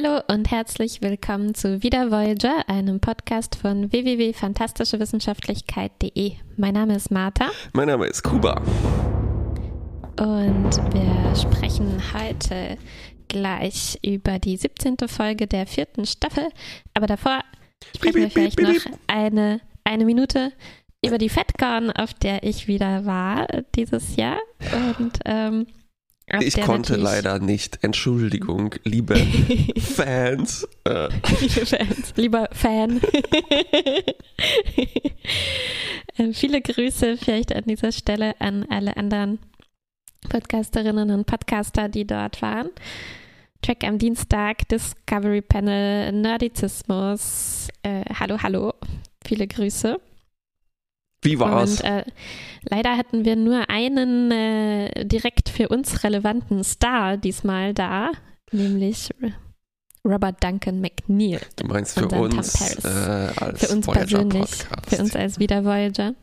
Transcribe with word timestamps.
Hallo 0.00 0.20
und 0.28 0.52
herzlich 0.52 1.02
willkommen 1.02 1.56
zu 1.56 1.82
Wieder 1.82 2.12
Voyager, 2.12 2.68
einem 2.68 3.00
Podcast 3.00 3.56
von 3.56 3.90
www.fantastischewissenschaftlichkeit.de. 3.90 6.34
Mein 6.56 6.74
Name 6.74 6.94
ist 6.94 7.10
Martha. 7.10 7.50
Mein 7.72 7.88
Name 7.88 8.06
ist 8.06 8.22
Kuba. 8.22 8.62
Und 10.20 10.70
wir 10.94 11.34
sprechen 11.34 12.00
heute 12.14 12.78
gleich 13.26 13.98
über 14.04 14.38
die 14.38 14.56
17. 14.56 14.98
Folge 15.08 15.48
der 15.48 15.66
vierten 15.66 16.06
Staffel. 16.06 16.48
Aber 16.94 17.08
davor 17.08 17.40
sprechen 17.96 18.20
wir 18.20 18.30
vielleicht 18.30 18.60
noch 18.60 18.76
eine, 19.08 19.60
eine 19.82 20.04
Minute 20.04 20.52
über 21.04 21.18
die 21.18 21.28
FedCon, 21.28 21.90
auf 21.90 22.14
der 22.14 22.44
ich 22.44 22.68
wieder 22.68 23.04
war 23.04 23.48
dieses 23.74 24.14
Jahr. 24.14 24.38
Und 25.00 25.18
ähm, 25.24 25.66
ich 26.40 26.60
konnte 26.60 26.96
leider 26.96 27.38
nicht. 27.38 27.78
Entschuldigung, 27.82 28.74
liebe 28.84 29.16
Fans. 29.78 30.68
Äh. 30.84 31.08
Liebe 31.40 31.66
Fans, 31.66 32.12
lieber 32.16 32.48
Fan. 32.52 33.00
Äh, 36.16 36.32
viele 36.32 36.60
Grüße 36.60 37.16
vielleicht 37.16 37.54
an 37.54 37.64
dieser 37.66 37.92
Stelle 37.92 38.34
an 38.40 38.66
alle 38.70 38.96
anderen 38.96 39.38
Podcasterinnen 40.28 41.10
und 41.10 41.26
Podcaster, 41.26 41.88
die 41.88 42.06
dort 42.06 42.42
waren. 42.42 42.70
Track 43.62 43.84
am 43.84 43.98
Dienstag, 43.98 44.68
Discovery 44.68 45.42
Panel, 45.42 46.12
Nerdizismus. 46.12 47.68
Äh, 47.82 48.04
hallo, 48.18 48.38
hallo. 48.42 48.74
Viele 49.24 49.46
Grüße. 49.46 50.00
Wie 51.22 51.38
war's? 51.38 51.80
Und 51.80 51.84
äh, 51.84 52.04
leider 52.62 52.96
hatten 52.96 53.24
wir 53.24 53.36
nur 53.36 53.68
einen 53.68 54.30
äh, 54.30 55.04
direkt 55.04 55.48
für 55.48 55.68
uns 55.68 56.04
relevanten 56.04 56.62
Star 56.64 57.16
diesmal 57.16 57.74
da, 57.74 58.12
nämlich 58.52 59.10
Robert 60.04 60.42
Duncan 60.42 60.80
McNeil. 60.80 61.40
Du 61.56 61.66
meinst 61.66 61.98
für 61.98 62.08
uns 62.08 62.84
äh, 62.84 62.88
als 63.36 63.66
Für 63.66 63.74
uns 63.74 63.86
Voyager 63.86 64.24
persönlich, 64.24 64.40
Podcast. 64.40 64.90
für 64.90 65.02
uns 65.02 65.16
als 65.16 65.38
Wieder 65.38 65.64
Voyager. 65.64 66.14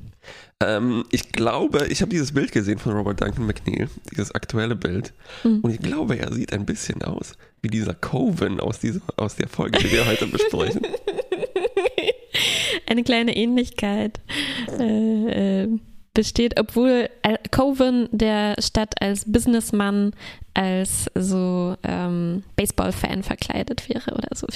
Ähm, 0.63 1.03
ich 1.11 1.31
glaube, 1.31 1.87
ich 1.87 2.01
habe 2.01 2.09
dieses 2.09 2.33
Bild 2.33 2.51
gesehen 2.51 2.79
von 2.79 2.93
Robert 2.93 3.21
Duncan 3.21 3.45
McNeil, 3.45 3.89
dieses 4.11 4.33
aktuelle 4.33 4.75
Bild. 4.75 5.13
Mhm. 5.43 5.59
Und 5.59 5.71
ich 5.71 5.79
glaube, 5.79 6.17
er 6.17 6.33
sieht 6.33 6.53
ein 6.53 6.65
bisschen 6.65 7.03
aus 7.03 7.33
wie 7.61 7.67
dieser 7.67 7.93
Coven 7.93 8.59
aus, 8.59 8.79
dieser, 8.79 9.01
aus 9.17 9.35
der 9.35 9.49
Folge, 9.49 9.79
die 9.79 9.91
wir 9.91 10.05
heute 10.05 10.27
besprechen. 10.27 10.81
eine 12.87 13.03
kleine 13.03 13.35
Ähnlichkeit 13.35 14.19
äh, 14.79 15.63
äh, 15.63 15.79
besteht, 16.15 16.59
obwohl 16.59 17.09
Coven 17.51 18.09
der 18.11 18.55
Stadt 18.59 18.99
als 19.01 19.31
Businessman 19.31 20.13
als 20.55 21.11
so 21.13 21.75
ähm, 21.83 22.43
Baseball-Fan 22.55 23.23
verkleidet 23.23 23.87
wäre 23.89 24.13
oder 24.13 24.29
so. 24.33 24.47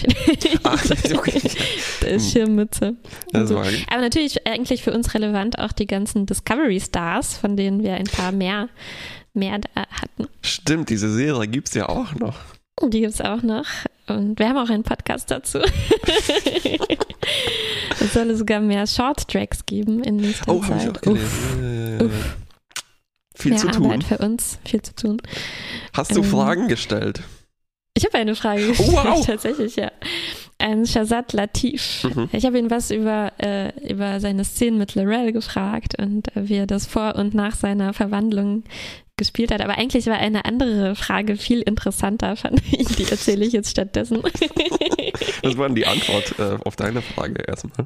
Ach, 0.64 0.84
okay. 1.14 1.42
Der 2.02 2.20
Schirmmütze. 2.20 2.96
So. 3.34 3.58
Aber 3.58 4.02
natürlich 4.02 4.48
eigentlich 4.48 4.82
für 4.82 4.94
uns 4.94 5.14
relevant 5.14 5.60
auch 5.60 5.74
die 5.74 5.88
ganzen 5.88 6.26
Discovery-Stars, 6.26 7.36
von 7.38 7.58
denen 7.58 7.84
wir 7.84 7.96
ein 7.96 8.06
paar 8.06 8.32
mehr, 8.32 8.70
mehr 9.34 9.60
da 9.60 9.86
hatten. 9.92 10.30
Stimmt, 10.42 10.90
diese 10.90 11.12
Serie 11.12 11.48
gibt 11.48 11.68
es 11.68 11.74
ja 11.74 11.90
auch 11.90 12.16
noch. 12.16 12.38
Die 12.88 13.02
gibt 13.02 13.14
es 13.14 13.22
auch 13.22 13.44
noch. 13.44 13.66
Und 14.08 14.40
wir 14.40 14.48
haben 14.48 14.58
auch 14.58 14.70
einen 14.70 14.84
Podcast 14.84 15.30
dazu. 15.30 15.60
es 18.10 18.14
soll 18.14 18.36
sogar 18.36 18.60
mehr 18.60 18.88
Short-Tracks 18.88 19.66
geben 19.66 20.04
in 20.04 20.18
nächster 20.18 20.52
oh, 20.54 20.62
Zeit. 20.62 21.00
Ich 21.02 21.08
auch 21.08 21.12
Uff. 21.14 21.58
Uff. 22.02 22.38
Viel 23.36 23.52
mehr 23.52 23.60
zu 23.60 23.68
tun. 23.68 23.86
Arbeit 23.86 24.04
für 24.04 24.18
uns, 24.18 24.60
viel 24.66 24.82
zu 24.82 24.96
tun. 24.96 25.22
Hast 25.94 26.16
du 26.16 26.22
ähm, 26.22 26.26
Fragen 26.26 26.68
gestellt? 26.68 27.22
Ich 27.94 28.06
habe 28.06 28.18
eine 28.18 28.36
Frage 28.36 28.68
gestellt, 28.68 28.90
oh, 28.94 29.04
wow. 29.04 29.26
tatsächlich, 29.26 29.76
ja. 29.76 29.92
Ein 30.58 30.86
Shazad 30.86 31.32
Latif. 31.34 32.04
Mhm. 32.04 32.30
Ich 32.34 32.46
habe 32.46 32.60
ihn 32.60 32.70
was 32.70 32.92
über, 32.92 33.32
äh, 33.38 33.72
über 33.88 34.20
seine 34.20 34.44
Szenen 34.44 34.78
mit 34.78 34.96
Lorel 34.96 35.32
gefragt 35.32 35.96
und 35.98 36.36
äh, 36.36 36.50
wie 36.50 36.56
er 36.56 36.68
das 36.68 36.86
vor 36.86 37.16
und 37.16 37.34
nach 37.34 37.56
seiner 37.56 37.94
Verwandlung 37.94 38.64
gespielt 39.20 39.52
hat. 39.52 39.62
Aber 39.62 39.78
eigentlich 39.78 40.08
war 40.08 40.18
eine 40.18 40.46
andere 40.46 40.96
Frage 40.96 41.36
viel 41.38 41.62
interessanter, 41.62 42.36
fand 42.36 42.62
ich. 42.72 42.88
Die 42.88 43.04
erzähle 43.04 43.46
ich 43.46 43.54
jetzt 43.54 43.70
stattdessen. 43.70 44.24
Was 45.44 45.58
war 45.58 45.68
denn 45.68 45.76
die 45.76 45.86
Antwort 45.86 46.34
äh, 46.40 46.58
auf 46.66 46.76
deine 46.76 47.04
Frage 47.04 47.44
erstmal? 47.48 47.86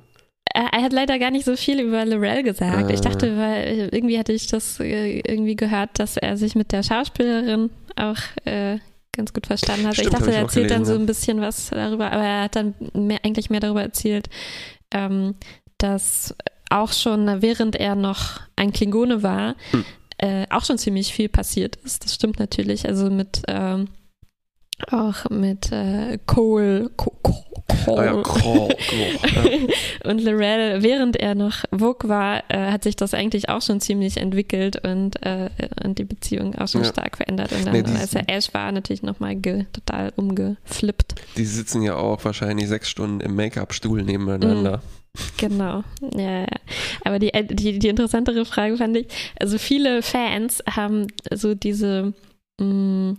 Er 0.55 0.83
hat 0.83 0.93
leider 0.93 1.17
gar 1.19 1.31
nicht 1.31 1.45
so 1.45 1.55
viel 1.55 1.79
über 1.79 2.05
Lorel 2.05 2.43
gesagt. 2.43 2.89
Äh. 2.89 2.93
Ich 2.93 3.01
dachte, 3.01 3.37
weil 3.37 3.89
irgendwie 3.91 4.19
hatte 4.19 4.33
ich 4.33 4.47
das 4.47 4.79
äh, 4.79 5.19
irgendwie 5.19 5.55
gehört, 5.55 5.97
dass 5.97 6.15
er 6.15 6.37
sich 6.37 6.55
mit 6.55 6.71
der 6.71 6.83
Schauspielerin 6.83 7.71
auch 7.95 8.17
äh, 8.45 8.77
ganz 9.11 9.33
gut 9.33 9.47
verstanden 9.47 9.87
hat. 9.87 9.95
Stimmt, 9.95 10.13
ich 10.13 10.13
dachte, 10.13 10.31
er 10.31 10.41
erzählt 10.41 10.67
gelesen, 10.67 10.85
dann 10.85 10.85
so 10.85 10.99
ein 10.99 11.05
bisschen 11.05 11.41
was 11.41 11.69
darüber, 11.69 12.11
aber 12.11 12.23
er 12.23 12.43
hat 12.43 12.55
dann 12.55 12.75
mehr, 12.93 13.19
eigentlich 13.23 13.49
mehr 13.49 13.61
darüber 13.61 13.81
erzählt, 13.81 14.29
ähm, 14.91 15.35
dass 15.79 16.35
auch 16.69 16.91
schon 16.91 17.41
während 17.41 17.75
er 17.75 17.95
noch 17.95 18.41
ein 18.55 18.73
Klingone 18.73 19.23
war, 19.23 19.55
hm 19.71 19.85
äh, 20.17 20.45
auch 20.49 20.65
schon 20.65 20.77
ziemlich 20.77 21.13
viel 21.13 21.29
passiert 21.29 21.75
ist. 21.77 22.03
Das 22.03 22.13
stimmt 22.13 22.39
natürlich. 22.39 22.87
Also 22.87 23.09
mit 23.09 23.41
ähm, 23.47 23.87
auch 24.91 25.29
mit 25.29 25.71
äh, 25.71 26.17
Cole, 26.25 26.89
Cole, 26.97 27.17
Cole. 27.85 27.99
Ah 27.99 28.05
ja, 28.05 28.21
Cole, 28.21 28.75
Cole. 28.89 29.67
und 30.03 30.21
Lorel, 30.23 30.83
während 30.83 31.15
er 31.15 31.35
noch 31.35 31.63
Vogue 31.71 32.09
war, 32.09 32.43
äh, 32.49 32.71
hat 32.71 32.83
sich 32.83 32.95
das 32.95 33.13
eigentlich 33.13 33.49
auch 33.49 33.61
schon 33.61 33.79
ziemlich 33.79 34.17
entwickelt 34.17 34.83
und, 34.83 35.21
äh, 35.25 35.49
und 35.83 35.99
die 35.99 36.03
Beziehung 36.03 36.55
auch 36.55 36.67
schon 36.67 36.83
ja. 36.83 36.89
stark 36.89 37.17
verändert. 37.17 37.51
Und 37.51 37.65
dann, 37.65 37.73
nee, 37.73 37.99
als 37.99 38.13
er 38.13 38.29
Ash 38.29 38.53
war, 38.53 38.71
natürlich 38.71 39.03
nochmal 39.03 39.35
total 39.35 40.11
umgeflippt. 40.15 41.15
Die 41.37 41.45
sitzen 41.45 41.81
ja 41.81 41.95
auch 41.95 42.23
wahrscheinlich 42.25 42.67
sechs 42.67 42.89
Stunden 42.89 43.21
im 43.21 43.35
Make-up-Stuhl 43.35 44.03
nebeneinander. 44.03 44.77
Mm. 44.77 45.02
Genau, 45.37 45.83
ja, 46.15 46.41
ja. 46.41 46.47
Aber 47.03 47.19
die, 47.19 47.33
äh, 47.33 47.43
die, 47.43 47.77
die 47.77 47.87
interessantere 47.87 48.45
Frage 48.45 48.77
fand 48.77 48.97
ich, 48.97 49.07
also 49.39 49.57
viele 49.57 50.01
Fans 50.01 50.63
haben 50.69 51.07
so 51.31 51.53
diese 51.53 52.13
mh, 52.59 52.65
mm, 52.65 53.17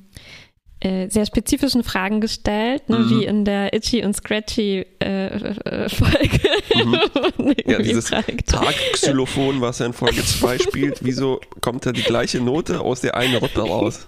äh, 0.85 1.09
sehr 1.09 1.25
spezifischen 1.25 1.83
Fragen 1.83 2.21
gestellt, 2.21 2.91
ne, 2.91 2.99
mhm. 2.99 3.11
wie 3.11 3.25
in 3.25 3.45
der 3.47 3.73
Itchy 3.73 4.05
und 4.05 4.15
Scratchy 4.15 4.85
äh, 5.03 5.27
äh 5.27 5.89
Folge. 5.89 6.41
Mhm. 6.75 7.55
ja, 7.67 7.79
dieses 7.79 8.11
Tag-Xylophon, 8.11 9.63
was 9.63 9.81
er 9.81 9.87
in 9.87 9.93
Folge 9.95 10.23
2 10.23 10.59
spielt, 10.59 10.99
wieso 11.03 11.41
kommt 11.63 11.87
da 11.87 11.93
die 11.93 12.03
gleiche 12.03 12.39
Note 12.41 12.81
aus 12.81 13.01
der 13.01 13.17
einen 13.17 13.37
Rippe 13.37 13.63
raus? 13.63 14.07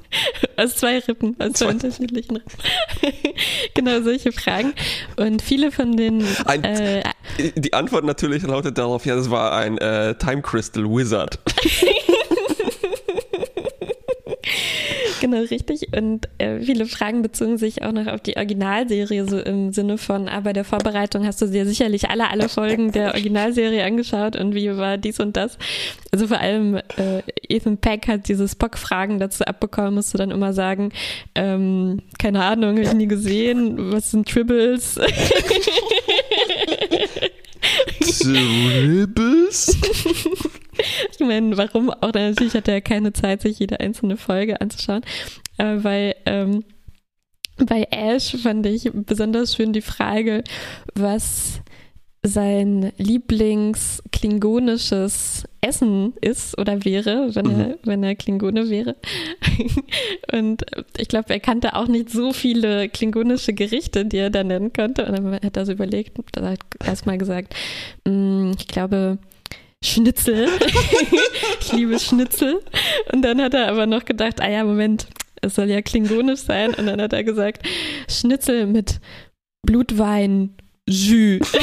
Aus 0.56 0.76
zwei 0.76 0.98
Rippen, 0.98 1.34
aus 1.38 1.52
zwei, 1.52 1.66
zwei 1.66 1.70
unterschiedlichen 1.70 2.36
Rippen. 2.36 2.58
genau 3.74 4.02
solche 4.02 4.32
Fragen. 4.32 4.74
Und 5.16 5.40
viele 5.40 5.72
von 5.72 5.96
den. 5.96 6.26
Ein, 6.44 6.62
äh, 6.62 7.02
die 7.54 7.72
Antwort 7.72 8.04
natürlich 8.04 8.42
lautet 8.42 8.76
darauf, 8.76 9.06
ja, 9.06 9.16
das 9.16 9.30
war 9.30 9.52
ein 9.56 9.78
äh, 9.78 10.14
Time 10.16 10.42
Crystal 10.42 10.84
Wizard. 10.84 11.38
Genau, 15.26 15.40
richtig. 15.40 15.88
Und 15.92 16.28
äh, 16.38 16.60
viele 16.60 16.86
Fragen 16.86 17.22
bezogen 17.22 17.58
sich 17.58 17.82
auch 17.82 17.90
noch 17.90 18.06
auf 18.06 18.20
die 18.20 18.36
Originalserie, 18.36 19.26
so 19.28 19.40
im 19.40 19.72
Sinne 19.72 19.98
von, 19.98 20.28
ah, 20.28 20.38
bei 20.38 20.52
der 20.52 20.62
Vorbereitung 20.62 21.26
hast 21.26 21.42
du 21.42 21.46
dir 21.48 21.66
sicherlich 21.66 22.08
alle, 22.08 22.30
alle 22.30 22.48
Folgen 22.48 22.92
der 22.92 23.08
Originalserie 23.08 23.84
angeschaut 23.84 24.36
und 24.36 24.54
wie 24.54 24.76
war 24.76 24.98
dies 24.98 25.18
und 25.18 25.36
das. 25.36 25.58
Also 26.12 26.28
vor 26.28 26.38
allem 26.38 26.76
äh, 26.76 27.22
Ethan 27.48 27.78
Peck 27.78 28.06
hat 28.06 28.28
diese 28.28 28.46
Spock-Fragen 28.46 29.18
dazu 29.18 29.42
abbekommen, 29.42 29.94
musst 29.94 30.14
du 30.14 30.18
dann 30.18 30.30
immer 30.30 30.52
sagen, 30.52 30.92
ähm, 31.34 32.02
keine 32.20 32.44
Ahnung, 32.44 32.76
habe 32.76 32.82
ich 32.82 32.94
nie 32.94 33.08
gesehen, 33.08 33.92
was 33.92 34.12
sind 34.12 34.28
Tribbles? 34.28 34.94
Tribbles? 38.00 39.76
ich 41.10 41.20
meine, 41.20 41.56
warum 41.56 41.90
auch? 41.90 42.12
Natürlich 42.12 42.54
hat 42.54 42.68
er 42.68 42.80
keine 42.80 43.12
Zeit, 43.12 43.42
sich 43.42 43.58
jede 43.58 43.80
einzelne 43.80 44.16
Folge 44.16 44.60
anzuschauen. 44.60 45.02
Aber 45.58 45.80
bei, 45.80 46.16
ähm, 46.26 46.64
bei 47.56 47.86
Ash 47.90 48.36
fand 48.42 48.66
ich 48.66 48.90
besonders 48.92 49.54
schön 49.54 49.72
die 49.72 49.82
Frage, 49.82 50.44
was 50.94 51.60
sein 52.26 52.92
Lieblings-klingonisches 52.98 55.44
Essen 55.60 56.14
ist 56.20 56.58
oder 56.58 56.84
wäre, 56.84 57.34
wenn, 57.34 57.46
mhm. 57.46 57.60
er, 57.60 57.78
wenn 57.84 58.02
er 58.02 58.14
Klingone 58.14 58.68
wäre. 58.68 58.96
Und 60.32 60.66
ich 60.98 61.08
glaube, 61.08 61.30
er 61.30 61.40
kannte 61.40 61.74
auch 61.74 61.88
nicht 61.88 62.10
so 62.10 62.32
viele 62.32 62.88
klingonische 62.88 63.52
Gerichte, 63.52 64.04
die 64.04 64.18
er 64.18 64.30
da 64.30 64.44
nennen 64.44 64.72
konnte. 64.72 65.06
Und 65.06 65.12
dann 65.12 65.34
hat 65.34 65.56
er 65.56 65.66
so 65.66 65.72
überlegt 65.72 66.18
und 66.18 66.36
hat 66.36 66.60
erstmal 66.84 67.18
gesagt, 67.18 67.54
mm, 68.04 68.52
ich 68.58 68.66
glaube, 68.66 69.18
Schnitzel. 69.84 70.48
ich 71.60 71.72
liebe 71.72 71.98
Schnitzel. 71.98 72.62
Und 73.12 73.22
dann 73.22 73.40
hat 73.40 73.54
er 73.54 73.68
aber 73.68 73.86
noch 73.86 74.04
gedacht, 74.04 74.40
ah 74.40 74.48
ja, 74.48 74.64
Moment, 74.64 75.06
es 75.42 75.54
soll 75.54 75.70
ja 75.70 75.82
klingonisch 75.82 76.40
sein. 76.40 76.74
Und 76.74 76.86
dann 76.86 77.00
hat 77.00 77.12
er 77.12 77.24
gesagt, 77.24 77.66
Schnitzel 78.08 78.66
mit 78.66 79.00
Blutwein, 79.62 80.56
Jus. 80.88 81.52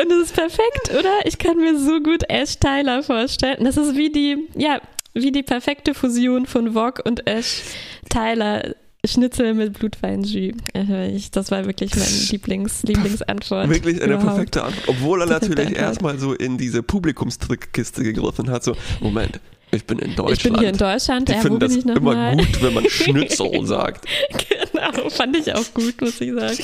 Und 0.00 0.10
das 0.10 0.18
ist 0.24 0.34
perfekt, 0.34 0.90
oder? 0.98 1.24
Ich 1.24 1.38
kann 1.38 1.56
mir 1.56 1.78
so 1.78 2.00
gut 2.00 2.22
Ash 2.28 2.58
Tyler 2.58 3.02
vorstellen. 3.02 3.64
Das 3.64 3.78
ist 3.78 3.96
wie 3.96 4.10
die, 4.10 4.48
ja, 4.54 4.80
wie 5.14 5.32
die 5.32 5.42
perfekte 5.42 5.94
Fusion 5.94 6.44
von 6.44 6.74
Vogue 6.74 7.02
und 7.04 7.26
Ash. 7.26 7.62
Tyler 8.10 8.74
Schnitzel 9.06 9.54
mit 9.54 9.78
Blutweinjus. 9.78 10.54
Äh, 10.72 11.20
das 11.32 11.50
war 11.50 11.66
wirklich 11.66 11.94
meine 11.94 12.06
Lieblings, 12.30 12.82
Lieblingsantwort. 12.82 13.68
Wirklich 13.68 14.02
eine 14.02 14.14
überhaupt. 14.14 14.34
perfekte 14.34 14.64
Antwort. 14.64 14.88
Obwohl 14.88 15.20
er 15.22 15.26
natürlich 15.26 15.76
erstmal 15.76 16.18
so 16.18 16.32
in 16.34 16.58
diese 16.58 16.82
Publikumstrickkiste 16.82 18.02
gegriffen 18.02 18.50
hat. 18.50 18.64
So, 18.64 18.76
Moment, 19.00 19.40
ich 19.70 19.84
bin 19.84 19.98
in 19.98 20.14
Deutschland. 20.14 20.38
Ich 20.38 20.42
bin 20.44 20.58
hier 20.58 20.68
in 20.68 20.76
Deutschland. 20.76 21.28
Die 21.28 21.32
ja, 21.32 21.40
finden 21.40 21.60
das 21.60 21.76
immer 21.76 22.00
mal? 22.00 22.36
gut, 22.36 22.62
wenn 22.62 22.74
man 22.74 22.88
Schnitzel 22.88 23.50
sagt. 23.66 24.06
genau, 24.48 25.10
fand 25.10 25.36
ich 25.36 25.52
auch 25.52 25.74
gut, 25.74 26.00
muss 26.00 26.20
ich 26.20 26.32
sagen. 26.32 26.58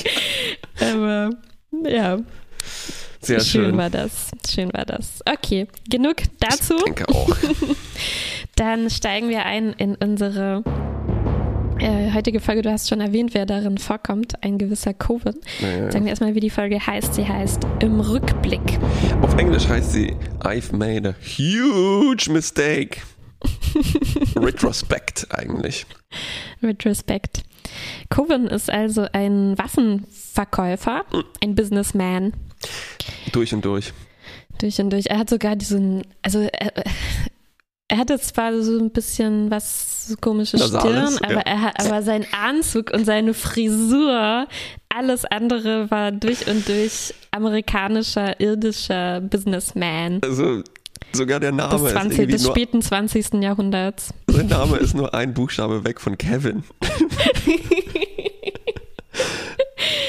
Aber 0.79 1.29
ja. 1.89 2.19
Sehr 3.21 3.39
schön. 3.39 3.65
Schön 3.65 3.77
war 3.77 3.89
das. 3.89 4.31
Schön 4.49 4.73
war 4.73 4.85
das. 4.85 5.21
Okay, 5.25 5.67
genug 5.89 6.17
dazu. 6.39 6.75
Ich 6.77 6.83
denke 6.83 7.09
auch. 7.09 7.35
Dann 8.55 8.89
steigen 8.89 9.29
wir 9.29 9.45
ein 9.45 9.73
in 9.73 9.95
unsere 9.95 10.63
äh, 11.83 12.11
heutige 12.13 12.39
Folge, 12.39 12.61
du 12.61 12.71
hast 12.71 12.89
schon 12.89 13.01
erwähnt, 13.01 13.33
wer 13.33 13.45
darin 13.45 13.77
vorkommt, 13.77 14.41
ein 14.43 14.57
gewisser 14.57 14.93
Coven. 14.93 15.35
Naja. 15.61 15.91
Sagen 15.91 16.05
wir 16.05 16.11
erstmal, 16.11 16.33
wie 16.33 16.39
die 16.39 16.49
Folge 16.49 16.85
heißt. 16.85 17.13
Sie 17.13 17.27
heißt 17.27 17.67
Im 17.81 17.99
Rückblick. 17.99 18.79
Auf 19.21 19.37
Englisch 19.37 19.67
heißt 19.67 19.91
sie 19.91 20.15
I've 20.39 20.75
made 20.75 21.09
a 21.09 21.15
huge 21.21 22.31
mistake. 22.31 23.01
Retrospect 24.35 25.27
eigentlich. 25.31 25.85
Retrospect. 26.61 27.43
Coven 28.09 28.47
ist 28.47 28.69
also 28.69 29.07
ein 29.11 29.57
Waffenverkäufer, 29.57 31.03
hm. 31.11 31.23
ein 31.43 31.55
Businessman. 31.55 32.33
Durch 33.33 33.53
und 33.53 33.65
durch. 33.65 33.91
Durch 34.59 34.79
und 34.79 34.91
durch. 34.91 35.07
Er 35.07 35.17
hat 35.17 35.29
sogar 35.29 35.55
diesen, 35.55 36.03
also 36.21 36.39
er, 36.39 36.71
er 37.93 37.99
hatte 37.99 38.19
zwar 38.19 38.59
so 38.63 38.79
ein 38.79 38.89
bisschen 38.89 39.51
was 39.51 40.17
komische 40.19 40.57
Stirn, 40.57 41.15
aber, 41.21 41.31
ja. 41.31 41.41
er 41.41 41.61
hat, 41.61 41.85
aber 41.85 42.01
sein 42.01 42.25
Anzug 42.31 42.91
und 42.91 43.05
seine 43.05 43.35
Frisur, 43.35 44.47
alles 44.89 45.25
andere 45.25 45.91
war 45.91 46.11
durch 46.11 46.47
und 46.47 46.67
durch 46.67 47.13
amerikanischer, 47.29 48.39
irdischer 48.39 49.21
Businessman. 49.21 50.21
Also 50.23 50.63
sogar 51.11 51.39
der 51.39 51.51
Name 51.51 51.83
des, 51.83 51.91
20, 51.91 52.19
ist 52.29 52.33
des 52.33 52.47
späten 52.47 52.81
20. 52.81 53.35
Jahrhunderts. 53.43 54.09
Sein 54.25 54.47
Name 54.47 54.77
ist 54.77 54.95
nur 54.95 55.13
ein 55.13 55.35
Buchstabe 55.35 55.85
weg 55.85 56.01
von 56.01 56.17
Kevin. 56.17 56.63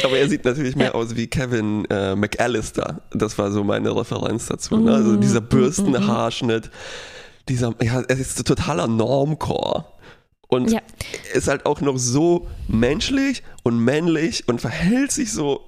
Aber 0.04 0.16
er 0.16 0.26
sieht 0.30 0.46
natürlich 0.46 0.74
mehr 0.74 0.94
aus 0.94 1.16
wie 1.16 1.26
Kevin 1.26 1.84
äh, 1.90 2.16
McAllister. 2.16 3.02
Das 3.10 3.36
war 3.36 3.50
so 3.52 3.62
meine 3.62 3.94
Referenz 3.94 4.46
dazu. 4.46 4.78
Ne? 4.78 4.94
Also 4.94 5.16
dieser 5.16 5.42
mm, 5.42 5.48
Bürstenhaarschnitt. 5.48 6.64
Mm, 6.64 6.68
mm 6.68 7.13
dieser, 7.48 7.74
ja, 7.82 8.00
er 8.00 8.18
ist 8.18 8.46
totaler 8.46 8.86
Normcore. 8.86 9.86
Und 10.48 10.70
ja. 10.70 10.80
ist 11.32 11.48
halt 11.48 11.66
auch 11.66 11.80
noch 11.80 11.96
so 11.96 12.46
menschlich 12.68 13.42
und 13.64 13.78
männlich 13.78 14.46
und 14.46 14.60
verhält 14.60 15.10
sich 15.10 15.32
so, 15.32 15.62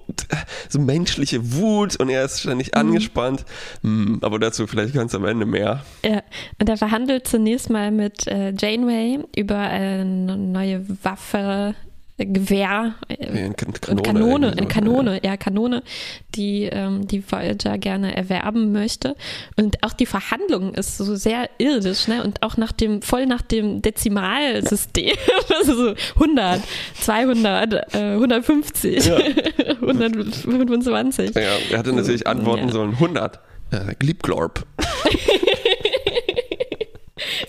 so 0.69 0.79
menschliche 0.79 1.53
Wut 1.53 1.99
und 1.99 2.09
er 2.09 2.23
ist 2.23 2.39
ständig 2.39 2.67
mhm. 2.67 2.81
angespannt. 2.81 3.43
Hm, 3.81 4.19
aber 4.21 4.39
dazu 4.39 4.65
vielleicht 4.65 4.93
ganz 4.93 5.13
am 5.13 5.25
Ende 5.25 5.45
mehr. 5.45 5.83
Ja, 6.05 6.21
und 6.59 6.69
er 6.69 6.77
verhandelt 6.77 7.27
zunächst 7.27 7.69
mal 7.69 7.91
mit 7.91 8.27
äh, 8.27 8.53
Janeway 8.57 9.19
über 9.35 9.57
eine 9.57 10.37
neue 10.37 10.85
Waffe, 11.03 11.75
Gewehr 12.25 12.95
äh, 13.09 13.49
Kanone, 13.51 14.01
Kanone, 14.01 14.51
eine 14.53 14.67
Kanone, 14.67 15.21
ja, 15.23 15.37
Kanone, 15.37 15.83
die 16.33 16.63
ähm, 16.63 17.07
die 17.07 17.23
Voyager 17.23 17.77
gerne 17.77 18.17
erwerben 18.17 18.71
möchte. 18.71 19.15
Und 19.55 19.83
auch 19.83 19.93
die 19.93 20.07
Verhandlung 20.07 20.73
ist 20.73 20.97
so 20.97 21.15
sehr 21.15 21.47
irdisch, 21.59 22.07
ne? 22.07 22.23
Und 22.23 22.41
auch 22.41 22.57
nach 22.57 22.71
dem, 22.71 23.03
voll 23.03 23.27
nach 23.27 23.43
dem 23.43 23.83
Dezimalsystem. 23.83 25.15
also 25.59 25.75
so 25.75 25.95
100, 26.15 26.61
200, 27.01 27.93
äh, 27.93 27.97
150, 28.13 29.05
ja. 29.05 29.17
125. 29.81 31.35
Ja, 31.35 31.41
er 31.69 31.77
hatte 31.77 31.93
natürlich 31.93 32.25
antworten 32.25 32.67
ja. 32.67 32.73
sollen 32.73 32.93
100. 32.93 33.39
Äh, 33.69 33.95
Gliebglorb. 33.99 34.65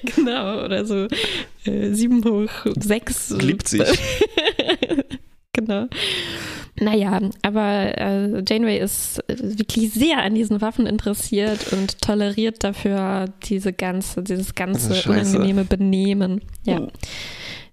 genau, 0.17 0.65
oder 0.65 0.85
so 0.85 1.06
äh, 1.65 1.93
7 1.93 2.25
hoch 2.25 2.50
6. 2.76 3.31
Liebt 3.38 3.69
sich. 3.69 3.88
genau. 5.53 5.87
Naja, 6.81 7.20
aber 7.43 7.99
äh, 7.99 8.43
Janeway 8.47 8.79
ist 8.79 9.23
wirklich 9.29 9.93
sehr 9.93 10.19
an 10.19 10.35
diesen 10.35 10.61
Waffen 10.61 10.87
interessiert 10.87 11.73
und 11.73 12.00
toleriert 12.00 12.62
dafür 12.62 13.26
diese 13.44 13.73
ganze, 13.73 14.23
dieses 14.23 14.55
ganze 14.55 15.09
unangenehme 15.09 15.65
Benehmen. 15.65 16.43
Ja. 16.65 16.79
Hm. 16.79 16.88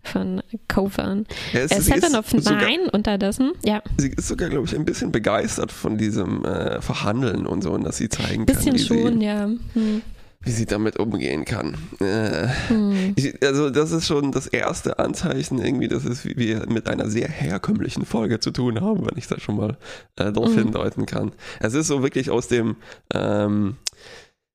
Von 0.02 0.44
Covan. 0.68 1.26
Ja, 1.52 1.62
äh, 1.62 1.82
Seven 1.82 2.16
of 2.16 2.32
Nine 2.32 2.92
unterdessen, 2.92 3.54
ja. 3.64 3.82
Sie 3.98 4.10
ist 4.10 4.28
sogar, 4.28 4.50
glaube 4.50 4.68
ich, 4.68 4.76
ein 4.76 4.86
bisschen 4.86 5.12
begeistert 5.12 5.72
von 5.72 5.98
diesem 5.98 6.46
äh, 6.46 6.80
Verhandeln 6.80 7.48
und 7.48 7.64
so, 7.64 7.72
und 7.72 7.84
dass 7.84 7.98
sie 7.98 8.10
zeigen 8.10 8.46
bisschen 8.46 8.66
kann. 8.66 8.74
Bisschen 8.74 9.00
schon, 9.00 9.20
sie, 9.20 9.26
ja. 9.26 9.50
Hm 9.74 10.02
wie 10.46 10.52
sie 10.52 10.66
damit 10.66 10.98
umgehen 10.98 11.44
kann. 11.44 11.76
Äh, 12.00 12.48
hm. 12.68 13.14
ich, 13.16 13.44
also 13.44 13.70
das 13.70 13.92
ist 13.92 14.08
schon 14.08 14.32
das 14.32 14.48
erste 14.48 15.00
Anzeichen 15.00 15.60
irgendwie, 15.60 15.88
dass 15.88 16.06
es 16.06 16.24
wir 16.26 16.66
mit 16.68 16.88
einer 16.88 17.10
sehr 17.10 17.28
herkömmlichen 17.28 18.06
Folge 18.06 18.40
zu 18.40 18.52
tun 18.52 18.80
haben, 18.80 19.06
wenn 19.06 19.18
ich 19.18 19.28
da 19.28 19.40
schon 19.40 19.58
mal 19.58 19.78
äh, 20.16 20.32
darauf 20.32 20.56
hm. 20.56 20.66
hindeuten 20.66 21.06
kann. 21.06 21.32
Es 21.60 21.74
ist 21.74 21.88
so 21.88 22.04
wirklich 22.04 22.30
aus 22.30 22.48
dem 22.48 22.78
ähm, 23.14 23.76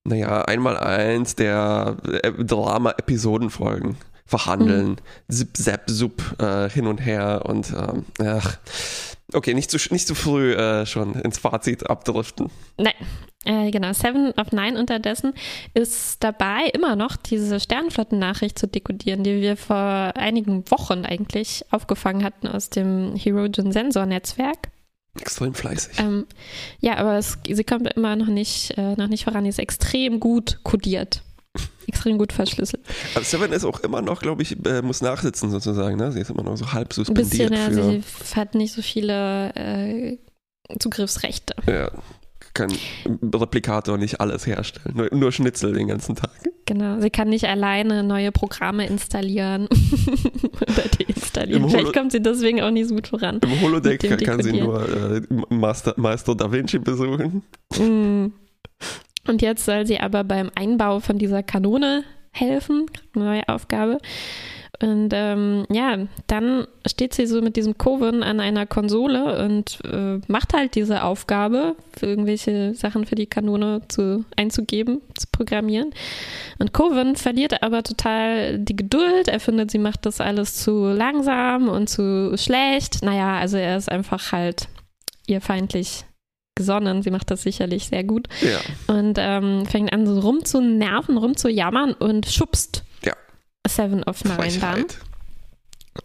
naja, 0.04 0.42
einmal 0.42 0.78
eins 0.78 1.36
der 1.36 1.96
äh, 2.22 2.32
Drama-Episodenfolgen 2.32 3.96
verhandeln, 4.30 4.90
mhm. 4.90 5.32
zip, 5.32 5.56
zap, 5.56 5.90
sup, 5.90 6.22
äh, 6.40 6.70
hin 6.70 6.86
und 6.86 6.98
her 6.98 7.42
und 7.44 7.72
ähm, 7.72 8.04
ach, 8.24 8.58
okay, 9.32 9.54
nicht 9.54 9.70
zu, 9.72 9.78
nicht 9.92 10.06
zu 10.06 10.14
früh 10.14 10.54
äh, 10.54 10.86
schon 10.86 11.14
ins 11.14 11.38
Fazit 11.38 11.90
abdriften. 11.90 12.48
Nein, 12.78 12.94
äh, 13.44 13.72
genau, 13.72 13.92
Seven 13.92 14.32
of 14.38 14.52
Nine 14.52 14.78
unterdessen 14.78 15.32
ist 15.74 16.22
dabei, 16.22 16.70
immer 16.72 16.94
noch 16.94 17.16
diese 17.16 17.58
Sternflotten-Nachricht 17.58 18.56
zu 18.56 18.68
dekodieren, 18.68 19.24
die 19.24 19.40
wir 19.40 19.56
vor 19.56 20.12
einigen 20.14 20.70
Wochen 20.70 21.04
eigentlich 21.04 21.64
aufgefangen 21.72 22.22
hatten 22.22 22.46
aus 22.46 22.70
dem 22.70 23.16
Herogen 23.16 23.72
Sensor-Netzwerk. 23.72 24.68
Extrem 25.18 25.54
fleißig. 25.54 25.98
Ähm, 25.98 26.26
ja, 26.78 26.98
aber 26.98 27.18
es, 27.18 27.36
sie 27.44 27.64
kommt 27.64 27.92
immer 27.94 28.14
noch 28.14 28.28
nicht, 28.28 28.78
äh, 28.78 28.94
noch 28.94 29.08
nicht 29.08 29.24
voran. 29.24 29.42
Sie 29.42 29.48
ist 29.48 29.58
extrem 29.58 30.20
gut 30.20 30.60
kodiert. 30.62 31.22
Extrem 31.90 32.18
gut 32.18 32.32
verschlüsselt. 32.32 32.82
Aber 33.14 33.24
Seven 33.24 33.52
ist 33.52 33.64
auch 33.64 33.80
immer 33.80 34.00
noch, 34.00 34.20
glaube 34.22 34.42
ich, 34.42 34.56
äh, 34.64 34.80
muss 34.80 35.02
nachsitzen 35.02 35.50
sozusagen. 35.50 35.96
Ne? 35.96 36.12
Sie 36.12 36.20
ist 36.20 36.30
immer 36.30 36.44
noch 36.44 36.56
so 36.56 36.72
halb 36.72 36.92
suspendiert. 36.92 37.52
Ein 37.52 37.68
bisschen, 37.68 37.94
ja, 37.94 38.00
sie 38.00 38.36
hat 38.36 38.54
nicht 38.54 38.72
so 38.72 38.80
viele 38.80 39.52
äh, 39.56 40.18
Zugriffsrechte. 40.78 41.54
Ja, 41.66 41.90
kann 42.54 42.70
Replikator 43.34 43.98
nicht 43.98 44.20
alles 44.20 44.46
herstellen, 44.46 44.96
nur, 44.96 45.08
nur, 45.12 45.32
Schnitzel 45.32 45.72
den 45.72 45.88
ganzen 45.88 46.16
Tag. 46.16 46.30
Genau, 46.66 47.00
sie 47.00 47.10
kann 47.10 47.28
nicht 47.28 47.46
alleine 47.46 48.02
neue 48.02 48.32
Programme 48.32 48.86
installieren 48.86 49.68
oder 50.60 50.82
deinstallieren. 50.98 51.68
Vielleicht 51.68 51.92
kommt 51.92 52.12
sie 52.12 52.20
deswegen 52.20 52.60
auch 52.60 52.70
nicht 52.70 52.88
so 52.88 52.94
gut 52.94 53.08
voran. 53.08 53.40
Im 53.42 53.60
Holodeck 53.60 54.00
kann 54.24 54.42
sie 54.42 54.52
nur 54.52 54.88
äh, 54.88 55.22
Master, 55.48 55.94
Meister 55.96 56.34
Da 56.34 56.50
Vinci 56.50 56.78
besuchen. 56.78 57.42
Mm. 57.78 58.32
Und 59.26 59.42
jetzt 59.42 59.64
soll 59.64 59.86
sie 59.86 60.00
aber 60.00 60.24
beim 60.24 60.50
Einbau 60.54 61.00
von 61.00 61.18
dieser 61.18 61.42
Kanone 61.42 62.04
helfen, 62.32 62.86
neue 63.14 63.48
Aufgabe. 63.48 63.98
Und 64.82 65.10
ähm, 65.12 65.66
ja, 65.70 65.98
dann 66.26 66.66
steht 66.86 67.12
sie 67.12 67.26
so 67.26 67.42
mit 67.42 67.56
diesem 67.56 67.76
Coven 67.76 68.22
an 68.22 68.40
einer 68.40 68.64
Konsole 68.64 69.44
und 69.44 69.78
äh, 69.84 70.20
macht 70.26 70.54
halt 70.54 70.74
diese 70.74 71.02
Aufgabe, 71.04 71.76
für 71.92 72.06
irgendwelche 72.06 72.74
Sachen 72.74 73.04
für 73.04 73.14
die 73.14 73.26
Kanone 73.26 73.82
zu, 73.88 74.24
einzugeben, 74.36 75.02
zu 75.18 75.26
programmieren. 75.30 75.90
Und 76.58 76.72
Coven 76.72 77.16
verliert 77.16 77.62
aber 77.62 77.82
total 77.82 78.58
die 78.58 78.76
Geduld. 78.76 79.28
Er 79.28 79.40
findet, 79.40 79.70
sie 79.70 79.78
macht 79.78 80.06
das 80.06 80.18
alles 80.18 80.54
zu 80.54 80.86
langsam 80.86 81.68
und 81.68 81.90
zu 81.90 82.32
schlecht. 82.38 83.02
Naja, 83.02 83.36
also 83.36 83.58
er 83.58 83.76
ist 83.76 83.90
einfach 83.90 84.32
halt 84.32 84.68
ihr 85.26 85.42
feindlich 85.42 86.04
gesonnen. 86.60 87.02
Sie 87.02 87.10
macht 87.10 87.30
das 87.30 87.42
sicherlich 87.42 87.86
sehr 87.86 88.04
gut. 88.04 88.28
Ja. 88.42 88.94
Und 88.94 89.16
ähm, 89.18 89.64
fängt 89.66 89.92
an, 89.92 90.06
so 90.06 90.20
rumzunerven, 90.20 91.16
rumzujammern 91.16 91.94
und 91.94 92.26
schubst 92.26 92.84
Seven 93.66 94.02
of 94.04 94.24
Nine 94.24 94.58
dann, 94.60 94.84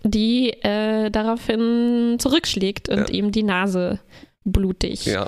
die 0.04 0.50
äh, 0.50 1.10
daraufhin 1.10 2.18
zurückschlägt 2.20 2.90
und 2.90 3.10
ja. 3.10 3.16
ihm 3.16 3.32
die 3.32 3.44
Nase 3.44 4.00
blutig 4.44 5.06
ja. 5.06 5.28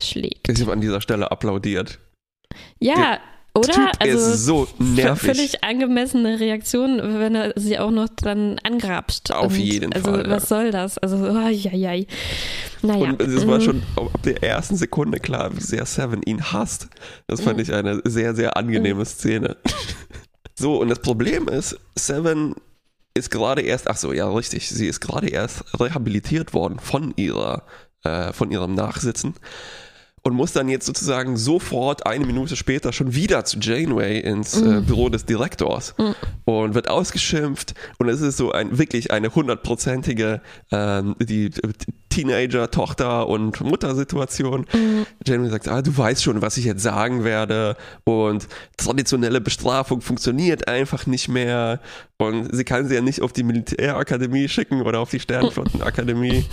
schlägt. 0.00 0.48
Ich 0.48 0.60
habe 0.60 0.72
an 0.72 0.80
dieser 0.80 1.00
Stelle 1.00 1.30
applaudiert. 1.30 1.98
Ja, 2.78 3.18
oder? 3.56 3.72
Typ 3.72 3.90
also 3.98 4.30
ist 4.32 4.44
so 4.44 4.68
nervig. 4.78 5.36
Völlig 5.36 5.64
angemessene 5.64 6.38
Reaktion, 6.38 6.98
wenn 6.98 7.34
er 7.34 7.52
sie 7.56 7.78
auch 7.78 7.90
noch 7.90 8.08
dann 8.08 8.58
angrapscht. 8.62 9.30
Auf 9.30 9.56
jeden 9.56 9.92
also, 9.92 10.10
Fall. 10.10 10.20
Also, 10.20 10.30
was 10.30 10.48
soll 10.48 10.70
das? 10.70 10.98
Also, 10.98 11.16
oh, 11.16 11.48
ja, 11.48 11.72
ja. 11.72 12.04
Naja. 12.82 13.08
Und 13.10 13.22
es 13.22 13.46
war 13.46 13.58
mhm. 13.58 13.62
schon 13.62 13.82
ab 13.96 14.22
der 14.24 14.42
ersten 14.42 14.76
Sekunde 14.76 15.18
klar, 15.18 15.56
wie 15.56 15.60
sehr 15.60 15.86
Seven 15.86 16.22
ihn 16.22 16.52
hasst. 16.52 16.88
Das 17.26 17.40
fand 17.40 17.56
mhm. 17.56 17.62
ich 17.62 17.72
eine 17.72 18.00
sehr, 18.04 18.34
sehr 18.34 18.56
angenehme 18.56 19.04
Szene. 19.04 19.56
So, 20.58 20.80
und 20.80 20.88
das 20.88 21.00
Problem 21.00 21.48
ist, 21.48 21.78
Seven 21.96 22.54
ist 23.12 23.30
gerade 23.30 23.60
erst, 23.60 23.90
ach 23.90 23.96
so, 23.98 24.14
ja, 24.14 24.26
richtig, 24.30 24.70
sie 24.70 24.86
ist 24.86 25.00
gerade 25.00 25.28
erst 25.28 25.64
rehabilitiert 25.78 26.54
worden 26.54 26.78
von 26.78 27.12
ihrer, 27.16 27.64
äh, 28.04 28.32
von 28.32 28.50
ihrem 28.50 28.74
Nachsitzen 28.74 29.34
und 30.26 30.34
muss 30.34 30.52
dann 30.52 30.68
jetzt 30.68 30.86
sozusagen 30.86 31.36
sofort 31.36 32.04
eine 32.04 32.26
Minute 32.26 32.56
später 32.56 32.92
schon 32.92 33.14
wieder 33.14 33.44
zu 33.44 33.60
Janeway 33.60 34.18
ins 34.18 34.60
äh, 34.60 34.64
mhm. 34.64 34.84
Büro 34.84 35.08
des 35.08 35.24
Direktors 35.24 35.94
mm. 35.96 36.50
und 36.50 36.74
wird 36.74 36.90
ausgeschimpft 36.90 37.74
und 37.98 38.08
es 38.08 38.20
ist 38.20 38.36
so 38.36 38.50
ein 38.50 38.76
wirklich 38.76 39.12
eine 39.12 39.32
hundertprozentige 39.32 40.40
ähm, 40.72 41.14
die, 41.20 41.50
die 41.50 41.62
Teenager 42.08 42.72
Tochter 42.72 43.28
und 43.28 43.60
Mutter-Situation. 43.60 44.62
Mm. 44.62 45.06
Janeway 45.24 45.50
sagt, 45.50 45.68
ah, 45.68 45.80
du 45.80 45.96
weißt 45.96 46.24
schon, 46.24 46.42
was 46.42 46.56
ich 46.56 46.64
jetzt 46.64 46.82
sagen 46.82 47.22
werde 47.22 47.76
und 48.02 48.48
traditionelle 48.76 49.40
Bestrafung 49.40 50.00
funktioniert 50.00 50.66
einfach 50.66 51.06
nicht 51.06 51.28
mehr 51.28 51.78
und 52.18 52.52
sie 52.52 52.64
kann 52.64 52.88
sie 52.88 52.96
ja 52.96 53.00
nicht 53.00 53.22
auf 53.22 53.32
die 53.32 53.44
Militärakademie 53.44 54.48
schicken 54.48 54.82
oder 54.82 54.98
auf 54.98 55.10
die 55.10 55.20
Sternflottenakademie. 55.26 56.44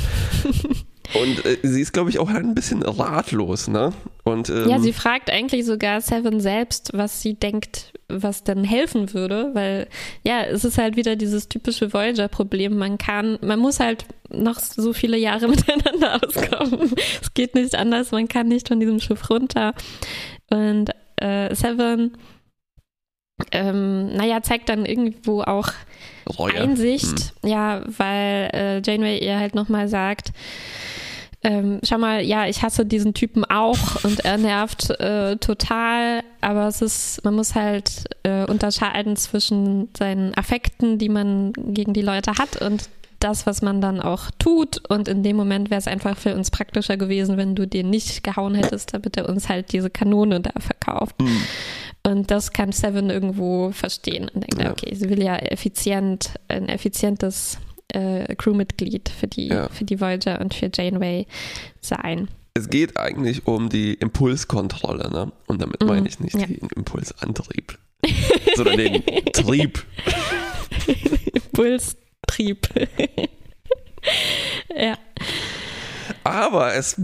Und 1.13 1.45
äh, 1.45 1.57
sie 1.63 1.81
ist, 1.81 1.93
glaube 1.93 2.09
ich, 2.09 2.19
auch 2.19 2.29
halt 2.29 2.43
ein 2.43 2.55
bisschen 2.55 2.81
ratlos, 2.81 3.67
ne? 3.67 3.93
Und, 4.23 4.49
ähm, 4.49 4.69
ja, 4.69 4.79
sie 4.79 4.93
fragt 4.93 5.29
eigentlich 5.29 5.65
sogar 5.65 6.01
Seven 6.01 6.39
selbst, 6.39 6.91
was 6.93 7.21
sie 7.21 7.33
denkt, 7.33 7.93
was 8.07 8.43
denn 8.43 8.63
helfen 8.63 9.13
würde, 9.13 9.51
weil 9.53 9.87
ja, 10.25 10.43
es 10.43 10.63
ist 10.63 10.77
halt 10.77 10.95
wieder 10.95 11.15
dieses 11.15 11.49
typische 11.49 11.93
Voyager-Problem. 11.93 12.75
Man 12.77 12.97
kann, 12.97 13.37
man 13.41 13.59
muss 13.59 13.79
halt 13.79 14.05
noch 14.29 14.59
so 14.59 14.93
viele 14.93 15.17
Jahre 15.17 15.47
miteinander 15.49 16.21
auskommen. 16.23 16.93
es 17.21 17.33
geht 17.33 17.55
nicht 17.55 17.75
anders, 17.75 18.11
man 18.11 18.27
kann 18.27 18.47
nicht 18.47 18.69
von 18.69 18.79
diesem 18.79 18.99
Schiff 18.99 19.29
runter. 19.29 19.73
Und 20.49 20.91
äh, 21.17 21.53
Seven, 21.53 22.17
ähm, 23.51 24.15
naja, 24.15 24.41
zeigt 24.41 24.69
dann 24.69 24.85
irgendwo 24.85 25.41
auch 25.41 25.69
Reue. 26.39 26.53
Einsicht, 26.53 27.33
hm. 27.41 27.49
ja, 27.49 27.83
weil 27.85 28.49
äh, 28.53 28.81
Janeway 28.83 29.19
ihr 29.19 29.39
halt 29.39 29.55
nochmal 29.55 29.87
sagt, 29.87 30.31
ähm, 31.43 31.79
schau 31.83 31.97
mal, 31.97 32.21
ja, 32.21 32.47
ich 32.47 32.63
hasse 32.63 32.85
diesen 32.85 33.13
Typen 33.13 33.43
auch 33.43 34.03
und 34.03 34.23
er 34.23 34.37
nervt 34.37 34.89
äh, 34.99 35.35
total, 35.37 36.23
aber 36.41 36.67
es 36.67 36.81
ist, 36.81 37.23
man 37.25 37.35
muss 37.35 37.53
halt 37.53 38.05
äh, 38.23 38.45
unterscheiden 38.45 39.15
zwischen 39.17 39.89
seinen 39.97 40.33
Affekten, 40.35 40.97
die 40.97 41.09
man 41.09 41.51
gegen 41.53 41.93
die 41.93 42.01
Leute 42.01 42.33
hat 42.37 42.61
und 42.61 42.89
das, 43.19 43.45
was 43.45 43.61
man 43.61 43.81
dann 43.81 44.01
auch 44.01 44.31
tut. 44.37 44.81
Und 44.89 45.07
in 45.07 45.23
dem 45.23 45.35
Moment 45.35 45.69
wäre 45.69 45.79
es 45.79 45.87
einfach 45.87 46.17
für 46.17 46.35
uns 46.35 46.51
praktischer 46.51 46.97
gewesen, 46.97 47.37
wenn 47.37 47.55
du 47.55 47.65
den 47.65 47.89
nicht 47.89 48.23
gehauen 48.23 48.55
hättest, 48.55 48.93
damit 48.93 49.17
er 49.17 49.29
uns 49.29 49.49
halt 49.49 49.71
diese 49.71 49.89
Kanone 49.89 50.41
da 50.41 50.51
verkauft. 50.59 51.21
Mhm. 51.21 51.41
Und 52.05 52.31
das 52.31 52.51
kann 52.51 52.73
Seven 52.73 53.09
irgendwo 53.09 53.71
verstehen 53.71 54.29
und 54.33 54.41
denkt, 54.43 54.61
ja. 54.61 54.71
okay, 54.71 54.93
sie 54.93 55.09
will 55.09 55.23
ja 55.23 55.37
effizient, 55.37 56.31
ein 56.49 56.67
effizientes 56.67 57.59
äh, 57.93 58.35
Crewmitglied 58.35 59.09
für 59.09 59.27
die, 59.27 59.47
ja. 59.47 59.69
für 59.69 59.85
die 59.85 59.99
Voyager 59.99 60.41
und 60.41 60.53
für 60.53 60.69
Janeway 60.73 61.25
sein. 61.81 62.27
Es 62.55 62.69
geht 62.69 62.97
eigentlich 62.97 63.47
um 63.47 63.69
die 63.69 63.95
Impulskontrolle, 63.95 65.09
ne? 65.09 65.31
Und 65.47 65.61
damit 65.61 65.81
mhm. 65.81 65.87
meine 65.87 66.07
ich 66.07 66.19
nicht 66.19 66.35
ja. 66.35 66.45
den 66.45 66.67
Impulsantrieb, 66.75 67.77
sondern 68.55 68.77
den 68.77 69.03
Trieb. 69.31 69.83
Impulstrieb. 71.33 72.67
ja. 74.75 74.97
Aber 76.23 76.75
es 76.75 77.01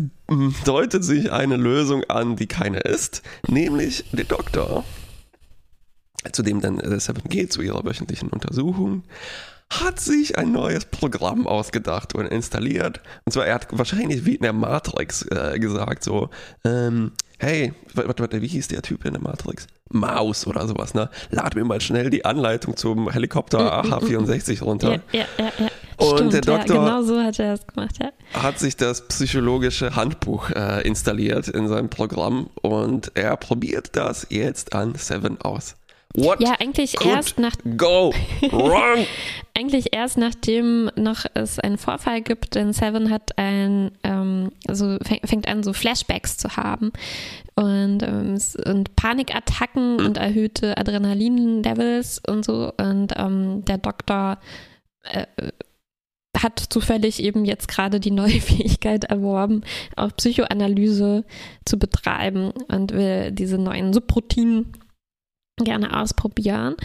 deutet 0.66 1.04
sich 1.04 1.32
eine 1.32 1.58
Lösung 1.58 2.04
an, 2.06 2.36
die 2.36 2.48
keine 2.48 2.80
ist, 2.80 3.24
nämlich 3.48 4.06
der 4.12 4.26
Doktor, 4.26 4.86
zu 6.32 6.44
dem 6.44 6.62
dann 6.62 6.80
Seven 7.00 7.24
geht, 7.28 7.52
zu 7.52 7.62
ihrer 7.62 7.84
wöchentlichen 7.84 8.30
Untersuchung, 8.30 9.04
hat 9.72 10.00
sich 10.00 10.38
ein 10.38 10.52
neues 10.52 10.86
Programm 10.86 11.46
ausgedacht 11.46 12.16
und 12.16 12.26
installiert. 12.26 13.02
Und 13.26 13.34
zwar, 13.34 13.46
er 13.46 13.56
hat 13.56 13.68
wahrscheinlich 13.72 14.26
wie 14.26 14.36
in 14.36 14.42
der 14.42 14.54
Matrix 14.54 15.24
äh, 15.24 15.60
gesagt, 15.60 16.04
so, 16.04 16.30
ähm, 16.66 17.12
hey, 17.38 17.74
warte, 17.94 18.20
warte, 18.20 18.42
wie 18.42 18.48
hieß 18.48 18.68
der 18.70 18.82
Typ 18.82 19.06
in 19.06 19.14
der 19.14 19.22
Matrix? 19.22 19.68
Maus 19.92 20.46
oder 20.46 20.68
sowas, 20.68 20.94
ne? 20.94 21.10
Lad 21.32 21.56
mir 21.56 21.66
mal 21.66 21.82
schnell 21.82 22.10
die 22.10 22.26
Anleitung 22.26 22.78
zum 22.78 23.10
Helikopter 23.10 23.74
AH-64 23.74 24.62
runter. 24.64 24.92
Ja, 24.92 25.00
ja, 25.12 25.26
ja, 25.38 25.52
ja. 25.58 25.68
Und 25.98 26.18
Stimmt, 26.18 26.34
der 26.34 26.42
Doktor 26.42 26.76
ja, 26.76 26.84
genau 26.84 27.02
so 27.02 27.20
hat 27.20 27.40
er 27.40 27.58
das 27.58 27.68
gemacht, 27.68 27.96
ja. 28.00 28.12
hat 28.42 28.58
sich 28.58 28.78
das 28.78 29.08
psychologische 29.08 29.96
Handbuch 29.96 30.50
äh, 30.52 30.88
installiert 30.88 31.48
in 31.50 31.68
seinem 31.68 31.90
Programm 31.90 32.50
und 32.62 33.12
er 33.16 33.36
probiert 33.36 33.96
das 33.96 34.28
jetzt 34.30 34.74
an 34.74 34.96
Seven 34.96 35.42
aus. 35.42 35.76
What 36.16 36.42
ja, 36.42 36.56
eigentlich 36.60 37.06
erst 37.06 37.38
nach 37.38 37.56
go 37.78 38.12
wrong. 38.50 39.06
eigentlich 39.56 39.94
erst 39.94 40.18
nachdem 40.18 40.90
noch 40.96 41.26
es 41.36 41.60
einen 41.60 41.78
Vorfall 41.78 42.22
gibt, 42.22 42.56
denn 42.56 42.74
Seven 42.74 43.12
hat 43.12 43.38
ein 43.38 43.92
ähm, 44.04 44.52
also 44.68 44.98
fängt 45.04 45.48
an 45.48 45.62
so 45.62 45.72
Flashbacks 45.72 46.38
zu 46.38 46.58
haben 46.58 46.92
und 47.54 48.02
ähm, 48.02 48.40
und 48.66 48.96
Panikattacken 48.96 49.98
mhm. 49.98 50.06
und 50.06 50.18
erhöhte 50.18 50.78
Adrenalin-Levels 50.78 52.24
und 52.28 52.44
so 52.44 52.74
und 52.78 53.14
ähm, 53.16 53.64
der 53.66 53.78
Doktor 53.78 54.40
äh, 55.04 55.28
hat 56.38 56.60
zufällig 56.70 57.22
eben 57.22 57.46
jetzt 57.46 57.68
gerade 57.68 58.00
die 58.00 58.12
neue 58.12 58.30
Fähigkeit 58.42 59.04
erworben, 59.04 59.62
auch 59.96 60.10
Psychoanalyse 60.16 61.24
zu 61.66 61.78
betreiben 61.78 62.52
und 62.68 62.94
will 62.94 63.32
diese 63.32 63.60
neuen 63.60 63.94
Subroutinen 63.94 64.74
gerne 65.64 66.00
ausprobieren. 66.00 66.76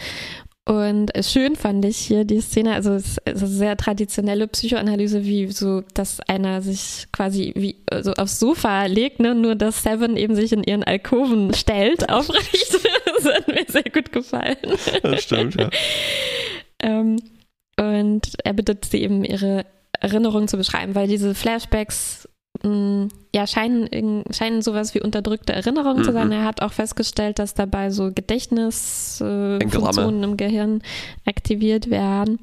Und 0.67 1.11
schön 1.21 1.55
fand 1.55 1.85
ich 1.85 1.97
hier 1.97 2.25
die 2.25 2.41
Szene, 2.41 2.73
also 2.73 2.93
es 2.93 3.19
ist 3.19 3.27
eine 3.27 3.47
sehr 3.47 3.77
traditionelle 3.77 4.47
Psychoanalyse, 4.47 5.23
wie 5.23 5.51
so, 5.51 5.83
dass 5.93 6.21
einer 6.21 6.63
sich 6.63 7.05
quasi 7.11 7.53
wie 7.55 7.75
so 8.01 8.13
aufs 8.13 8.39
Sofa 8.39 8.85
legt, 8.85 9.19
ne? 9.19 9.35
nur 9.35 9.53
dass 9.53 9.83
Seven 9.83 10.17
eben 10.17 10.33
sich 10.33 10.51
in 10.51 10.63
ihren 10.63 10.83
Alkoven 10.83 11.53
stellt, 11.53 12.09
aufrecht. 12.11 12.79
das 13.15 13.25
hat 13.25 13.47
mir 13.47 13.65
sehr 13.67 13.83
gut 13.83 14.11
gefallen. 14.11 14.57
Das 15.03 15.21
stimmt, 15.21 15.53
ja. 15.53 15.69
ähm, 16.81 17.17
und 17.79 18.31
er 18.43 18.53
bittet 18.53 18.85
sie 18.85 19.03
eben, 19.03 19.23
ihre 19.23 19.67
Erinnerungen 19.99 20.47
zu 20.47 20.57
beschreiben, 20.57 20.95
weil 20.95 21.07
diese 21.07 21.35
Flashbacks 21.35 22.27
ja, 23.33 23.47
scheinen, 23.47 24.25
scheinen 24.31 24.61
sowas 24.61 24.93
wie 24.95 25.01
unterdrückte 25.01 25.53
Erinnerungen 25.53 25.99
mhm. 25.99 26.03
zu 26.03 26.11
sein. 26.13 26.27
Mhm. 26.27 26.33
Er 26.33 26.43
hat 26.45 26.61
auch 26.61 26.73
festgestellt, 26.73 27.39
dass 27.39 27.53
dabei 27.53 27.89
so 27.89 28.11
Gedächtnisfunktionen 28.13 30.21
äh, 30.21 30.25
im 30.25 30.37
Gehirn 30.37 30.81
aktiviert 31.25 31.89
werden. 31.89 32.39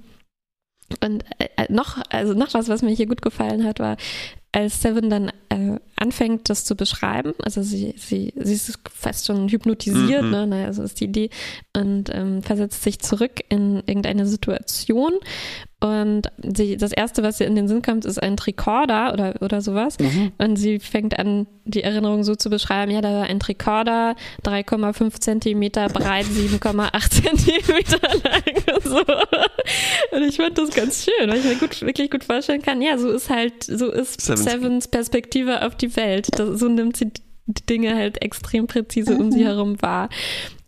Und 1.02 1.24
äh, 1.38 1.48
äh, 1.56 1.72
noch, 1.72 1.96
also 2.10 2.34
noch 2.34 2.52
was, 2.54 2.68
was 2.68 2.82
mir 2.82 2.90
hier 2.90 3.06
gut 3.06 3.22
gefallen 3.22 3.64
hat, 3.64 3.80
war, 3.80 3.96
als 4.52 4.82
Seven 4.82 5.08
dann 5.08 5.32
äh, 5.48 5.78
anfängt, 5.96 6.50
das 6.50 6.66
zu 6.66 6.76
beschreiben, 6.76 7.32
also 7.42 7.62
sie, 7.62 7.94
sie, 7.96 8.34
sie 8.36 8.52
ist 8.52 8.78
fast 8.92 9.26
schon 9.26 9.48
hypnotisiert, 9.48 10.24
mhm. 10.24 10.30
ne, 10.30 10.46
naja, 10.46 10.74
so 10.74 10.82
ist 10.82 11.00
die 11.00 11.04
Idee, 11.04 11.30
und 11.74 12.10
ähm, 12.12 12.42
versetzt 12.42 12.82
sich 12.82 12.98
zurück 12.98 13.40
in 13.48 13.76
irgendeine 13.86 14.26
Situation 14.26 15.14
und 15.82 16.28
sie, 16.38 16.76
das 16.76 16.92
Erste, 16.92 17.24
was 17.24 17.40
ihr 17.40 17.48
in 17.48 17.56
den 17.56 17.66
Sinn 17.66 17.82
kommt, 17.82 18.04
ist 18.04 18.22
ein 18.22 18.36
Tricorder 18.36 19.12
oder, 19.12 19.34
oder 19.40 19.60
sowas. 19.60 19.98
Mhm. 19.98 20.30
Und 20.38 20.54
sie 20.54 20.78
fängt 20.78 21.18
an, 21.18 21.48
die 21.64 21.82
Erinnerung 21.82 22.22
so 22.22 22.36
zu 22.36 22.50
beschreiben, 22.50 22.92
ja, 22.92 23.00
da 23.00 23.12
war 23.12 23.24
ein 23.24 23.40
Tricorder, 23.40 24.14
3,5 24.44 25.18
Zentimeter 25.18 25.88
breit, 25.88 26.26
7,8 26.26 27.10
Zentimeter 27.22 27.98
lang 28.22 28.76
und 28.76 28.84
so. 28.84 30.16
Und 30.16 30.22
ich 30.22 30.36
fand 30.36 30.56
das 30.56 30.70
ganz 30.70 31.04
schön, 31.04 31.28
weil 31.28 31.38
ich 31.38 31.44
mir 31.44 31.56
gut, 31.56 31.82
wirklich 31.82 32.12
gut 32.12 32.22
vorstellen 32.22 32.62
kann, 32.62 32.80
ja, 32.80 32.96
so 32.96 33.10
ist 33.10 33.28
halt, 33.28 33.64
so 33.64 33.90
ist 33.90 34.20
Sevens, 34.20 34.44
Sevens 34.44 34.88
Perspektive 34.88 35.66
auf 35.66 35.74
die 35.74 35.96
Welt. 35.96 36.28
Das, 36.38 36.60
so 36.60 36.68
nimmt 36.68 36.96
sie 36.96 37.10
die 37.54 37.66
Dinge 37.66 37.94
halt 37.94 38.22
extrem 38.22 38.66
präzise 38.66 39.16
um 39.16 39.30
sie 39.32 39.40
mhm. 39.40 39.46
herum 39.46 39.82
wahr. 39.82 40.08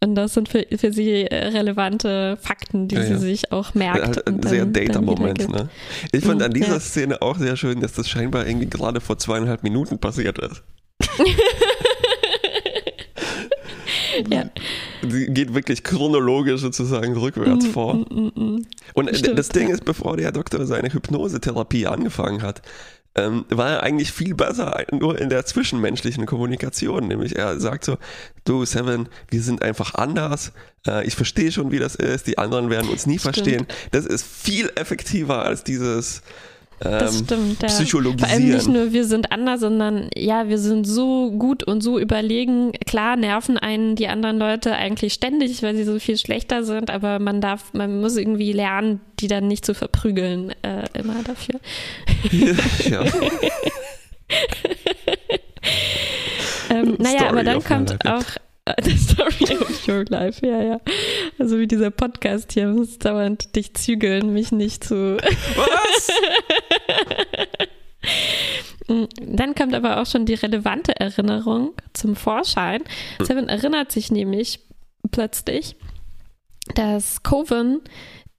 Und 0.00 0.14
das 0.16 0.34
sind 0.34 0.48
für, 0.48 0.66
für 0.76 0.92
sie 0.92 1.22
äh, 1.22 1.46
relevante 1.48 2.36
Fakten, 2.40 2.88
die 2.88 2.96
ja, 2.96 3.04
sie 3.04 3.16
sich 3.16 3.52
auch 3.52 3.74
merkt. 3.74 4.04
Halt 4.04 4.26
ein 4.26 4.42
sehr 4.42 4.66
Data-Moment. 4.66 5.48
Ne? 5.50 5.70
Ich 6.12 6.24
fand 6.24 6.42
an 6.42 6.50
mhm, 6.50 6.54
dieser 6.54 6.74
ja. 6.74 6.80
Szene 6.80 7.22
auch 7.22 7.38
sehr 7.38 7.56
schön, 7.56 7.80
dass 7.80 7.94
das 7.94 8.08
scheinbar 8.08 8.46
irgendwie 8.46 8.68
gerade 8.68 9.00
vor 9.00 9.16
zweieinhalb 9.18 9.62
Minuten 9.62 9.98
passiert 9.98 10.38
ist. 10.38 10.62
ja. 14.30 14.44
Sie 15.08 15.26
geht 15.26 15.54
wirklich 15.54 15.82
chronologisch 15.84 16.60
sozusagen 16.60 17.16
rückwärts 17.16 17.66
mm, 17.66 17.70
vor. 17.70 17.94
Mm, 17.94 18.32
mm, 18.34 18.66
Und 18.94 19.16
Stimmt, 19.16 19.38
das 19.38 19.48
Ding 19.48 19.68
ist, 19.68 19.84
bevor 19.84 20.16
der 20.16 20.32
Doktor 20.32 20.66
seine 20.66 20.92
Hypnosetherapie 20.92 21.86
angefangen 21.86 22.42
hat, 22.42 22.62
ähm, 23.16 23.44
war 23.48 23.70
er 23.70 23.82
eigentlich 23.82 24.12
viel 24.12 24.34
besser 24.34 24.84
nur 24.92 25.18
in 25.20 25.28
der 25.28 25.46
zwischenmenschlichen 25.46 26.26
Kommunikation. 26.26 27.06
Nämlich 27.08 27.36
er 27.36 27.60
sagt 27.60 27.84
so, 27.84 27.96
du 28.44 28.64
Seven, 28.64 29.08
wir 29.30 29.42
sind 29.42 29.62
einfach 29.62 29.94
anders. 29.94 30.52
Äh, 30.86 31.06
ich 31.06 31.14
verstehe 31.14 31.52
schon, 31.52 31.70
wie 31.70 31.78
das 31.78 31.94
ist. 31.94 32.26
Die 32.26 32.38
anderen 32.38 32.70
werden 32.70 32.90
uns 32.90 33.06
nie 33.06 33.18
Stimmt. 33.18 33.36
verstehen. 33.36 33.66
Das 33.92 34.04
ist 34.04 34.26
viel 34.26 34.70
effektiver 34.74 35.44
als 35.44 35.64
dieses 35.64 36.22
das 36.90 37.18
ähm, 37.18 37.24
stimmt, 37.24 37.62
ja. 37.62 37.68
psychologisieren. 37.68 38.18
Vor 38.18 38.28
allem 38.28 38.48
nicht 38.54 38.68
nur 38.68 38.92
wir 38.92 39.04
sind 39.04 39.32
anders, 39.32 39.60
sondern 39.60 40.08
ja, 40.16 40.48
wir 40.48 40.58
sind 40.58 40.86
so 40.86 41.30
gut 41.32 41.64
und 41.64 41.82
so 41.82 41.98
überlegen. 41.98 42.72
Klar 42.86 43.16
nerven 43.16 43.58
einen 43.58 43.96
die 43.96 44.08
anderen 44.08 44.38
Leute 44.38 44.74
eigentlich 44.74 45.14
ständig, 45.14 45.62
weil 45.62 45.74
sie 45.74 45.84
so 45.84 45.98
viel 45.98 46.18
schlechter 46.18 46.62
sind, 46.64 46.90
aber 46.90 47.18
man 47.18 47.40
darf, 47.40 47.72
man 47.72 48.00
muss 48.00 48.16
irgendwie 48.16 48.52
lernen, 48.52 49.00
die 49.20 49.28
dann 49.28 49.48
nicht 49.48 49.64
zu 49.64 49.74
verprügeln, 49.74 50.50
äh, 50.62 50.84
immer 50.94 51.22
dafür. 51.24 51.60
ja. 52.90 53.04
ähm, 56.70 56.96
naja, 56.98 57.28
aber 57.28 57.44
dann 57.44 57.64
kommt 57.64 57.96
ja. 58.04 58.18
auch 58.18 58.24
The 58.82 58.96
Story 58.96 59.58
of 59.58 59.88
Your 59.88 60.04
Life, 60.08 60.46
ja, 60.46 60.62
ja. 60.62 60.80
Also 61.38 61.58
wie 61.58 61.66
dieser 61.66 61.90
Podcast 61.90 62.52
hier 62.52 62.68
muss 62.68 62.98
dauernd 62.98 63.54
dich 63.56 63.74
zügeln, 63.74 64.32
mich 64.32 64.52
nicht 64.52 64.84
zu. 64.84 65.18
Was? 65.18 66.08
Dann 69.18 69.54
kommt 69.54 69.74
aber 69.74 70.00
auch 70.00 70.06
schon 70.06 70.26
die 70.26 70.34
relevante 70.34 70.98
Erinnerung 71.00 71.72
zum 71.94 72.16
Vorschein. 72.16 72.82
Seven 73.22 73.48
erinnert 73.48 73.92
sich 73.92 74.10
nämlich 74.10 74.60
plötzlich, 75.10 75.76
dass 76.74 77.22
Coven 77.22 77.80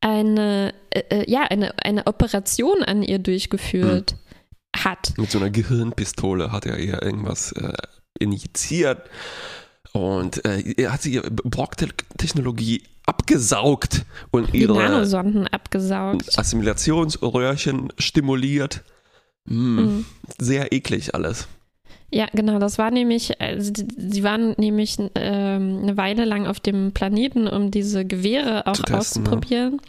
eine, 0.01 0.73
äh, 0.91 0.99
äh, 1.09 1.29
ja, 1.29 1.41
eine, 1.43 1.73
eine 1.83 2.05
Operation 2.05 2.83
an 2.83 3.01
ihr 3.01 3.19
durchgeführt 3.19 4.15
hat. 4.75 5.13
Mit 5.17 5.31
so 5.31 5.39
einer 5.39 5.49
Gehirnpistole 5.49 6.51
hat 6.51 6.65
er 6.65 6.77
ihr 6.77 7.01
irgendwas 7.01 7.51
äh, 7.53 7.73
injiziert 8.19 9.09
und 9.93 10.45
äh, 10.45 10.73
er 10.77 10.93
hat 10.93 11.01
sie 11.01 11.13
ihr 11.13 11.23
Borg-Technologie 11.23 12.83
abgesaugt 13.05 14.05
und 14.31 14.53
Die 14.53 14.62
ihre 14.62 14.74
Nanosonden 14.75 15.47
abgesaugt. 15.47 16.38
Assimilationsröhrchen 16.38 17.93
stimuliert. 17.97 18.83
Mm, 19.45 19.79
Mhm. 19.79 20.05
Sehr 20.39 20.71
eklig 20.71 21.13
alles. 21.13 21.47
Ja, 22.12 22.27
genau, 22.33 22.59
das 22.59 22.77
war 22.77 22.91
nämlich, 22.91 23.41
also 23.41 23.74
sie 23.97 24.24
waren 24.24 24.55
nämlich 24.57 24.97
ähm, 25.15 25.79
eine 25.83 25.97
Weile 25.97 26.25
lang 26.25 26.47
auf 26.47 26.59
dem 26.59 26.93
Planeten, 26.93 27.47
um 27.47 27.71
diese 27.71 28.05
Gewehre 28.05 28.67
auch 28.67 28.74
testen, 28.74 28.95
auszuprobieren. 28.95 29.81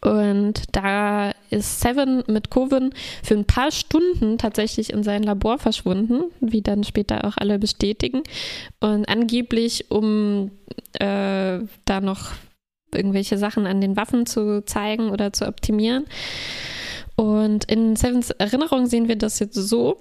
Und 0.00 0.62
da 0.72 1.32
ist 1.50 1.80
Seven 1.80 2.24
mit 2.26 2.50
Coven 2.50 2.94
für 3.22 3.34
ein 3.34 3.44
paar 3.44 3.70
Stunden 3.70 4.38
tatsächlich 4.38 4.92
in 4.92 5.02
sein 5.02 5.22
Labor 5.22 5.58
verschwunden, 5.58 6.24
wie 6.40 6.62
dann 6.62 6.84
später 6.84 7.24
auch 7.24 7.36
alle 7.36 7.58
bestätigen. 7.58 8.22
Und 8.80 9.08
angeblich, 9.08 9.90
um 9.90 10.50
äh, 10.94 11.60
da 11.84 12.00
noch 12.00 12.32
irgendwelche 12.94 13.38
Sachen 13.38 13.66
an 13.66 13.80
den 13.80 13.96
Waffen 13.96 14.26
zu 14.26 14.64
zeigen 14.64 15.10
oder 15.10 15.32
zu 15.32 15.46
optimieren. 15.46 16.06
Und 17.16 17.64
in 17.70 17.96
Sevens 17.96 18.30
Erinnerung 18.30 18.86
sehen 18.86 19.08
wir 19.08 19.16
das 19.16 19.38
jetzt 19.38 19.54
so, 19.54 20.00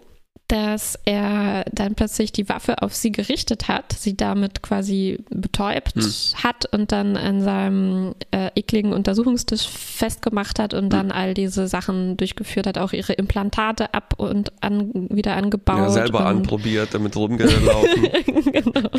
dass 0.52 1.00
er 1.06 1.64
dann 1.72 1.96
plötzlich 1.96 2.34
die 2.34 2.50
Waffe 2.50 2.82
auf 2.82 2.94
sie 2.94 3.14
gerichtet 3.14 3.70
hat, 3.70 3.94
sie 3.94 4.18
damit 4.18 4.62
quasi 4.62 5.24
betäubt 5.30 5.96
Hm. 5.96 6.44
hat 6.44 6.66
und 6.74 6.92
dann 6.92 7.16
an 7.16 7.42
seinem 7.42 8.16
äh, 8.32 8.50
ekligen 8.56 8.92
Untersuchungstisch 8.92 9.68
festgemacht 9.68 10.60
hat 10.60 10.74
und 10.74 10.92
dann 10.92 11.12
all 11.12 11.34
diese 11.34 11.68
Sachen 11.68 12.18
durchgeführt 12.18 12.68
hat, 12.68 12.78
auch 12.78 12.92
ihre 12.92 13.14
Implantate 13.14 13.94
ab 13.94 14.16
und 14.18 14.52
an, 14.62 15.08
wieder 15.10 15.38
angebaut. 15.38 15.78
Ja, 15.78 15.90
selber 15.90 16.20
und 16.20 16.26
anprobiert, 16.26 16.94
damit 16.94 17.16
rumgelaufen. 17.16 18.10
genau. 18.52 18.90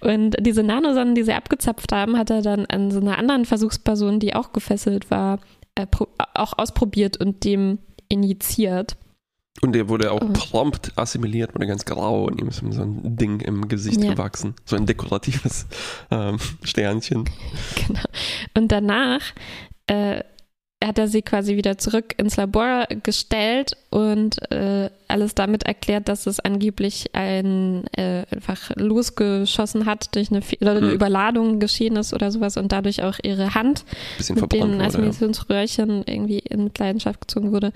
Und 0.00 0.36
diese 0.40 0.62
Nanosonnen, 0.62 1.14
die 1.14 1.22
sie 1.22 1.32
abgezapft 1.32 1.92
haben, 1.92 2.18
hat 2.18 2.30
er 2.30 2.42
dann 2.42 2.66
an 2.66 2.90
so 2.90 3.00
einer 3.00 3.18
anderen 3.18 3.44
Versuchsperson, 3.44 4.18
die 4.18 4.34
auch 4.34 4.52
gefesselt 4.52 5.10
war, 5.10 5.38
äh, 5.76 5.86
auch 6.34 6.58
ausprobiert 6.58 7.16
und 7.18 7.44
dem 7.44 7.78
injiziert. 8.08 8.96
Und 9.60 9.72
der 9.72 9.88
wurde 9.88 10.10
auch 10.12 10.20
Oh. 10.20 10.32
prompt 10.32 10.92
assimiliert, 10.96 11.54
wurde 11.54 11.66
ganz 11.66 11.84
grau 11.84 12.24
und 12.24 12.40
ihm 12.40 12.48
ist 12.48 12.56
so 12.70 12.82
ein 12.82 13.16
Ding 13.16 13.40
im 13.40 13.68
Gesicht 13.68 14.02
Ja. 14.02 14.12
gewachsen. 14.12 14.54
So 14.64 14.76
ein 14.76 14.84
dekoratives 14.86 15.66
ähm, 16.10 16.38
Sternchen. 16.62 17.24
Genau. 17.86 18.00
Und 18.54 18.72
danach 18.72 19.20
äh, 19.86 20.22
hat 20.86 20.98
er 20.98 21.08
sie 21.08 21.22
quasi 21.22 21.56
wieder 21.56 21.78
zurück 21.78 22.14
ins 22.16 22.36
Labor 22.36 22.86
gestellt 23.02 23.76
und 23.90 24.50
äh, 24.50 24.90
alles 25.08 25.34
damit 25.34 25.62
erklärt, 25.64 26.08
dass 26.08 26.26
es 26.26 26.40
angeblich 26.40 27.10
ein 27.12 27.84
äh, 27.96 28.24
einfach 28.30 28.70
losgeschossen 28.76 29.86
hat 29.86 30.14
durch 30.14 30.30
eine, 30.30 30.40
oder 30.60 30.80
Hm. 30.80 30.90
Überladung 30.90 31.60
geschehen 31.60 31.96
ist 31.96 32.12
oder 32.12 32.30
sowas 32.30 32.56
und 32.56 32.72
dadurch 32.72 33.02
auch 33.02 33.18
ihre 33.22 33.54
Hand 33.54 33.84
Bisschen 34.16 34.40
mit 34.40 34.52
den 34.52 34.62
wurde. 34.62 34.78
Ja. 34.78 34.86
Assimilationsröhrchen 34.86 36.02
irgendwie 36.06 36.38
in 36.38 36.64
Mitleidenschaft 36.64 37.20
gezogen 37.20 37.52
wurde. 37.52 37.72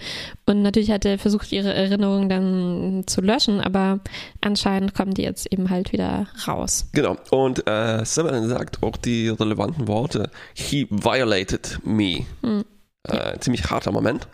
Und 0.46 0.62
natürlich 0.62 0.90
hat 0.90 1.04
er 1.04 1.18
versucht, 1.18 1.52
ihre 1.52 1.72
Erinnerungen 1.72 2.28
dann 2.28 3.04
zu 3.06 3.20
löschen, 3.20 3.60
aber 3.60 4.00
anscheinend 4.40 4.94
kommen 4.94 5.14
die 5.14 5.22
jetzt 5.22 5.52
eben 5.52 5.70
halt 5.70 5.92
wieder 5.92 6.26
raus. 6.46 6.88
Genau. 6.92 7.16
Und 7.30 7.66
äh, 7.68 8.04
Seven 8.04 8.48
sagt 8.48 8.82
auch 8.82 8.96
die 8.96 9.28
relevanten 9.28 9.86
Worte. 9.86 10.30
He 10.54 10.86
violated 10.90 11.78
me. 11.84 12.26
Hm. 12.42 12.64
Äh, 13.08 13.38
ziemlich 13.40 13.70
harter 13.70 13.92
Moment. 13.92 14.28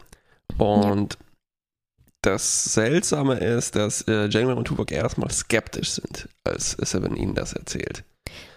Und 0.58 1.18
das 2.22 2.64
Seltsame 2.64 3.34
ist, 3.34 3.76
dass 3.76 4.02
äh, 4.08 4.28
Janeway 4.28 4.54
und 4.54 4.64
Tuvok 4.64 4.90
erstmal 4.90 5.30
skeptisch 5.30 5.90
sind, 5.90 6.28
als 6.44 6.72
Seven 6.72 7.16
ihnen 7.16 7.34
das 7.34 7.52
erzählt. 7.52 8.02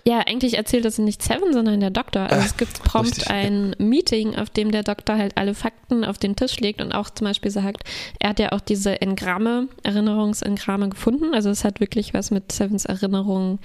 Ja, 0.05 0.19
eigentlich 0.19 0.55
erzählt 0.55 0.85
das 0.85 0.97
nicht 0.99 1.21
Seven, 1.21 1.51
sondern 1.51 1.81
der 1.81 1.89
Doktor. 1.89 2.21
Also 2.31 2.45
es 2.45 2.55
gibt 2.55 2.81
prompt 2.81 3.17
richtig, 3.17 3.29
ein 3.29 3.75
Meeting, 3.77 4.35
auf 4.35 4.49
dem 4.49 4.71
der 4.71 4.83
Doktor 4.83 5.17
halt 5.17 5.35
alle 5.35 5.53
Fakten 5.53 6.05
auf 6.05 6.17
den 6.17 6.37
Tisch 6.37 6.61
legt 6.61 6.81
und 6.81 6.93
auch 6.93 7.09
zum 7.09 7.25
Beispiel 7.25 7.51
sagt, 7.51 7.83
er 8.19 8.29
hat 8.29 8.39
ja 8.39 8.53
auch 8.53 8.61
diese 8.61 9.01
Engramme, 9.01 9.67
Erinnerungsengramme 9.83 10.87
gefunden. 10.87 11.33
Also 11.33 11.49
es 11.49 11.65
hat 11.65 11.81
wirklich 11.81 12.13
was 12.13 12.31
mit 12.31 12.53
Sevens 12.53 12.85
Erinnerungen 12.85 13.59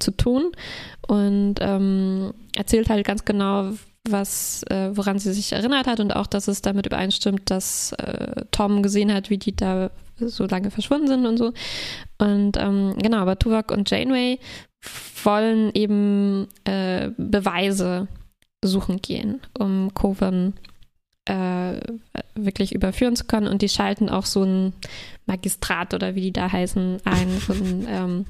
zu 0.00 0.10
tun 0.10 0.50
und 1.06 1.56
ähm, 1.60 2.34
erzählt 2.56 2.90
halt 2.90 3.06
ganz 3.06 3.24
genau, 3.24 3.70
was, 4.08 4.62
äh, 4.64 4.90
woran 4.94 5.18
sie 5.18 5.32
sich 5.32 5.52
erinnert 5.52 5.86
hat 5.86 6.00
und 6.00 6.14
auch, 6.14 6.26
dass 6.26 6.48
es 6.48 6.62
damit 6.62 6.86
übereinstimmt, 6.86 7.50
dass 7.50 7.92
äh, 7.92 8.44
Tom 8.50 8.82
gesehen 8.82 9.12
hat, 9.12 9.30
wie 9.30 9.38
die 9.38 9.56
da 9.56 9.90
so 10.18 10.46
lange 10.46 10.70
verschwunden 10.70 11.08
sind 11.08 11.26
und 11.26 11.38
so. 11.38 11.52
Und 12.18 12.56
ähm, 12.56 12.94
genau, 12.98 13.18
aber 13.18 13.38
Tuvok 13.38 13.70
und 13.70 13.90
Janeway 13.90 14.38
wollen 15.24 15.70
eben 15.74 16.48
äh, 16.64 17.10
Beweise 17.16 18.08
suchen 18.62 19.00
gehen, 19.00 19.40
um 19.58 19.92
Coven 19.94 20.54
äh, 21.26 21.80
wirklich 22.34 22.74
überführen 22.74 23.16
zu 23.16 23.24
können. 23.24 23.48
Und 23.48 23.62
die 23.62 23.68
schalten 23.68 24.08
auch 24.08 24.26
so 24.26 24.44
ein 24.44 24.74
Magistrat 25.26 25.94
oder 25.94 26.14
wie 26.14 26.20
die 26.20 26.32
da 26.32 26.52
heißen 26.52 26.98
ein, 27.04 27.28
so 27.40 27.52
ein, 27.54 27.86
ähm, 27.88 28.26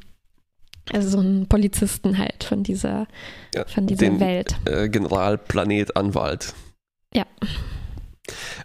also 0.92 1.08
so 1.08 1.18
einen 1.18 1.46
Polizisten 1.48 2.18
halt 2.18 2.44
von 2.44 2.62
dieser, 2.62 3.06
Ja, 3.54 3.64
von 3.66 3.86
dieser 3.86 4.06
den- 4.06 4.20
Welt. 4.20 4.54
Äh, 4.66 4.88
Generalplanetanwalt. 4.88 6.54
Ja. 7.14 7.24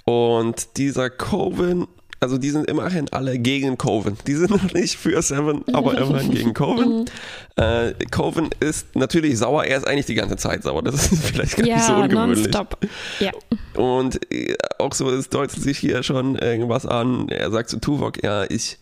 Und 0.05 0.77
dieser 0.77 1.09
Coven, 1.09 1.87
also 2.19 2.37
die 2.37 2.49
sind 2.49 2.69
immerhin 2.69 3.07
alle 3.11 3.37
gegen 3.39 3.77
Coven. 3.77 4.17
Die 4.27 4.33
sind 4.35 4.49
noch 4.63 4.73
nicht 4.73 4.97
für 4.97 5.21
Seven, 5.21 5.63
aber 5.73 5.97
immerhin 5.97 6.31
gegen 6.31 6.53
Coven. 6.53 7.05
Mhm. 7.59 7.63
Äh, 7.65 7.93
Coven 8.09 8.49
ist 8.61 8.95
natürlich 8.95 9.37
sauer, 9.37 9.65
er 9.65 9.77
ist 9.77 9.85
eigentlich 9.85 10.05
die 10.05 10.15
ganze 10.15 10.37
Zeit 10.37 10.63
sauer. 10.63 10.81
Das 10.81 10.95
ist 11.11 11.25
vielleicht 11.25 11.57
gar 11.57 11.63
nicht 11.65 11.83
so 11.83 11.91
Ja, 11.91 12.03
ungewöhnlich. 12.03 12.37
nonstop. 12.43 12.77
Ja. 13.19 13.31
Und 13.75 14.31
äh, 14.33 14.55
auch 14.77 14.93
so, 14.93 15.09
es 15.11 15.27
deutet 15.27 15.61
sich 15.61 15.77
hier 15.77 16.01
schon 16.03 16.35
irgendwas 16.37 16.85
an. 16.85 17.27
Er 17.27 17.51
sagt 17.51 17.69
zu 17.69 17.79
Tuvok, 17.81 18.23
ja, 18.23 18.45
ich 18.49 18.77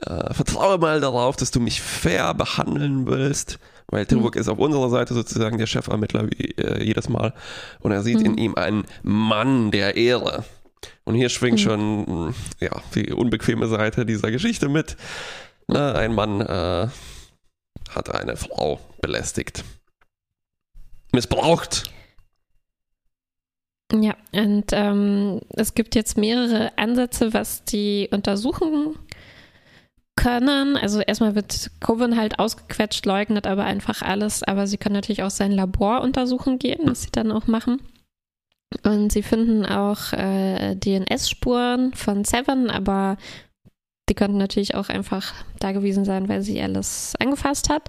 äh, 0.00 0.34
vertraue 0.34 0.78
mal 0.78 1.00
darauf, 1.00 1.36
dass 1.36 1.50
du 1.50 1.60
mich 1.60 1.80
fair 1.80 2.34
behandeln 2.34 3.06
willst. 3.06 3.58
Weil 3.88 4.06
Tuvok 4.06 4.34
ist 4.36 4.48
auf 4.48 4.58
unserer 4.58 4.88
Seite 4.90 5.14
sozusagen 5.14 5.58
der 5.58 5.66
Chefermittler 5.66 6.26
wie 6.30 6.50
äh, 6.56 6.82
jedes 6.82 7.08
Mal. 7.08 7.34
Und 7.80 7.92
er 7.92 8.02
sieht 8.02 8.20
Mhm. 8.20 8.26
in 8.26 8.38
ihm 8.38 8.54
einen 8.54 8.84
Mann 9.02 9.70
der 9.70 9.96
Ehre. 9.96 10.44
Und 11.04 11.14
hier 11.14 11.28
schwingt 11.28 11.58
Mhm. 11.58 11.62
schon 11.62 12.34
ja, 12.60 12.70
die 12.94 13.12
unbequeme 13.12 13.66
Seite 13.68 14.04
dieser 14.06 14.30
Geschichte 14.30 14.68
mit. 14.68 14.96
Äh, 15.68 15.78
ein 15.78 16.14
Mann 16.14 16.40
äh, 16.40 16.88
hat 17.90 18.10
eine 18.10 18.36
Frau 18.36 18.80
belästigt. 19.00 19.64
Missbraucht. 21.12 21.84
Ja, 23.92 24.16
und 24.32 24.64
ähm, 24.72 25.40
es 25.50 25.74
gibt 25.74 25.94
jetzt 25.94 26.16
mehrere 26.16 26.76
Ansätze, 26.78 27.32
was 27.34 27.64
die 27.64 28.08
untersuchen 28.10 28.96
können. 30.24 30.76
Also 30.76 31.00
erstmal 31.00 31.34
wird 31.34 31.70
Coven 31.80 32.16
halt 32.16 32.38
ausgequetscht, 32.38 33.04
leugnet 33.04 33.46
aber 33.46 33.64
einfach 33.64 34.00
alles, 34.00 34.42
aber 34.42 34.66
sie 34.66 34.78
können 34.78 34.94
natürlich 34.94 35.22
auch 35.22 35.30
sein 35.30 35.52
Labor 35.52 36.00
untersuchen 36.00 36.58
gehen, 36.58 36.80
was 36.84 37.02
sie 37.02 37.10
dann 37.12 37.30
auch 37.30 37.46
machen. 37.46 37.82
Und 38.82 39.12
sie 39.12 39.22
finden 39.22 39.66
auch 39.66 40.12
äh, 40.12 40.74
DNS-Spuren 40.76 41.92
von 41.94 42.24
Seven, 42.24 42.70
aber 42.70 43.18
die 44.08 44.14
könnten 44.14 44.38
natürlich 44.38 44.74
auch 44.74 44.88
einfach 44.88 45.32
da 45.60 45.72
gewesen 45.72 46.04
sein, 46.04 46.28
weil 46.28 46.42
sie 46.42 46.60
alles 46.60 47.14
angefasst 47.20 47.68
hat. 47.68 47.88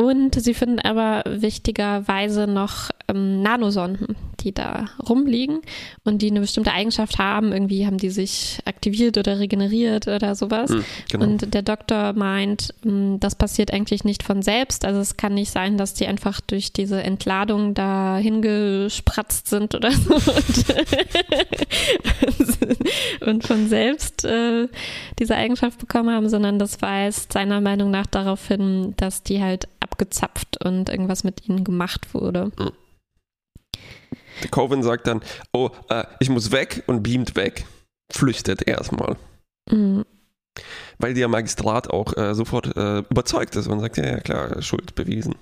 Und 0.00 0.34
sie 0.34 0.54
finden 0.54 0.78
aber 0.78 1.22
wichtigerweise 1.26 2.46
noch 2.46 2.88
ähm, 3.06 3.42
Nanosonden, 3.42 4.16
die 4.40 4.54
da 4.54 4.86
rumliegen 5.06 5.60
und 6.04 6.22
die 6.22 6.30
eine 6.30 6.40
bestimmte 6.40 6.72
Eigenschaft 6.72 7.18
haben. 7.18 7.52
Irgendwie 7.52 7.84
haben 7.84 7.98
die 7.98 8.08
sich 8.08 8.60
aktiviert 8.64 9.18
oder 9.18 9.38
regeneriert 9.38 10.08
oder 10.08 10.34
sowas. 10.34 10.70
Mhm, 10.70 10.84
genau. 11.10 11.24
Und 11.26 11.52
der 11.52 11.60
Doktor 11.60 12.14
meint, 12.14 12.72
hm, 12.82 13.20
das 13.20 13.34
passiert 13.34 13.74
eigentlich 13.74 14.02
nicht 14.02 14.22
von 14.22 14.40
selbst. 14.40 14.86
Also 14.86 15.00
es 15.00 15.18
kann 15.18 15.34
nicht 15.34 15.50
sein, 15.50 15.76
dass 15.76 15.92
die 15.92 16.06
einfach 16.06 16.40
durch 16.40 16.72
diese 16.72 17.02
Entladung 17.02 17.74
da 17.74 18.16
hingespratzt 18.16 19.48
sind 19.48 19.74
oder 19.74 19.90
so 19.90 20.14
und, 22.26 22.78
und 23.28 23.46
von 23.46 23.68
selbst 23.68 24.24
äh, 24.24 24.66
diese 25.18 25.36
Eigenschaft 25.36 25.78
bekommen 25.78 26.08
haben, 26.08 26.30
sondern 26.30 26.58
das 26.58 26.80
weist 26.80 27.34
seiner 27.34 27.60
Meinung 27.60 27.90
nach 27.90 28.06
darauf 28.06 28.48
hin, 28.48 28.94
dass 28.96 29.22
die 29.22 29.42
halt 29.42 29.68
abgezapft 30.00 30.64
und 30.64 30.88
irgendwas 30.88 31.24
mit 31.24 31.48
ihnen 31.48 31.64
gemacht 31.64 32.14
wurde. 32.14 32.50
Mhm. 32.58 32.72
Coven 34.50 34.82
sagt 34.82 35.06
dann, 35.06 35.20
oh, 35.52 35.70
äh, 35.88 36.04
ich 36.18 36.30
muss 36.30 36.50
weg 36.50 36.82
und 36.86 37.02
beamt 37.02 37.36
weg. 37.36 37.66
Flüchtet 38.10 38.66
erstmal. 38.66 39.16
Mhm. 39.70 40.04
Weil 40.98 41.14
der 41.14 41.28
Magistrat 41.28 41.90
auch 41.90 42.16
äh, 42.16 42.34
sofort 42.34 42.74
äh, 42.76 43.00
überzeugt 43.10 43.54
ist 43.56 43.68
und 43.68 43.80
sagt, 43.80 43.98
ja, 43.98 44.06
ja 44.06 44.20
klar, 44.20 44.62
Schuld 44.62 44.94
bewiesen. 44.94 45.34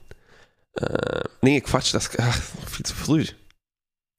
Äh, 0.75 1.23
nee, 1.40 1.61
Quatsch, 1.61 1.94
das 1.94 2.11
ach, 2.18 2.42
viel 2.66 2.85
zu 2.85 2.94
früh. 2.94 3.25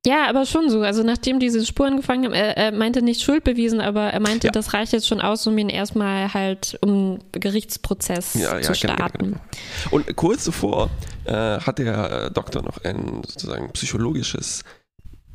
Ja, 0.06 0.30
aber 0.30 0.46
schon 0.46 0.70
so. 0.70 0.82
Also 0.82 1.04
nachdem 1.04 1.40
diese 1.40 1.66
Spuren 1.66 1.98
gefangen 1.98 2.26
haben, 2.26 2.34
er, 2.34 2.56
er 2.56 2.72
meinte 2.72 3.02
nicht 3.02 3.22
Schuld 3.22 3.44
bewiesen, 3.44 3.82
aber 3.82 4.04
er 4.04 4.22
meinte, 4.22 4.48
ja. 4.48 4.52
das 4.52 4.74
reicht 4.74 4.94
jetzt 4.94 5.08
schon 5.08 5.20
aus, 5.20 5.46
um 5.46 5.58
ihn 5.58 5.68
erstmal 5.68 6.34
halt 6.34 6.78
um 6.82 7.20
Gerichtsprozess 7.34 8.36
ja, 8.36 8.62
zu 8.62 8.74
starten. 8.74 9.18
Genau, 9.18 9.38
genau. 9.38 9.92
Und 9.92 10.16
kurz 10.16 10.46
zuvor 10.46 10.90
äh, 11.26 11.34
hat 11.34 11.80
der 11.80 12.12
äh, 12.12 12.32
Doktor 12.32 12.62
noch 12.62 12.84
ein 12.86 13.24
sozusagen 13.28 13.72
psychologisches 13.74 14.64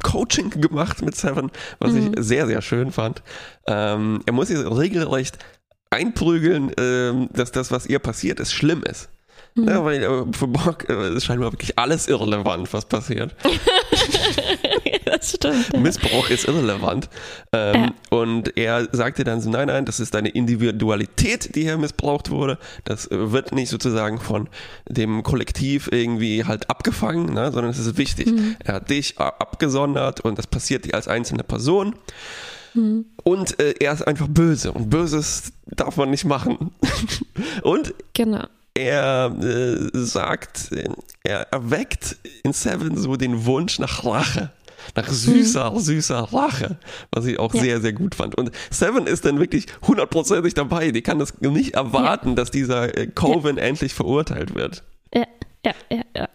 Coaching 0.02 0.50
gemacht 0.50 1.02
mit 1.02 1.14
Seven, 1.14 1.50
was 1.78 1.92
mhm. 1.92 2.14
ich 2.14 2.24
sehr, 2.24 2.46
sehr 2.46 2.62
schön 2.62 2.90
fand. 2.90 3.22
Ähm, 3.66 4.22
er 4.24 4.32
muss 4.32 4.48
sich 4.48 4.58
regelrecht 4.58 5.38
einprügeln, 5.90 6.72
ähm, 6.78 7.28
dass 7.32 7.52
das, 7.52 7.70
was 7.70 7.86
ihr 7.86 7.98
passiert 7.98 8.40
ist, 8.40 8.52
schlimm 8.52 8.82
ist. 8.82 9.10
Mhm. 9.56 9.68
Ja, 9.68 9.84
weil 9.84 10.02
äh, 10.02 10.24
für 10.32 10.48
Borg 10.48 10.88
äh, 10.88 11.14
ist 11.14 11.26
scheinbar 11.26 11.52
wirklich 11.52 11.78
alles 11.78 12.08
irrelevant, 12.08 12.72
was 12.72 12.86
passiert. 12.86 13.36
das 15.04 15.30
stimmt. 15.30 15.72
Ja. 15.72 15.78
Missbrauch 15.78 16.28
ist 16.28 16.48
irrelevant. 16.48 17.08
Ähm, 17.52 17.74
ja. 17.74 17.94
Und 18.10 18.56
er 18.56 18.88
sagte 18.90 19.22
dann 19.22 19.40
so, 19.40 19.50
nein, 19.50 19.68
nein, 19.68 19.84
das 19.84 20.00
ist 20.00 20.14
deine 20.14 20.30
Individualität, 20.30 21.54
die 21.54 21.62
hier 21.62 21.78
missbraucht 21.78 22.30
wurde. 22.30 22.58
Das 22.84 23.08
äh, 23.08 23.30
wird 23.30 23.52
nicht 23.52 23.68
sozusagen 23.68 24.18
von 24.18 24.48
dem 24.88 25.22
Kollektiv 25.22 25.88
irgendwie 25.92 26.44
halt 26.44 26.68
abgefangen, 26.68 27.32
ne, 27.32 27.52
sondern 27.52 27.70
es 27.70 27.78
ist 27.78 27.96
wichtig. 27.96 28.26
Mhm. 28.26 28.56
Er 28.58 28.74
hat 28.74 28.90
dich 28.90 29.18
abgesondert 29.18 30.20
und 30.20 30.36
das 30.36 30.48
passiert 30.48 30.84
dir 30.84 30.94
als 30.94 31.06
einzelne 31.06 31.44
Person. 31.44 31.94
Mhm. 32.74 33.04
Und 33.22 33.60
äh, 33.60 33.74
er 33.78 33.92
ist 33.92 34.02
einfach 34.02 34.26
böse 34.26 34.72
und 34.72 34.90
Böses 34.90 35.52
darf 35.66 35.96
man 35.96 36.10
nicht 36.10 36.24
machen. 36.24 36.72
und 37.62 37.94
genau 38.14 38.46
er 38.74 39.34
äh, 39.40 39.88
sagt, 39.92 40.70
er 41.22 41.52
erweckt 41.52 42.16
in 42.42 42.52
Seven 42.52 42.96
so 42.96 43.16
den 43.16 43.46
Wunsch 43.46 43.78
nach 43.78 44.04
Rache. 44.04 44.50
Nach 44.94 45.08
süßer, 45.08 45.70
mhm. 45.70 45.78
süßer 45.78 46.28
Rache, 46.32 46.76
was 47.10 47.24
ich 47.24 47.38
auch 47.38 47.54
ja. 47.54 47.62
sehr, 47.62 47.80
sehr 47.80 47.94
gut 47.94 48.14
fand. 48.14 48.34
Und 48.34 48.50
Seven 48.70 49.06
ist 49.06 49.24
dann 49.24 49.38
wirklich 49.38 49.66
hundertprozentig 49.86 50.52
dabei. 50.52 50.90
Die 50.90 51.00
kann 51.00 51.18
das 51.18 51.40
nicht 51.40 51.74
erwarten, 51.74 52.30
ja. 52.30 52.34
dass 52.34 52.50
dieser 52.50 52.94
äh, 52.96 53.06
Coven 53.06 53.56
ja. 53.56 53.62
endlich 53.62 53.94
verurteilt 53.94 54.54
wird. 54.54 54.82
Ja, 55.14 55.24
ja, 55.64 55.72
ja, 55.90 56.02
ja. 56.14 56.28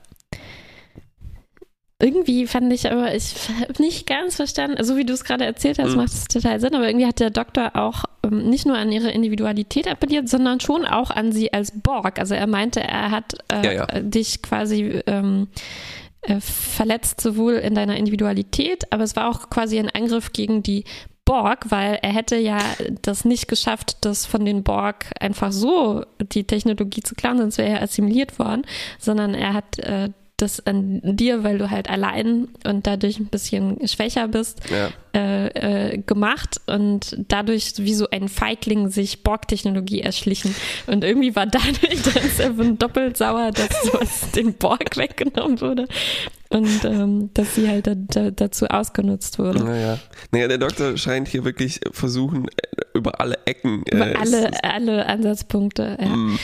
Irgendwie 2.02 2.48
fand 2.48 2.72
ich 2.72 2.90
aber, 2.90 3.14
ich 3.14 3.34
habe 3.60 3.82
nicht 3.82 4.08
ganz 4.08 4.38
verstanden, 4.38 4.78
so 4.78 4.80
also 4.80 4.98
wie 4.98 5.06
du 5.06 5.12
es 5.12 5.26
gerade 5.26 5.44
erzählt 5.44 5.80
hast, 5.80 5.92
mhm. 5.92 5.98
macht 5.98 6.14
es 6.14 6.30
total 6.30 6.62
Sinn, 6.62 6.74
aber 6.74 6.88
irgendwie 6.88 7.06
hat 7.06 7.20
der 7.20 7.30
Doktor 7.30 7.76
auch 7.76 8.06
ähm, 8.24 8.50
nicht 8.50 8.66
nur 8.66 8.78
an 8.78 8.90
ihre 8.92 9.12
Individualität 9.12 9.86
appelliert, 9.86 10.30
sondern 10.30 10.62
schon 10.62 10.86
auch 10.86 11.12
an 11.12 11.34
sie 11.34 11.52
als 11.52 11.72
Borg. 11.72 12.18
Also 12.18 12.36
er 12.36 12.48
meinte, 12.48 12.80
er 12.82 13.12
hat 13.12 13.34
äh, 13.52 13.66
ja, 13.66 13.72
ja. 13.74 13.86
dich 14.00 14.42
quasi 14.42 15.02
ähm, 15.08 15.50
äh, 16.22 16.40
verletzt, 16.40 17.20
sowohl 17.20 17.56
in 17.56 17.76
deiner 17.76 17.98
Individualität, 17.98 18.92
aber 18.94 19.04
es 19.04 19.18
war 19.18 19.30
auch 19.30 19.50
quasi 19.50 19.78
ein 19.78 19.90
Angriff 19.90 20.32
gegen 20.32 20.64
die 20.64 20.86
Borg, 21.26 21.70
weil 21.70 22.00
er 22.02 22.14
hätte 22.14 22.38
ja 22.38 22.60
das 23.02 23.26
nicht 23.26 23.48
geschafft, 23.50 23.98
das 24.02 24.26
von 24.26 24.46
den 24.46 24.64
Borg 24.64 25.12
einfach 25.20 25.52
so 25.52 26.06
die 26.20 26.46
Technologie 26.46 27.04
zu 27.04 27.14
klauen, 27.14 27.38
sonst 27.38 27.58
wäre 27.58 27.70
er 27.70 27.82
assimiliert 27.84 28.40
worden, 28.40 28.64
sondern 29.00 29.34
er 29.34 29.54
hat 29.54 29.78
äh, 29.80 30.10
das 30.42 30.66
an 30.66 31.02
dir, 31.04 31.44
weil 31.44 31.58
du 31.58 31.70
halt 31.70 31.90
allein 31.90 32.48
und 32.66 32.88
dadurch 32.88 33.20
ein 33.20 33.28
bisschen 33.28 33.88
schwächer 33.88 34.28
bist, 34.28 34.62
ja. 34.70 34.90
äh, 35.14 35.94
äh, 35.94 35.98
gemacht 36.00 36.62
und 36.68 37.18
dadurch 37.28 37.74
wie 37.78 37.94
so 37.94 38.10
ein 38.10 38.28
Feigling 38.28 38.90
sich 38.90 39.24
Borg-Technologie 39.24 40.02
erschlichen. 40.02 40.56
Und 40.88 41.04
irgendwie 41.04 41.36
war 41.36 41.46
dadurch 41.46 42.02
dann 42.14 42.30
Seven 42.30 42.78
doppelt 42.78 43.18
sauer, 43.18 43.52
dass 43.52 43.70
sowas 43.84 44.32
den 44.36 44.54
Borg 44.54 44.98
weggenommen 44.98 45.62
wurde 45.62 45.88
und 46.50 46.84
ähm, 46.84 47.30
dass 47.34 47.56
sie 47.56 47.70
halt 47.70 47.88
da, 47.88 47.94
da, 47.96 48.32
dazu 48.32 48.66
ausgenutzt 48.68 49.40
wurde. 49.40 49.64
Naja. 49.64 50.00
naja, 50.32 50.48
der 50.48 50.58
Doktor 50.58 50.98
scheint 50.98 51.28
hier 51.28 51.46
wirklich 51.46 51.80
versuchen, 51.92 52.48
äh, 52.48 52.98
über 52.98 53.20
alle 53.20 53.38
Ecken. 53.46 53.84
Über 53.92 54.08
äh, 54.08 54.16
alle, 54.16 54.64
alle 54.64 55.06
Ansatzpunkte, 55.06 55.98
ja. 56.00 56.08
Mm. 56.08 56.40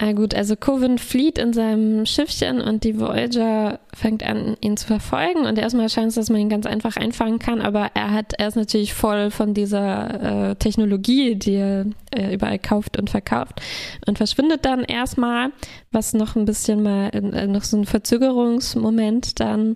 Ah 0.00 0.12
gut, 0.12 0.32
also 0.32 0.54
Coven 0.54 0.96
flieht 0.96 1.38
in 1.38 1.52
seinem 1.52 2.06
Schiffchen 2.06 2.60
und 2.60 2.84
die 2.84 3.00
Voyager 3.00 3.80
fängt 3.92 4.22
an, 4.22 4.56
ihn 4.60 4.76
zu 4.76 4.86
verfolgen. 4.86 5.44
Und 5.44 5.58
erstmal 5.58 5.88
scheint 5.88 6.10
es, 6.10 6.14
dass 6.14 6.30
man 6.30 6.38
ihn 6.40 6.48
ganz 6.48 6.66
einfach 6.66 6.96
einfangen 6.96 7.40
kann, 7.40 7.60
aber 7.60 7.90
er 7.94 8.12
hat, 8.12 8.32
er 8.38 8.46
ist 8.46 8.54
natürlich 8.54 8.94
voll 8.94 9.32
von 9.32 9.54
dieser 9.54 10.50
äh, 10.50 10.54
Technologie, 10.54 11.34
die 11.34 11.54
er 11.54 11.86
äh, 12.14 12.32
überall 12.32 12.60
kauft 12.60 12.96
und 12.96 13.10
verkauft 13.10 13.60
und 14.06 14.18
verschwindet 14.18 14.64
dann 14.64 14.84
erstmal, 14.84 15.50
was 15.90 16.12
noch 16.12 16.36
ein 16.36 16.44
bisschen 16.44 16.80
mal, 16.80 17.08
äh, 17.12 17.48
noch 17.48 17.64
so 17.64 17.76
ein 17.76 17.84
Verzögerungsmoment 17.84 19.40
dann 19.40 19.74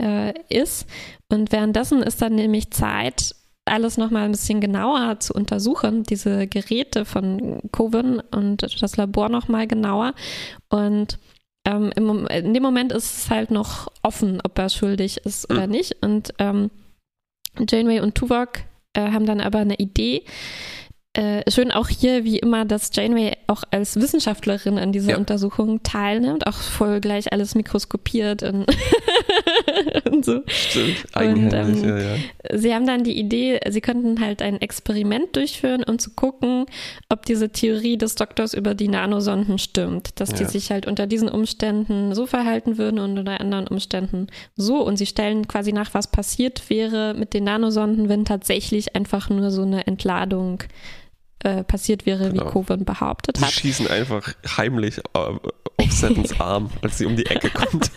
äh, 0.00 0.34
ist. 0.48 0.88
Und 1.28 1.52
währenddessen 1.52 2.02
ist 2.02 2.20
dann 2.20 2.34
nämlich 2.34 2.72
Zeit, 2.72 3.36
alles 3.64 3.96
nochmal 3.96 4.24
ein 4.24 4.32
bisschen 4.32 4.60
genauer 4.60 5.20
zu 5.20 5.32
untersuchen, 5.34 6.02
diese 6.02 6.46
Geräte 6.46 7.04
von 7.04 7.60
Coven 7.72 8.20
und 8.20 8.62
das 8.62 8.96
Labor 8.96 9.28
nochmal 9.28 9.66
genauer. 9.66 10.14
Und 10.68 11.18
ähm, 11.64 11.92
im, 11.94 12.26
in 12.26 12.54
dem 12.54 12.62
Moment 12.62 12.92
ist 12.92 13.18
es 13.18 13.30
halt 13.30 13.50
noch 13.50 13.88
offen, 14.02 14.40
ob 14.42 14.58
er 14.58 14.68
schuldig 14.68 15.18
ist 15.18 15.50
oder 15.50 15.66
mhm. 15.66 15.72
nicht. 15.72 15.96
Und 16.02 16.32
ähm, 16.38 16.70
Janeway 17.68 18.00
und 18.00 18.14
Tuvok 18.14 18.60
äh, 18.94 19.12
haben 19.12 19.26
dann 19.26 19.40
aber 19.40 19.58
eine 19.58 19.76
Idee, 19.76 20.24
äh, 21.12 21.42
schön 21.50 21.72
auch 21.72 21.88
hier, 21.88 22.24
wie 22.24 22.38
immer, 22.38 22.64
dass 22.64 22.90
Janeway 22.94 23.36
auch 23.48 23.64
als 23.72 23.96
Wissenschaftlerin 23.96 24.78
an 24.78 24.92
dieser 24.92 25.12
ja. 25.12 25.16
Untersuchung 25.18 25.82
teilnimmt, 25.82 26.46
auch 26.46 26.54
voll 26.54 27.00
gleich 27.00 27.32
alles 27.32 27.56
mikroskopiert 27.56 28.44
und, 28.44 28.66
und 30.10 30.24
so. 30.24 30.42
Stimmt, 30.46 31.04
und, 31.16 31.52
ähm, 31.52 31.84
ja, 31.84 31.98
ja. 31.98 32.16
Sie 32.54 32.74
haben 32.74 32.86
dann 32.86 33.04
die 33.04 33.18
Idee, 33.18 33.60
sie 33.68 33.80
könnten 33.80 34.20
halt 34.20 34.42
ein 34.42 34.60
Experiment 34.60 35.36
durchführen, 35.36 35.82
um 35.84 35.98
zu 35.98 36.10
gucken, 36.10 36.66
ob 37.08 37.26
diese 37.26 37.50
Theorie 37.50 37.96
des 37.96 38.14
Doktors 38.14 38.54
über 38.54 38.74
die 38.74 38.88
Nanosonden 38.88 39.58
stimmt, 39.58 40.20
dass 40.20 40.32
die 40.32 40.44
sich 40.44 40.70
halt 40.70 40.86
unter 40.86 41.06
diesen 41.06 41.28
Umständen 41.28 42.14
so 42.14 42.26
verhalten 42.26 42.78
würden 42.78 42.98
und 42.98 43.18
unter 43.18 43.40
anderen 43.40 43.66
Umständen 43.68 44.28
so. 44.56 44.82
Und 44.82 44.96
sie 44.96 45.06
stellen 45.06 45.48
quasi 45.48 45.72
nach, 45.72 45.94
was 45.94 46.10
passiert 46.10 46.68
wäre 46.70 47.14
mit 47.14 47.34
den 47.34 47.44
Nanosonden, 47.44 48.08
wenn 48.08 48.24
tatsächlich 48.24 48.96
einfach 48.96 49.30
nur 49.30 49.50
so 49.50 49.62
eine 49.62 49.86
Entladung 49.86 50.62
äh, 51.42 51.64
passiert 51.64 52.04
wäre, 52.06 52.30
genau. 52.30 52.44
wie 52.44 52.50
Coven 52.50 52.84
behauptet 52.84 53.40
hat. 53.40 53.48
Sie 53.48 53.60
schießen 53.60 53.86
einfach 53.88 54.34
heimlich 54.58 55.00
auf 55.80 55.92
Sevens 55.92 56.40
Arm, 56.40 56.70
als 56.82 56.98
sie 56.98 57.06
um 57.06 57.16
die 57.16 57.26
Ecke 57.26 57.50
kommt. 57.50 57.90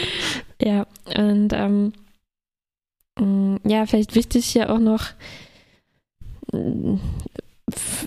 ja, 0.60 0.86
und 1.16 1.52
ähm, 1.52 1.92
mm, 3.18 3.56
ja, 3.64 3.86
vielleicht 3.86 4.14
wichtig 4.14 4.46
hier 4.46 4.70
auch 4.70 4.78
noch, 4.78 5.06
mm, 6.52 6.96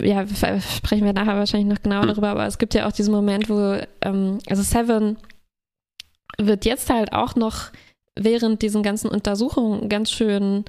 ja, 0.02 0.26
sprechen 0.26 1.04
wir 1.04 1.12
nachher 1.12 1.36
wahrscheinlich 1.36 1.68
noch 1.68 1.82
genauer 1.82 2.02
hm. 2.02 2.08
darüber, 2.08 2.28
aber 2.28 2.46
es 2.46 2.58
gibt 2.58 2.74
ja 2.74 2.86
auch 2.86 2.92
diesen 2.92 3.12
Moment, 3.12 3.48
wo, 3.48 3.80
ähm, 4.02 4.38
also 4.48 4.62
Seven 4.62 5.16
wird 6.38 6.64
jetzt 6.64 6.90
halt 6.90 7.12
auch 7.12 7.34
noch 7.34 7.70
während 8.14 8.62
diesen 8.62 8.82
ganzen 8.82 9.08
Untersuchungen 9.08 9.88
ganz 9.88 10.10
schön 10.10 10.64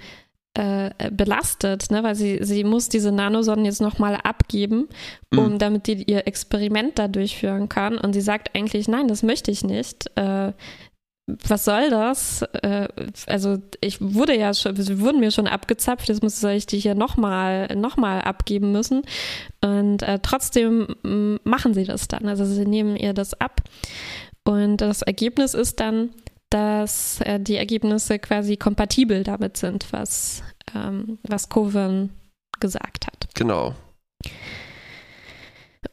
äh, 0.59 1.09
belastet, 1.09 1.89
ne? 1.89 2.03
weil 2.03 2.15
sie, 2.15 2.39
sie 2.41 2.65
muss 2.65 2.89
diese 2.89 3.13
Nanosonnen 3.13 3.63
jetzt 3.63 3.79
nochmal 3.79 4.15
abgeben, 4.15 4.89
um 5.31 5.53
mhm. 5.53 5.57
damit 5.57 5.87
die 5.87 6.03
ihr 6.03 6.27
Experiment 6.27 6.99
da 6.99 7.07
durchführen 7.07 7.69
kann. 7.69 7.97
Und 7.97 8.11
sie 8.11 8.19
sagt 8.19 8.57
eigentlich, 8.57 8.89
nein, 8.89 9.07
das 9.07 9.23
möchte 9.23 9.51
ich 9.51 9.63
nicht. 9.63 10.11
Äh, 10.17 10.51
was 11.47 11.63
soll 11.63 11.89
das? 11.89 12.41
Äh, 12.61 12.89
also 13.27 13.59
ich 13.79 14.01
wurde 14.01 14.37
ja 14.37 14.53
schon, 14.53 14.75
sie 14.75 14.99
wurden 14.99 15.21
mir 15.21 15.31
schon 15.31 15.47
abgezapft, 15.47 16.09
jetzt 16.09 16.23
muss 16.23 16.43
ich 16.43 16.65
die 16.65 16.79
hier 16.79 16.95
nochmal 16.95 17.73
noch 17.77 17.95
mal 17.95 18.19
abgeben 18.19 18.73
müssen. 18.73 19.03
Und 19.63 20.03
äh, 20.03 20.19
trotzdem 20.21 20.87
machen 21.45 21.73
sie 21.73 21.85
das 21.85 22.09
dann. 22.09 22.27
Also 22.27 22.43
sie 22.43 22.65
nehmen 22.65 22.97
ihr 22.97 23.13
das 23.13 23.33
ab. 23.39 23.61
Und 24.43 24.81
das 24.81 25.03
Ergebnis 25.03 25.53
ist 25.53 25.79
dann, 25.79 26.09
dass 26.49 27.21
äh, 27.21 27.39
die 27.39 27.55
Ergebnisse 27.55 28.19
quasi 28.19 28.57
kompatibel 28.57 29.23
damit 29.23 29.57
sind, 29.57 29.87
was, 29.91 30.43
ähm, 30.75 31.19
was 31.23 31.49
Coven 31.49 32.11
gesagt 32.59 33.07
hat. 33.07 33.27
Genau. 33.35 33.75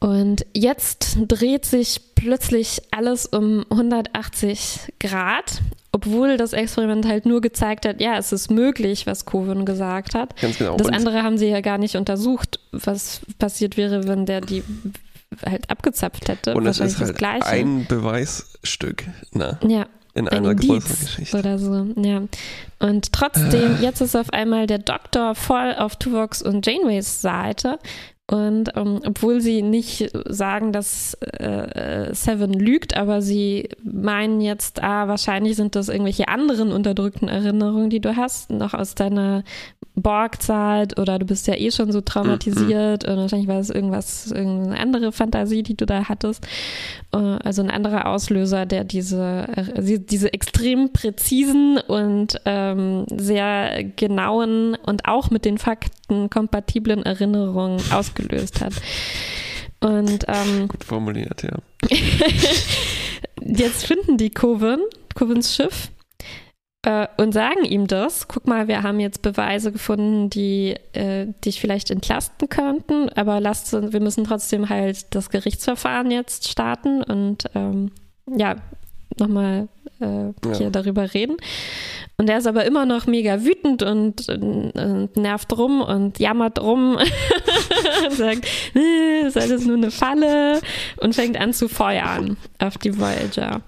Und 0.01 0.45
jetzt 0.53 1.17
dreht 1.29 1.65
sich 1.65 2.15
plötzlich 2.15 2.83
alles 2.91 3.27
um 3.27 3.65
180 3.71 4.95
Grad, 4.99 5.63
obwohl 5.93 6.37
das 6.37 6.53
Experiment 6.53 7.07
halt 7.07 7.25
nur 7.25 7.41
gezeigt 7.41 7.87
hat, 7.87 8.01
ja, 8.01 8.19
es 8.19 8.33
ist 8.33 8.51
möglich, 8.51 9.07
was 9.07 9.25
Coven 9.27 9.65
gesagt 9.65 10.15
hat. 10.15 10.39
Ganz 10.41 10.59
genau. 10.59 10.77
Das 10.77 10.89
andere 10.89 11.23
haben 11.23 11.39
sie 11.39 11.47
ja 11.47 11.61
gar 11.61 11.79
nicht 11.79 11.97
untersucht, 11.97 12.61
was 12.73 13.21
passiert 13.39 13.77
wäre, 13.77 14.07
wenn 14.09 14.27
der 14.27 14.41
die 14.41 14.63
halt 15.45 15.71
abgezapft 15.71 16.29
hätte. 16.29 16.55
Und 16.55 16.67
es 16.67 16.81
ist 16.81 17.01
halt 17.01 17.23
ein 17.45 17.87
Beweisstück. 17.87 19.05
Ne? 19.33 19.59
Ja. 19.67 19.87
In 20.17 20.29
einer 20.29 20.55
Geschichte. 20.55 21.39
Oder 21.39 21.59
so, 21.59 21.87
ja. 21.97 22.23
Und 22.79 23.13
trotzdem, 23.13 23.79
jetzt 23.81 24.01
ist 24.01 24.17
auf 24.17 24.33
einmal 24.33 24.67
der 24.67 24.79
Doktor 24.79 25.35
voll 25.35 25.75
auf 25.77 25.97
Tuvox 25.97 26.43
und 26.43 26.67
Janeways 26.67 27.21
Seite 27.21 27.79
und 28.29 28.73
ähm, 28.75 29.03
obwohl 29.07 29.41
sie 29.41 29.63
nicht 29.63 30.11
sagen, 30.25 30.73
dass 30.73 31.15
äh, 31.15 32.13
Seven 32.13 32.55
lügt, 32.55 32.97
aber 32.97 33.23
sie 33.23 33.69
meinen 33.85 34.41
jetzt, 34.41 34.83
ah, 34.83 35.07
wahrscheinlich 35.07 35.55
sind 35.55 35.77
das 35.77 35.89
irgendwelche 35.89 36.27
anderen 36.27 36.73
unterdrückten 36.73 37.29
Erinnerungen, 37.29 37.89
die 37.89 38.01
du 38.01 38.17
hast, 38.17 38.51
noch 38.51 38.75
aus 38.75 38.97
deiner 38.97 39.45
Borg-Zeit 39.97 40.99
oder 40.99 41.19
du 41.19 41.25
bist 41.25 41.47
ja 41.47 41.55
eh 41.55 41.71
schon 41.71 41.91
so 41.91 42.03
traumatisiert 42.03 43.07
mhm. 43.07 43.13
und 43.13 43.19
wahrscheinlich 43.19 43.49
war 43.49 43.59
es 43.59 43.71
irgendwas, 43.71 44.31
irgendeine 44.31 44.79
andere 44.79 45.11
Fantasie, 45.11 45.63
die 45.63 45.77
du 45.77 45.87
da 45.87 46.09
hattest. 46.09 46.47
Äh, 47.13 47.17
also 47.17 47.63
ein 47.63 47.71
anderer 47.71 48.07
Auslöser, 48.07 48.67
der 48.67 48.85
diese, 48.85 49.47
äh, 49.57 49.99
diese 49.99 50.33
extrem 50.33 50.93
präzisen 50.93 51.79
und 51.79 52.41
ähm, 52.45 53.07
sehr 53.17 53.85
genauen 53.85 54.77
und 54.87 55.07
auch 55.07 55.31
mit 55.31 55.47
den 55.47 55.57
Fakten 55.57 56.29
kompatiblen 56.29 57.03
Erinnerungen 57.03 57.81
ausgelöst 57.91 58.61
hat. 58.61 58.75
Und 59.81 60.27
ähm, 60.29 60.69
gut 60.69 60.85
formuliert, 60.85 61.43
ja. 61.43 61.57
jetzt 63.41 63.87
finden 63.87 64.19
die 64.19 64.31
Coven, 64.31 64.81
Covens 65.15 65.55
Schiff 65.55 65.91
äh, 66.87 67.09
und 67.17 67.33
sagen 67.33 67.65
ihm 67.65 67.89
das. 67.89 68.29
Guck 68.29 68.47
mal, 68.47 68.69
wir 68.69 68.85
haben 68.85 69.01
jetzt 69.01 69.21
Beweise 69.21 69.73
gefunden, 69.73 70.31
die 70.31 70.77
äh, 70.93 71.27
dich 71.45 71.61
vielleicht 71.61 71.91
entlasten 71.91 72.49
könnten, 72.49 73.09
aber 73.11 73.41
lasst, 73.41 73.73
wir 73.73 74.01
müssen 74.01 74.23
trotzdem 74.23 74.69
halt 74.69 75.15
das 75.15 75.31
Gerichtsverfahren 75.31 76.13
jetzt 76.13 76.49
starten 76.49 77.03
und 77.03 77.47
ähm, 77.57 77.91
ja, 78.33 78.55
nochmal 79.19 79.67
äh, 79.99 80.33
hier 80.55 80.67
ja. 80.67 80.71
darüber 80.71 81.13
reden. 81.13 81.37
Und 82.19 82.31
er 82.31 82.39
ist 82.39 82.47
aber 82.47 82.65
immer 82.65 82.87
noch 82.87 83.09
mega 83.09 83.45
wütend 83.45 83.83
und, 83.83 84.29
und, 84.29 84.71
und 84.71 85.17
nervt 85.17 85.59
rum 85.59 85.81
und 85.81 86.21
jammert 86.21 86.63
rum 86.63 86.97
und 88.05 88.13
sagt, 88.13 88.47
äh, 88.77 89.25
das 89.25 89.35
ist 89.35 89.43
alles 89.43 89.67
nur 89.67 89.77
eine 89.77 89.91
Falle 89.91 90.61
und 91.01 91.17
fängt 91.17 91.37
an 91.37 91.53
zu 91.53 91.69
feuern 91.69 92.37
auf 92.61 92.79
die 92.79 92.97
Voyager. 92.97 93.63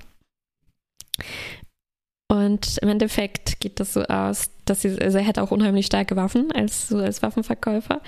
Und 2.30 2.76
im 2.82 2.90
Endeffekt 2.90 3.58
geht 3.58 3.80
das 3.80 3.94
so 3.94 4.02
aus, 4.02 4.50
dass 4.66 4.82
sie, 4.82 5.00
also 5.00 5.16
er 5.16 5.26
hat 5.26 5.38
auch 5.38 5.50
unheimlich 5.50 5.86
starke 5.86 6.14
Waffen 6.14 6.52
als, 6.52 6.88
so 6.88 6.98
als 6.98 7.22
Waffenverkäufer. 7.22 8.02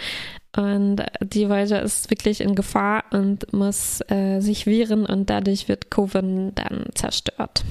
Und 0.55 1.03
die 1.23 1.49
Voyager 1.49 1.81
ist 1.81 2.11
wirklich 2.11 2.43
in 2.43 2.55
Gefahr 2.55 3.05
und 3.13 3.51
muss 3.55 4.01
äh, 4.09 4.41
sich 4.41 4.67
wehren 4.67 5.07
und 5.07 5.31
dadurch 5.31 5.69
wird 5.69 5.91
Coven 5.91 6.55
dann 6.55 6.87
zerstört. 6.95 7.65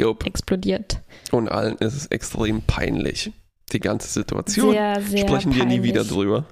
Jupp. 0.00 0.26
Explodiert. 0.26 0.98
Und 1.30 1.48
allen 1.48 1.76
ist 1.76 1.94
es 1.94 2.06
extrem 2.06 2.62
peinlich. 2.62 3.30
Die 3.72 3.80
ganze 3.80 4.08
Situation. 4.08 4.72
Sehr, 4.72 5.00
sehr 5.02 5.20
Sprechen 5.20 5.52
peinlich. 5.52 5.56
wir 5.56 5.64
nie 5.66 5.82
wieder 5.84 6.04
drüber. 6.04 6.46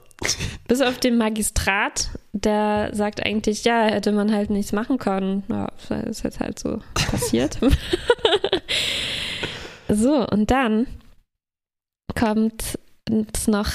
Bis 0.68 0.80
auf 0.80 0.98
den 0.98 1.16
Magistrat, 1.16 2.10
der 2.32 2.90
sagt 2.92 3.24
eigentlich, 3.24 3.64
ja, 3.64 3.84
hätte 3.84 4.12
man 4.12 4.32
halt 4.32 4.50
nichts 4.50 4.72
machen 4.72 4.98
können. 4.98 5.42
Ja, 5.48 5.72
das 5.88 6.04
ist 6.04 6.22
jetzt 6.22 6.40
halt 6.40 6.58
so 6.58 6.78
passiert. 6.94 7.58
So, 9.92 10.26
und 10.28 10.50
dann 10.50 10.86
kommt 12.18 12.78
es 13.34 13.48
noch. 13.48 13.70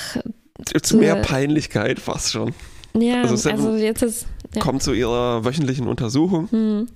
Zu, 0.81 0.97
mehr 0.97 1.17
Peinlichkeit 1.17 1.99
fast 1.99 2.31
schon. 2.31 2.53
Ja, 2.93 3.23
also, 3.23 3.49
also 3.49 3.75
jetzt 3.75 4.01
ist. 4.01 4.27
Ja. 4.53 4.61
Kommt 4.61 4.83
zu 4.83 4.93
ihrer 4.93 5.43
wöchentlichen 5.43 5.87
Untersuchung. 5.87 6.49
Hm. 6.49 6.87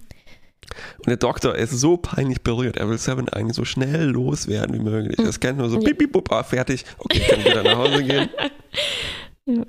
Und 0.98 1.08
der 1.08 1.18
Doktor 1.18 1.56
ist 1.56 1.72
so 1.72 1.98
peinlich 1.98 2.42
berührt. 2.42 2.78
Er 2.78 2.88
will 2.90 2.98
Seven 2.98 3.28
eigentlich 3.28 3.56
so 3.56 3.66
schnell 3.66 4.06
loswerden 4.06 4.76
wie 4.76 4.84
möglich. 4.84 5.18
Er 5.18 5.32
kennt 5.34 5.58
nur 5.58 5.70
so, 5.70 5.80
ja. 5.80 5.92
bip, 5.92 6.12
bip, 6.12 6.32
ah, 6.32 6.44
fertig. 6.44 6.86
Okay, 7.00 7.20
kann 7.20 7.44
wieder 7.44 7.64
nach 7.64 7.78
Hause 7.78 8.04
gehen. 8.04 8.30
Ja. 9.46 9.64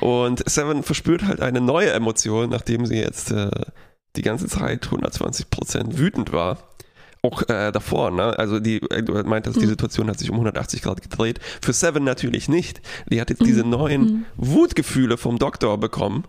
Und 0.00 0.48
Seven 0.48 0.84
verspürt 0.84 1.24
halt 1.24 1.40
eine 1.40 1.60
neue 1.60 1.90
Emotion, 1.90 2.50
nachdem 2.50 2.86
sie 2.86 2.98
jetzt 2.98 3.32
äh, 3.32 3.50
die 4.14 4.22
ganze 4.22 4.46
Zeit 4.46 4.86
120% 4.86 5.98
wütend 5.98 6.32
war 6.32 6.58
auch 7.22 7.42
äh, 7.48 7.72
davor, 7.72 8.10
ne? 8.10 8.38
Also 8.38 8.60
die, 8.60 8.80
äh, 8.90 9.02
du 9.02 9.12
meintest, 9.24 9.56
mhm. 9.56 9.60
die 9.62 9.66
Situation 9.66 10.08
hat 10.08 10.18
sich 10.18 10.30
um 10.30 10.36
180 10.36 10.82
Grad 10.82 11.02
gedreht. 11.02 11.40
Für 11.60 11.72
Seven 11.72 12.04
natürlich 12.04 12.48
nicht. 12.48 12.80
Die 13.10 13.20
hat 13.20 13.30
jetzt 13.30 13.42
mhm. 13.42 13.46
diese 13.46 13.64
neuen 13.64 14.02
mhm. 14.02 14.24
Wutgefühle 14.36 15.16
vom 15.16 15.38
Doktor 15.38 15.78
bekommen 15.78 16.24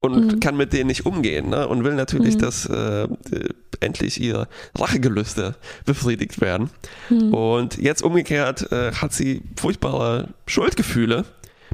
und 0.00 0.32
mhm. 0.32 0.40
kann 0.40 0.56
mit 0.56 0.72
denen 0.72 0.88
nicht 0.88 1.06
umgehen, 1.06 1.48
ne? 1.48 1.68
Und 1.68 1.84
will 1.84 1.94
natürlich, 1.94 2.34
mhm. 2.34 2.40
dass 2.40 2.66
äh, 2.66 3.08
endlich 3.80 4.20
ihre 4.20 4.48
Rachegelüste 4.76 5.54
befriedigt 5.84 6.40
werden. 6.40 6.70
Mhm. 7.08 7.32
Und 7.32 7.78
jetzt 7.78 8.02
umgekehrt 8.02 8.70
äh, 8.72 8.92
hat 8.92 9.12
sie 9.12 9.42
furchtbare 9.56 10.28
Schuldgefühle 10.46 11.24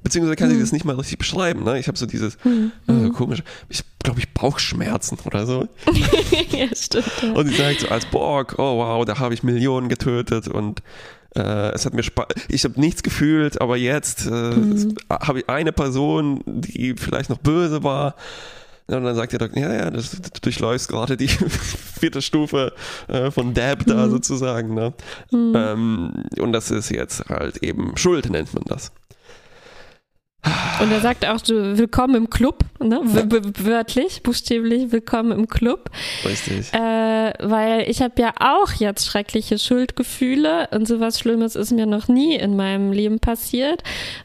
Beziehungsweise 0.03 0.37
kann 0.37 0.51
hm. 0.51 0.57
ich 0.57 0.63
das 0.63 0.73
nicht 0.73 0.85
mal 0.85 0.97
richtig 0.97 1.19
beschreiben. 1.19 1.65
Ne? 1.65 1.79
Ich 1.79 1.89
habe 1.89 1.99
so 1.99 2.07
dieses 2.07 2.39
hm. 2.43 2.73
äh, 2.87 3.11
komische, 3.11 3.43
ich 3.69 3.83
glaube 4.03 4.21
ich 4.21 4.33
Bauchschmerzen 4.33 5.19
oder 5.25 5.47
so. 5.47 5.69
ja, 6.51 6.67
stimmt. 6.75 7.11
Ja. 7.23 7.33
Und 7.33 7.49
sie 7.49 7.55
sagt 7.55 7.81
so 7.81 7.89
als 7.89 8.07
Borg, 8.07 8.55
oh 8.59 8.79
wow, 8.79 9.05
da 9.05 9.19
habe 9.19 9.35
ich 9.35 9.43
Millionen 9.43 9.89
getötet 9.89 10.49
und 10.49 10.83
äh, 11.37 11.73
es 11.73 11.85
hat 11.85 11.95
mir 11.95 12.03
Spaß, 12.03 12.27
ich 12.49 12.65
habe 12.65 12.81
nichts 12.81 13.03
gefühlt, 13.03 13.61
aber 13.61 13.77
jetzt 13.77 14.27
äh, 14.27 14.31
hm. 14.31 14.97
habe 15.11 15.41
ich 15.41 15.49
eine 15.49 15.73
Person, 15.73 16.43
die 16.47 16.95
vielleicht 16.97 17.31
noch 17.31 17.39
böse 17.39 17.83
war. 17.83 18.15
Und 18.91 19.05
dann 19.05 19.15
sagt 19.15 19.33
der 19.33 19.39
Doktor, 19.39 19.61
ja, 19.61 19.75
ja, 19.75 19.91
das, 19.91 20.13
du 20.13 20.41
durchläufst 20.41 20.89
gerade 20.89 21.19
die 21.19 21.29
vierte 22.01 22.23
Stufe 22.23 22.73
äh, 23.07 23.31
von 23.31 23.53
Dab 23.53 23.85
da 23.85 24.07
mhm. 24.07 24.11
sozusagen. 24.11 24.73
Ne? 24.73 24.95
Mhm. 25.31 25.53
Ähm, 25.55 26.13
und 26.41 26.55
das 26.55 26.71
ist 26.71 26.91
jetzt 26.91 27.29
halt 27.29 27.59
eben 27.59 27.99
Schuld, 27.99 28.31
nennt 28.31 28.55
man 28.55 28.65
das. 28.67 28.91
Und 30.81 30.93
er 30.93 31.01
sagt 31.01 31.27
auch, 31.27 31.41
du, 31.41 31.77
willkommen 31.77 32.15
im 32.15 32.31
Club, 32.31 32.61
ne? 32.79 33.01
wörtlich, 33.03 34.23
buchstäblich, 34.23 34.93
willkommen 34.93 35.33
im 35.33 35.49
Club. 35.49 35.91
Richtig. 36.25 36.73
Äh, 36.73 37.33
weil 37.41 37.85
ich 37.89 38.01
habe 38.01 38.15
ja 38.19 38.33
auch 38.39 38.73
jetzt 38.75 39.07
schreckliche 39.07 39.59
Schuldgefühle 39.59 40.69
und 40.71 40.87
sowas 40.87 41.19
Schlimmes 41.19 41.57
ist 41.57 41.73
mir 41.73 41.87
noch 41.87 42.07
nie 42.07 42.37
in 42.37 42.55
meinem 42.55 42.93
Leben 42.93 43.19
passiert. 43.19 43.83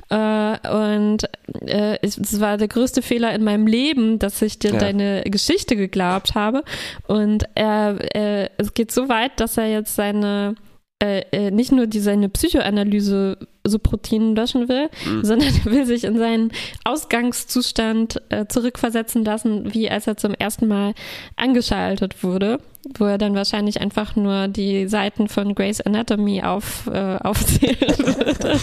Äh, 0.09 0.69
und 0.69 1.23
äh, 1.65 1.97
es 2.03 2.39
war 2.39 2.57
der 2.57 2.67
größte 2.67 3.01
Fehler 3.01 3.33
in 3.33 3.43
meinem 3.43 3.65
Leben, 3.65 4.19
dass 4.19 4.41
ich 4.43 4.59
dir 4.59 4.73
ja. 4.73 4.79
deine 4.79 5.23
Geschichte 5.23 5.75
geglaubt 5.75 6.35
habe. 6.35 6.63
Und 7.07 7.45
er, 7.55 7.97
äh, 8.15 8.49
es 8.57 8.75
geht 8.75 8.91
so 8.91 9.09
weit, 9.09 9.39
dass 9.39 9.57
er 9.57 9.69
jetzt 9.69 9.95
seine 9.95 10.55
äh, 11.03 11.25
äh, 11.33 11.51
nicht 11.51 11.73
nur 11.73 11.85
die, 11.85 11.99
seine 11.99 12.29
Psychoanalyse 12.29 13.37
so 13.65 13.77
Protein 13.77 14.35
löschen 14.35 14.69
will, 14.69 14.89
mhm. 15.05 15.25
sondern 15.25 15.49
will 15.65 15.85
sich 15.85 16.05
in 16.05 16.17
seinen 16.17 16.51
Ausgangszustand 16.85 18.21
äh, 18.29 18.45
zurückversetzen 18.47 19.25
lassen, 19.25 19.73
wie 19.73 19.89
als 19.89 20.07
er 20.07 20.15
zum 20.15 20.33
ersten 20.33 20.67
Mal 20.67 20.93
angeschaltet 21.35 22.23
wurde, 22.23 22.59
wo 22.97 23.03
er 23.03 23.17
dann 23.17 23.35
wahrscheinlich 23.35 23.81
einfach 23.81 24.15
nur 24.15 24.47
die 24.47 24.87
Seiten 24.87 25.27
von 25.27 25.55
Grey's 25.55 25.81
Anatomy 25.81 26.41
auf, 26.41 26.87
äh, 26.87 27.17
aufzählen 27.21 27.97
würde. 27.97 28.59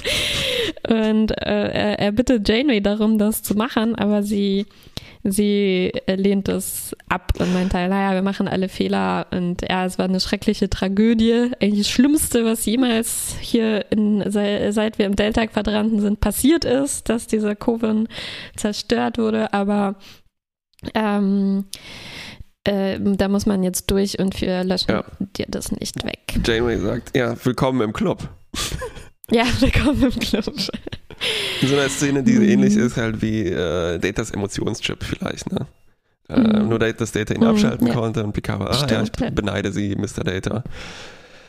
Und 0.89 1.33
äh, 1.33 1.69
er, 1.69 1.99
er 1.99 2.13
bittet 2.13 2.49
Janeway 2.49 2.81
darum, 2.81 3.19
das 3.19 3.43
zu 3.43 3.55
machen, 3.55 3.97
aber 3.97 4.23
sie 4.23 4.65
sie 5.23 5.93
lehnt 6.07 6.49
es 6.49 6.97
ab 7.09 7.33
und 7.39 7.53
meint 7.53 7.75
halt, 7.75 7.91
naja, 7.91 8.15
wir 8.15 8.23
machen 8.23 8.49
alle 8.49 8.69
Fehler 8.69 9.27
und 9.31 9.63
ja, 9.69 9.85
es 9.85 9.99
war 9.99 10.07
eine 10.07 10.21
schreckliche 10.21 10.71
Tragödie. 10.71 11.51
Eigentlich 11.61 11.81
das 11.81 11.91
Schlimmste, 11.91 12.45
was 12.45 12.65
jemals 12.65 13.37
hier 13.41 13.91
in, 13.91 14.25
seit 14.31 14.99
wir 14.99 15.07
im 15.07 15.17
Delta-Quadranten 15.17 16.01
sind, 16.01 16.21
passiert 16.21 16.65
ist, 16.65 17.09
dass 17.09 17.27
dieser 17.27 17.55
Coven 17.55 18.09
zerstört 18.57 19.19
wurde, 19.19 19.53
aber 19.53 19.97
ähm, 20.95 21.67
äh, 22.65 22.99
da 23.01 23.29
muss 23.29 23.47
man 23.47 23.63
jetzt 23.63 23.91
durch 23.91 24.19
und 24.19 24.41
wir 24.41 24.65
löschen 24.65 24.91
ja. 24.91 25.05
dir 25.37 25.47
das 25.49 25.73
nicht 25.73 26.05
weg. 26.05 26.41
Janeway 26.45 26.79
sagt, 26.79 27.17
ja, 27.17 27.35
willkommen 27.45 27.81
im 27.83 27.93
Club. 27.93 28.29
ja, 29.31 29.45
willkommen 29.61 30.03
im 30.03 30.19
Club. 30.19 30.55
In 31.61 31.69
so 31.69 31.77
einer 31.77 31.89
Szene, 31.89 32.23
die 32.23 32.33
mhm. 32.33 32.49
ähnlich 32.49 32.77
ist 32.77 32.97
halt 32.97 33.21
wie 33.23 33.47
äh, 33.47 33.99
Datas 33.99 34.31
Emotionschip 34.31 35.05
vielleicht, 35.05 35.53
ne? 35.53 35.67
Äh, 36.29 36.39
mhm. 36.39 36.69
Nur 36.69 36.79
dass 36.79 37.13
Data 37.13 37.35
ihn 37.35 37.41
mhm, 37.41 37.49
abschalten 37.49 37.87
ja. 37.87 37.95
konnte 37.95 38.25
und 38.25 38.33
Picard 38.33 38.61
war, 38.61 38.71
ah 38.71 38.75
Stimmt, 38.75 39.21
ja, 39.21 39.27
ich 39.29 39.35
beneide 39.35 39.73
sie, 39.73 39.97
Mr. 39.97 40.25
Data. 40.25 40.65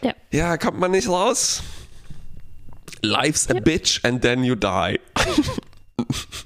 Ja. 0.01 0.13
Ja, 0.31 0.57
kommt 0.57 0.79
man 0.79 0.91
nicht 0.91 1.07
raus. 1.07 1.61
Life's 3.03 3.49
a 3.49 3.59
bitch 3.59 3.99
and 4.03 4.21
then 4.21 4.43
you 4.43 4.55
die. 4.55 4.99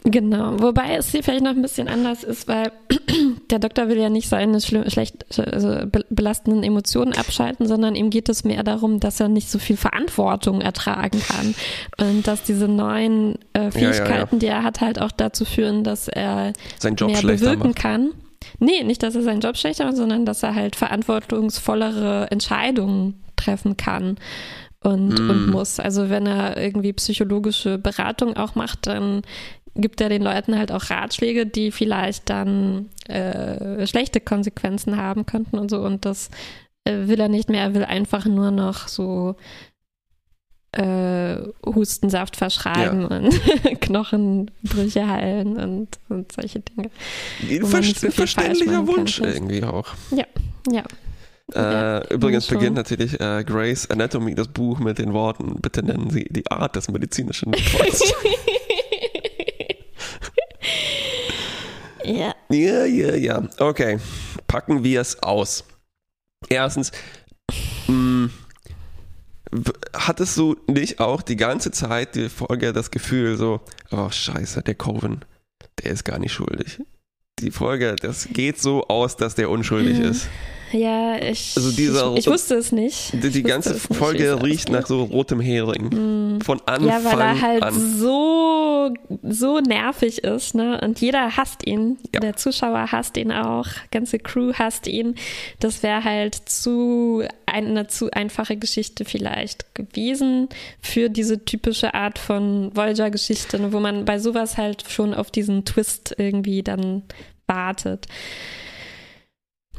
Genau, 0.04 0.60
wobei 0.60 0.96
es 0.96 1.10
hier 1.10 1.24
vielleicht 1.24 1.44
noch 1.44 1.52
ein 1.52 1.62
bisschen 1.62 1.88
anders 1.88 2.24
ist, 2.24 2.48
weil 2.48 2.72
der 3.50 3.60
Doktor 3.60 3.88
will 3.90 3.98
ja 3.98 4.10
nicht 4.10 4.30
seine 4.30 4.62
schlecht, 4.62 5.26
also 5.38 5.80
belastenden 6.10 6.64
Emotionen 6.64 7.14
abschalten, 7.14 7.68
sondern 7.68 7.96
ihm 7.96 8.10
geht 8.10 8.30
es 8.30 8.44
mehr 8.44 8.64
darum, 8.64 9.00
dass 9.00 9.20
er 9.20 9.30
nicht 9.30 9.50
so 9.50 9.60
viel 9.60 9.78
Verantwortung 9.78 10.62
ertragen 10.62 11.22
kann 11.22 11.56
und 11.98 12.28
dass 12.28 12.44
diese 12.44 12.68
neuen 12.68 13.38
äh, 13.54 13.72
Fähigkeiten, 13.72 14.10
ja, 14.10 14.16
ja, 14.16 14.20
ja. 14.20 14.38
die 14.40 14.48
er 14.48 14.64
hat, 14.64 14.82
halt 14.82 15.02
auch 15.02 15.12
dazu 15.12 15.46
führen, 15.46 15.84
dass 15.84 16.08
er 16.08 16.54
mehr 16.84 17.22
bewirken 17.22 17.70
macht. 17.70 17.76
kann. 17.76 18.12
Nee, 18.60 18.84
nicht, 18.84 19.04
dass 19.04 19.16
er 19.16 19.24
seinen 19.24 19.42
Job 19.42 19.58
schlechter 19.58 19.86
macht, 19.86 19.98
sondern 19.98 20.26
dass 20.26 20.44
er 20.44 20.56
halt 20.56 20.76
verantwortungsvollere 20.76 22.28
Entscheidungen 22.32 23.22
treffen 23.36 23.76
kann 23.76 24.18
und, 24.86 25.20
mm. 25.20 25.30
und 25.30 25.48
muss. 25.48 25.80
Also 25.80 26.10
wenn 26.10 26.28
er 26.28 26.58
irgendwie 26.58 26.94
psychologische 26.94 27.78
Beratung 27.78 28.38
auch 28.38 28.56
macht, 28.56 28.88
dann 28.88 29.24
gibt 29.76 30.02
er 30.02 30.10
den 30.10 30.22
Leuten 30.22 30.58
halt 30.58 30.72
auch 30.72 30.90
Ratschläge, 30.90 31.46
die 31.46 31.72
vielleicht 31.72 32.30
dann 32.30 32.90
äh, 33.08 33.86
schlechte 33.86 34.22
Konsequenzen 34.22 34.98
haben 34.98 35.26
könnten 35.26 35.60
und 35.60 35.70
so. 35.70 35.80
Und 35.80 36.06
das 36.06 36.30
äh, 36.86 37.08
will 37.08 37.20
er 37.20 37.28
nicht 37.28 37.50
mehr. 37.50 37.62
Er 37.62 37.76
will 37.76 37.84
einfach 37.84 38.26
nur 38.26 38.52
noch 38.52 38.88
so 38.88 39.36
äh, 40.72 41.38
Hustensaft 41.66 42.36
verschreiben 42.36 43.02
ja. 43.02 43.18
und 43.18 43.82
Knochenbrüche 43.82 45.08
heilen 45.08 45.58
und, 45.58 46.00
und 46.10 46.32
solche 46.32 46.60
Dinge. 46.60 46.90
Ein 47.42 47.66
so 47.66 48.12
verständlicher 48.12 48.88
Wunsch 48.88 49.20
kann. 49.20 49.32
irgendwie 49.32 49.64
auch. 49.64 49.88
Ja, 50.12 50.26
ja. 50.72 50.84
Äh, 51.54 52.14
übrigens 52.14 52.48
beginnt 52.48 52.76
natürlich 52.76 53.20
äh, 53.20 53.44
Grace 53.44 53.90
Anatomy 53.92 54.34
das 54.34 54.48
Buch 54.48 54.80
mit 54.80 54.98
den 54.98 55.14
Worten, 55.14 55.62
bitte 55.62 55.84
nennen 55.84 56.10
Sie 56.10 56.26
die 56.26 56.50
Art 56.50 56.76
des 56.76 56.90
medizinischen 56.90 57.52
Notfalls. 57.52 58.14
ja. 62.06 62.36
Ja, 62.50 62.86
ja, 62.86 63.16
ja. 63.16 63.44
Okay, 63.60 64.00
packen 64.48 64.84
wir 64.84 65.02
es 65.02 65.22
aus. 65.22 65.64
Erstens, 66.50 66.92
mh, 67.88 67.94
mm, 67.94 68.32
hattest 69.94 70.38
du 70.38 70.56
nicht 70.68 71.00
auch 71.00 71.22
die 71.22 71.36
ganze 71.36 71.72
Zeit 71.72 72.16
die 72.16 72.30
Folge 72.30 72.74
das 72.74 72.92
Gefühl 72.92 73.38
so, 73.38 73.62
oh 73.92 74.10
scheiße, 74.10 74.62
der 74.64 74.76
Coven, 74.76 75.24
der 75.84 75.92
ist 75.92 76.04
gar 76.04 76.20
nicht 76.20 76.34
schuldig. 76.34 76.82
Die 77.40 77.52
Folge, 77.52 77.96
das 77.96 78.30
geht 78.32 78.62
so 78.62 78.88
aus, 78.88 79.18
dass 79.18 79.36
der 79.36 79.50
unschuldig 79.50 80.00
mhm. 80.00 80.06
ist. 80.06 80.28
Ja, 80.76 81.18
ich, 81.18 81.54
also 81.56 81.72
dieser, 81.72 82.12
ich, 82.14 82.20
ich, 82.20 82.28
wusste 82.28 82.56
es 82.56 82.74
nicht. 82.74 83.14
Die, 83.14 83.30
die 83.30 83.44
ganze 83.44 83.76
Folge 83.76 84.44
riecht 84.44 84.70
nach 84.70 84.86
so 84.86 85.04
rotem 85.04 85.40
Hering. 85.40 86.36
Mm. 86.36 86.42
Von 86.42 86.60
Anfang 86.66 86.90
an. 86.90 87.04
Ja, 87.04 87.12
weil 87.12 87.22
er 87.22 87.42
halt 87.42 87.64
an. 87.64 87.98
so, 87.98 88.94
so 89.24 89.60
nervig 89.60 90.26
ist, 90.26 90.54
ne? 90.54 90.82
Und 90.82 91.00
jeder 91.00 91.38
hasst 91.38 91.66
ihn. 91.66 91.98
Ja. 92.14 92.20
Der 92.20 92.36
Zuschauer 92.36 92.92
hasst 92.92 93.16
ihn 93.16 93.32
auch. 93.32 93.68
Ganze 93.92 94.20
Crew 94.20 94.52
hasst 94.54 94.88
ihn. 94.88 95.16
Das 95.62 95.82
wäre 95.82 96.04
halt 96.04 96.36
zu 96.36 97.24
eine 97.46 97.88
zu 97.88 98.12
einfache 98.12 98.58
Geschichte 98.58 99.06
vielleicht 99.06 99.74
gewesen 99.76 100.50
für 100.82 101.10
diese 101.10 101.46
typische 101.46 101.94
Art 101.94 102.20
von 102.20 102.76
Voyager-Geschichte, 102.76 103.60
ne? 103.60 103.72
wo 103.72 103.80
man 103.80 104.04
bei 104.04 104.20
sowas 104.20 104.58
halt 104.58 104.84
schon 104.90 105.14
auf 105.14 105.32
diesen 105.32 105.64
Twist 105.64 106.16
irgendwie 106.18 106.64
dann 106.64 107.04
wartet. 107.48 108.08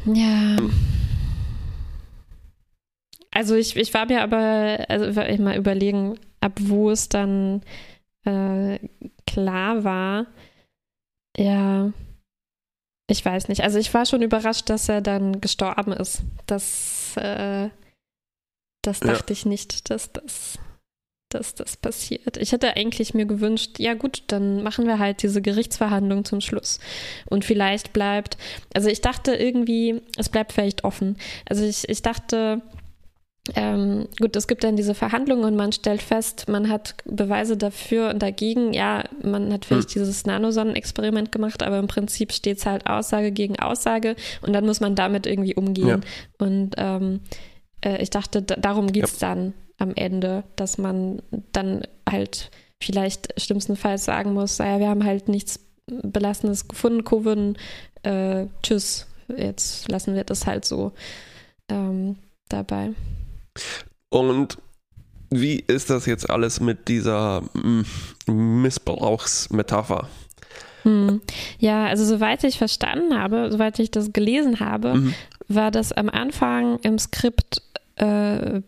Ja. 0.05 0.57
Also 3.31 3.55
ich, 3.55 3.77
ich 3.77 3.93
war 3.93 4.07
mir 4.07 4.23
aber, 4.23 4.87
also 4.89 5.21
ich 5.21 5.39
mal 5.39 5.57
überlegen, 5.57 6.19
ab 6.41 6.53
wo 6.61 6.91
es 6.91 7.09
dann 7.09 7.63
äh, 8.25 8.79
klar 9.27 9.85
war, 9.85 10.27
ja, 11.37 11.93
ich 13.09 13.25
weiß 13.25 13.49
nicht. 13.49 13.63
Also 13.63 13.79
ich 13.79 13.93
war 13.95 14.07
schon 14.07 14.23
überrascht, 14.23 14.69
dass 14.69 14.89
er 14.89 15.01
dann 15.01 15.41
gestorben 15.41 15.93
ist. 15.93 16.23
Das, 16.47 17.17
äh, 17.17 17.69
das 18.83 19.01
dachte 19.01 19.33
ja. 19.33 19.39
ich 19.39 19.47
nicht, 19.47 19.91
dass 19.91 20.13
das 20.13 20.59
dass 21.37 21.55
das 21.55 21.77
passiert. 21.77 22.37
Ich 22.39 22.53
hätte 22.53 22.77
eigentlich 22.77 23.15
mir 23.15 23.27
gewünscht, 23.27 23.79
ja 23.79 23.95
gut, 23.95 24.23
dann 24.29 24.63
machen 24.63 24.87
wir 24.87 24.99
halt 24.99 25.23
diese 25.23 25.43
Gerichtsverhandlung 25.43 26.25
zum 26.25 26.41
Schluss. 26.41 26.81
Und 27.27 27.45
vielleicht 27.45 27.93
bleibt, 27.93 28.37
also 28.75 28.89
ich 28.89 29.01
dachte 29.01 29.35
irgendwie, 29.35 30.01
es 30.17 30.29
bleibt 30.29 30.53
vielleicht 30.53 30.85
offen. 30.85 31.17
Also 31.49 31.65
ich, 31.65 31.89
ich 31.89 32.03
dachte, 32.03 32.63
ähm, 33.55 34.09
gut, 34.19 34.35
es 34.35 34.49
gibt 34.49 34.65
dann 34.65 34.77
diese 34.77 34.95
Verhandlungen 34.95 35.45
und 35.45 35.57
man 35.57 35.71
stellt 35.71 36.03
fest, 36.03 36.49
man 36.49 36.69
hat 36.69 36.97
Beweise 37.05 37.57
dafür 37.57 38.11
und 38.11 38.21
dagegen. 38.21 38.73
Ja, 38.73 39.05
man 39.23 39.53
hat 39.53 39.65
vielleicht 39.65 39.91
hm. 39.91 40.03
dieses 40.03 40.27
Nanosonnenexperiment 40.27 41.31
gemacht, 41.31 41.63
aber 41.63 41.79
im 41.79 41.87
Prinzip 41.87 42.33
steht 42.33 42.59
es 42.59 42.67
halt 42.67 42.87
Aussage 42.87 43.31
gegen 43.31 43.59
Aussage 43.61 44.17
und 44.43 44.53
dann 44.53 44.67
muss 44.67 44.81
man 44.81 44.95
damit 44.95 45.27
irgendwie 45.27 45.55
umgehen. 45.55 46.03
Ja. 46.03 46.47
Und 46.47 46.73
ähm, 46.77 47.21
äh, 47.85 48.03
ich 48.03 48.11
dachte, 48.11 48.43
darum 48.43 48.91
geht 48.91 49.05
es 49.05 49.21
ja. 49.21 49.29
dann 49.29 49.55
am 49.79 49.95
Ende, 49.95 50.45
dass 50.57 50.79
man 50.79 51.23
dann 51.53 51.83
halt 52.09 52.51
vielleicht 52.83 53.41
schlimmstenfalls 53.41 54.05
sagen 54.05 54.33
muss, 54.33 54.59
naja, 54.59 54.79
wir 54.81 54.89
haben 54.89 55.05
halt 55.05 55.29
nichts 55.29 55.61
Belastendes 55.87 56.69
gefunden, 56.69 57.05
Covid, 57.05 57.57
äh, 58.03 58.47
tschüss, 58.63 59.07
jetzt 59.37 59.89
lassen 59.89 60.15
wir 60.15 60.25
das 60.25 60.47
halt 60.47 60.65
so 60.65 60.93
ähm, 61.69 62.17
dabei. 62.49 62.93
Und 64.09 64.59
wie 65.31 65.63
ist 65.67 65.91
das 65.91 66.07
jetzt 66.07 66.29
alles 66.31 66.61
mit 66.61 66.89
dieser 66.89 67.43
mm, 67.55 67.83
Missbrauchsmetapher? 68.27 70.09
Hm. 70.83 71.21
Ja, 71.59 71.87
also 71.87 72.05
soweit 72.05 72.45
ich 72.45 72.59
verstanden 72.59 73.19
habe, 73.19 73.51
soweit 73.51 73.79
ich 73.81 73.91
das 73.91 74.13
gelesen 74.13 74.61
habe, 74.61 74.95
mhm. 74.95 75.15
war 75.49 75.73
das 75.73 75.93
am 75.93 76.09
Anfang 76.09 76.79
im 76.81 76.99
Skript 76.99 77.61
äh, 77.97 78.61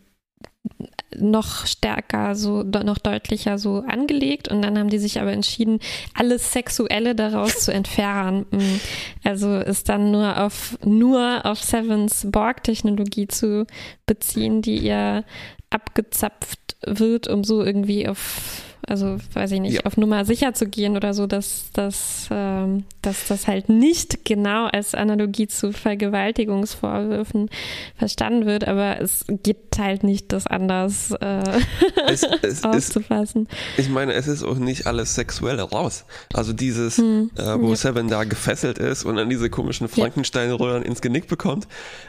noch 1.16 1.66
stärker, 1.66 2.34
so 2.34 2.62
noch 2.62 2.98
deutlicher 2.98 3.58
so 3.58 3.84
angelegt 3.86 4.48
und 4.48 4.62
dann 4.62 4.78
haben 4.78 4.90
die 4.90 4.98
sich 4.98 5.20
aber 5.20 5.32
entschieden, 5.32 5.80
alles 6.14 6.52
Sexuelle 6.52 7.14
daraus 7.14 7.60
zu 7.60 7.72
entfernen. 7.72 8.46
Mm. 8.50 8.80
Also 9.24 9.56
ist 9.56 9.88
dann 9.88 10.10
nur 10.10 10.38
auf 10.38 10.78
nur 10.84 11.44
auf 11.44 11.62
Sevens 11.62 12.26
Borg-Technologie 12.30 13.28
zu 13.28 13.66
beziehen, 14.06 14.62
die 14.62 14.78
ihr 14.78 15.24
abgezapft 15.70 16.76
wird, 16.84 17.28
um 17.28 17.44
so 17.44 17.62
irgendwie 17.62 18.08
auf 18.08 18.67
also 18.88 19.18
weiß 19.34 19.52
ich 19.52 19.60
nicht, 19.60 19.74
ja. 19.74 19.80
auf 19.84 19.96
Nummer 19.96 20.24
sicher 20.24 20.54
zu 20.54 20.66
gehen 20.66 20.96
oder 20.96 21.12
so, 21.12 21.26
dass, 21.26 21.70
dass, 21.72 22.28
ähm, 22.30 22.84
dass 23.02 23.28
das 23.28 23.46
halt 23.46 23.68
nicht 23.68 24.24
genau 24.24 24.66
als 24.66 24.94
Analogie 24.94 25.46
zu 25.46 25.72
Vergewaltigungsvorwürfen 25.72 27.50
verstanden 27.96 28.46
wird, 28.46 28.66
aber 28.66 29.00
es 29.00 29.24
gibt 29.28 29.78
halt 29.78 30.04
nicht 30.04 30.32
das 30.32 30.46
anders 30.46 31.12
äh, 31.20 31.60
es, 32.08 32.22
es 32.42 32.64
aufzufassen. 32.64 33.48
Ist, 33.76 33.86
ich 33.86 33.88
meine, 33.90 34.14
es 34.14 34.26
ist 34.26 34.42
auch 34.42 34.56
nicht 34.56 34.86
alles 34.86 35.14
sexuell 35.14 35.60
raus. 35.60 36.04
Also 36.32 36.52
dieses, 36.52 36.96
hm, 36.96 37.30
äh, 37.36 37.60
wo 37.60 37.70
ja. 37.70 37.76
Seven 37.76 38.08
da 38.08 38.24
gefesselt 38.24 38.78
ist 38.78 39.04
und 39.04 39.16
dann 39.16 39.28
diese 39.28 39.50
komischen 39.50 39.88
Frankenstein-Röhren 39.88 40.82
ins 40.82 41.00
Genick 41.00 41.28
bekommt, 41.28 41.68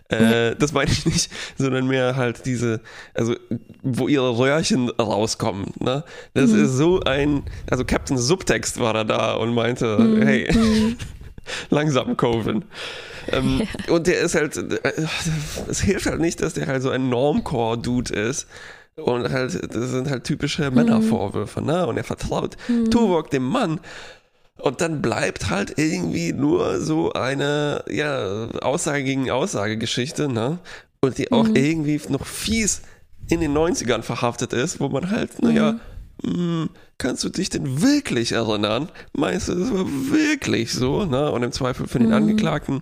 äh, 0.10 0.56
das 0.56 0.74
meine 0.74 0.92
ich 0.92 1.06
nicht, 1.06 1.32
sondern 1.58 1.88
mehr 1.88 2.16
halt 2.16 2.46
diese, 2.46 2.82
also 3.14 3.36
wo 3.84 4.08
ihre 4.08 4.38
Röhrchen 4.38 4.90
rauskommen. 4.90 5.72
Ne? 5.80 6.04
Das 6.34 6.52
mhm. 6.52 6.66
ist 6.66 6.72
so 6.72 7.00
ein, 7.02 7.44
also 7.70 7.86
Captain 7.86 8.18
Subtext 8.18 8.80
war 8.80 8.94
da 8.94 9.04
da 9.04 9.34
und 9.34 9.54
meinte, 9.54 9.98
mhm. 10.00 10.22
hey, 10.24 10.50
mhm. 10.52 10.98
langsam 11.70 12.18
Coven. 12.18 12.66
Ähm, 13.32 13.62
ja. 13.62 13.94
Und 13.94 14.08
der 14.08 14.22
ist 14.22 14.36
halt, 14.36 14.58
äh, 14.58 14.92
es 15.68 15.82
hilft 15.82 16.08
halt 16.08 16.20
nicht, 16.20 16.42
dass 16.42 16.56
der 16.56 16.68
halt 16.68 16.82
so 16.82 16.90
ein 16.90 17.10
Normcore-Dude 17.10 18.14
ist. 18.14 18.48
Und 18.96 19.30
halt, 19.30 19.54
das 19.74 19.92
sind 19.92 20.10
halt 20.10 20.26
typische 20.26 20.72
Männervorwürfe, 20.72 21.62
ne? 21.62 21.88
Und 21.88 21.96
er 21.96 22.04
vertraut 22.04 22.58
mhm. 22.68 22.92
Tuvok 22.92 23.30
dem 23.30 23.44
Mann. 23.44 23.80
Und 24.62 24.82
dann 24.82 25.02
bleibt 25.02 25.50
halt 25.50 25.78
irgendwie 25.78 26.34
nur 26.34 26.82
so 26.82 27.14
eine, 27.14 27.84
ja, 27.90 28.50
Aussage 28.62 29.04
gegen 29.04 29.30
Aussage-Geschichte, 29.30 30.28
ne? 30.28 30.60
Und 31.02 31.18
die 31.18 31.32
auch 31.32 31.48
mhm. 31.48 31.56
irgendwie 31.56 32.02
noch 32.10 32.26
fies 32.26 32.82
in 33.30 33.40
den 33.40 33.56
90ern 33.56 34.02
verhaftet 34.02 34.54
ist, 34.54 34.80
wo 34.80 34.90
man 34.90 35.12
halt, 35.12 35.42
naja, 35.42 35.74
mhm 35.74 35.80
hm, 36.24 36.70
kannst 36.98 37.24
du 37.24 37.30
dich 37.30 37.50
denn 37.50 37.82
wirklich 37.82 38.34
erinnern? 38.34 38.90
Meinst 39.14 39.48
du, 39.48 39.56
das 39.56 39.72
war 39.72 39.86
wirklich 39.86 40.74
so? 40.74 41.06
Ne? 41.06 41.32
Und 41.32 41.44
im 41.44 41.52
Zweifel 41.52 41.88
für 41.88 42.00
den 42.00 42.10
mhm. 42.10 42.14
Angeklagten. 42.16 42.82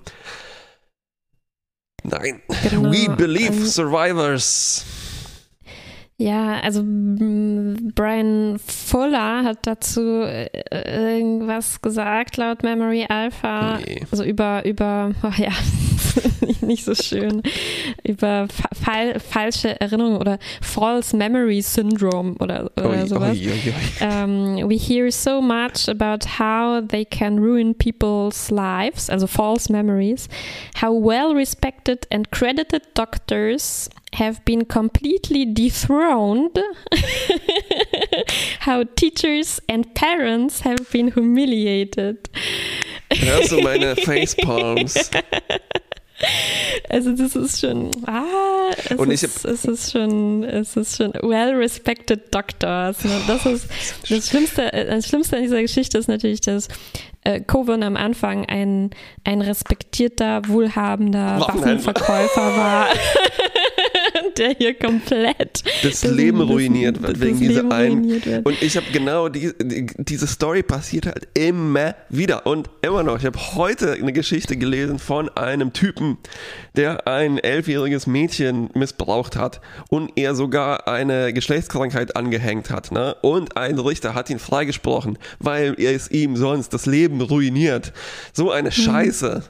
Nein, 2.03 2.41
genau. 2.69 2.91
we 2.91 3.09
believe 3.15 3.65
survivors. 3.65 4.85
Ja, 6.19 6.59
also 6.61 6.81
Brian 6.83 8.57
Fuller 8.57 9.43
hat 9.43 9.59
dazu 9.67 10.23
äh, 10.23 10.49
irgendwas 10.71 11.79
gesagt 11.79 12.37
laut 12.37 12.63
Memory 12.63 13.05
Alpha, 13.07 13.77
nee. 13.77 14.01
also 14.09 14.23
über 14.23 14.65
über 14.65 15.11
oh 15.23 15.31
ja 15.37 15.51
nicht 16.61 16.85
so 16.85 16.95
schön 16.95 17.43
über 18.03 18.47
fa 18.47 19.19
falsche 19.19 19.79
Erinnerungen 19.79 20.17
oder 20.17 20.39
False 20.59 21.15
Memory 21.15 21.61
Syndrome 21.61 22.33
oder, 22.39 22.71
oder 22.75 22.89
oi, 22.89 23.05
sowas. 23.05 23.37
Oi, 23.37 23.51
oi, 23.51 24.03
um, 24.03 24.67
we 24.67 24.75
hear 24.75 25.11
so 25.11 25.39
much 25.39 25.87
about 25.87 26.39
how 26.39 26.81
they 26.81 27.05
can 27.05 27.37
ruin 27.37 27.75
people's 27.75 28.49
lives, 28.49 29.07
also 29.07 29.27
false 29.27 29.71
memories, 29.71 30.27
how 30.81 30.91
well 30.91 31.35
respected 31.35 32.07
and 32.09 32.31
credited 32.31 32.81
doctors 32.95 33.87
have 34.17 34.43
been 34.45 34.65
completely 34.65 35.45
dethroned, 35.45 36.57
how 38.61 38.83
teachers 38.95 39.61
and 39.69 39.93
parents 39.93 40.61
have 40.61 40.91
been 40.91 41.11
humiliated. 41.11 42.29
Hörst 43.11 43.51
du 43.51 43.61
meine 43.61 43.95
Facepalms? 43.95 45.11
Also 46.89 47.11
das 47.13 47.35
ist 47.35 47.59
schon, 47.59 47.91
ah, 48.07 48.71
es, 48.89 48.97
und 48.97 49.11
ich 49.11 49.21
ist, 49.21 49.45
es 49.45 49.65
ist 49.65 49.91
schon, 49.91 50.43
es 50.43 50.75
ist 50.75 50.97
schon 50.97 51.13
well-respected 51.21 52.33
Doctors. 52.33 53.03
Ne? 53.03 53.21
Das 53.27 53.45
ist 53.45 53.67
das 54.09 54.27
Schlimmste, 54.27 54.71
das 54.71 55.07
Schlimmste 55.07 55.37
an 55.37 55.43
dieser 55.43 55.61
Geschichte 55.61 55.99
ist 55.99 56.07
natürlich, 56.07 56.41
dass 56.41 56.69
äh, 57.23 57.39
Coven 57.41 57.83
am 57.83 57.95
Anfang 57.95 58.45
ein, 58.47 58.89
ein 59.25 59.41
respektierter, 59.41 60.41
wohlhabender 60.47 61.39
Waffenverkäufer 61.39 62.57
war. 62.57 62.87
der 64.37 64.51
hier 64.51 64.73
komplett 64.73 65.63
das, 65.83 66.03
Leben 66.03 66.41
ruiniert 66.41 67.01
wird 67.01 67.19
wegen 67.19 67.39
dieser 67.39 67.71
einen. 67.71 68.21
Und 68.43 68.61
ich 68.61 68.77
habe 68.77 68.85
genau 68.91 69.29
die, 69.29 69.53
die, 69.61 69.87
diese 69.97 70.27
Story 70.27 70.63
passiert 70.63 71.07
halt 71.07 71.27
immer 71.33 71.95
wieder 72.09 72.45
und 72.45 72.69
immer 72.81 73.03
noch. 73.03 73.17
Ich 73.17 73.25
habe 73.25 73.39
heute 73.55 73.93
eine 73.93 74.13
Geschichte 74.13 74.57
gelesen 74.57 74.99
von 74.99 75.29
einem 75.29 75.73
Typen, 75.73 76.17
der 76.75 77.07
ein 77.07 77.37
elfjähriges 77.37 78.07
Mädchen 78.07 78.69
missbraucht 78.73 79.35
hat 79.35 79.61
und 79.89 80.11
er 80.15 80.35
sogar 80.35 80.87
eine 80.87 81.33
Geschlechtskrankheit 81.33 82.15
angehängt 82.15 82.69
hat. 82.69 82.91
Ne? 82.91 83.15
Und 83.21 83.57
ein 83.57 83.79
Richter 83.79 84.15
hat 84.15 84.29
ihn 84.29 84.39
freigesprochen, 84.39 85.17
weil 85.39 85.75
er 85.77 85.95
es 85.95 86.09
ihm 86.09 86.35
sonst 86.35 86.73
das 86.73 86.85
Leben 86.85 87.21
ruiniert. 87.21 87.93
So 88.33 88.51
eine 88.51 88.69
mhm. 88.69 88.73
Scheiße. 88.73 89.43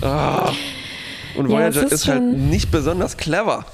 Mhm. 0.00 0.04
Ah. 0.06 0.52
Und 1.36 1.48
Voyager 1.48 1.80
ja, 1.80 1.86
ist, 1.86 1.92
ist 1.92 2.08
halt 2.08 2.22
nicht 2.22 2.70
besonders 2.70 3.16
clever. 3.16 3.64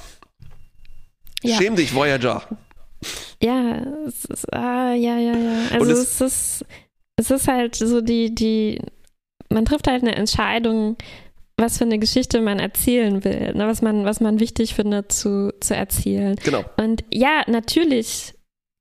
Ja. 1.47 1.57
Schäm 1.57 1.76
dich, 1.76 1.94
Voyager. 1.94 2.42
Ja, 3.42 3.82
es 4.07 4.24
ist, 4.24 4.53
ah, 4.53 4.94
ja, 4.94 5.18
ja, 5.18 5.36
ja. 5.36 5.59
Also 5.72 5.92
es, 5.92 5.99
es, 5.99 6.20
ist, 6.20 6.64
es 7.16 7.30
ist 7.30 7.49
halt 7.49 7.76
so 7.76 8.01
die, 8.01 8.34
die, 8.34 8.80
man 9.51 9.64
trifft 9.64 9.86
halt 9.86 10.03
eine 10.03 10.16
Entscheidung, 10.16 10.97
was 11.59 11.78
für 11.78 11.84
eine 11.84 11.99
Geschichte 11.99 12.40
man 12.40 12.59
erzählen 12.59 13.24
will, 13.24 13.55
ne, 13.55 13.66
was 13.66 13.82
man, 13.82 14.05
was 14.05 14.20
man 14.20 14.40
wichtig 14.40 14.74
findet 14.74 15.12
zu, 15.12 15.55
zu 15.61 15.74
erzählen. 15.74 16.36
Genau. 16.44 16.64
Und 16.76 17.05
ja, 17.12 17.42
natürlich 17.47 18.34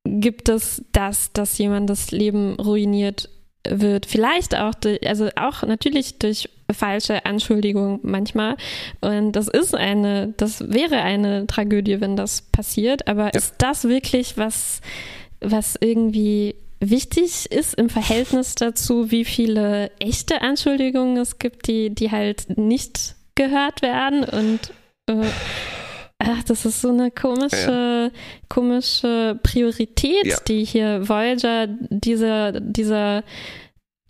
gibt 0.06 0.50
es 0.50 0.84
das, 0.92 1.32
dass 1.34 1.58
jemand 1.58 1.90
das 1.90 2.12
Leben 2.12 2.56
ruiniert 2.56 3.30
wird. 3.68 4.06
Vielleicht 4.06 4.56
auch 4.56 4.76
durch, 4.76 5.08
also 5.08 5.30
auch 5.36 5.64
natürlich 5.64 6.20
durch 6.20 6.50
falsche 6.72 7.26
Anschuldigungen 7.26 8.00
manchmal. 8.04 8.56
Und 9.02 9.34
das 9.34 9.48
ist 9.48 9.76
eine, 9.76 10.34
das 10.38 10.72
wäre 10.72 10.98
eine 10.98 11.48
Tragödie, 11.48 12.02
wenn 12.02 12.16
das 12.16 12.42
passiert. 12.42 13.08
Aber 13.08 13.26
ja. 13.26 13.30
ist 13.30 13.56
das 13.60 13.86
wirklich 13.86 14.38
was, 14.38 14.82
was 15.42 15.78
irgendwie 15.80 16.56
wichtig 16.80 17.52
ist 17.52 17.76
im 17.76 17.90
Verhältnis 17.90 18.56
dazu, 18.56 19.12
wie 19.12 19.26
viele 19.26 19.92
echte 20.00 20.42
Anschuldigungen 20.42 21.18
es 21.18 21.40
gibt, 21.40 21.68
die, 21.68 21.94
die 21.94 22.12
halt 22.12 22.58
nicht 22.58 23.16
gehört 23.36 23.82
werden 23.82 24.24
und 24.24 24.72
äh, 25.08 25.28
Ach, 26.18 26.44
das 26.44 26.66
ist 26.66 26.82
so 26.82 26.90
eine 26.90 27.12
komische, 27.12 28.12
ja. 28.14 28.20
komische 28.48 29.38
Priorität, 29.44 30.26
ja. 30.26 30.38
die 30.48 30.64
hier 30.64 31.08
Voyager 31.10 31.68
dieser, 31.68 32.54
dieser 32.54 33.24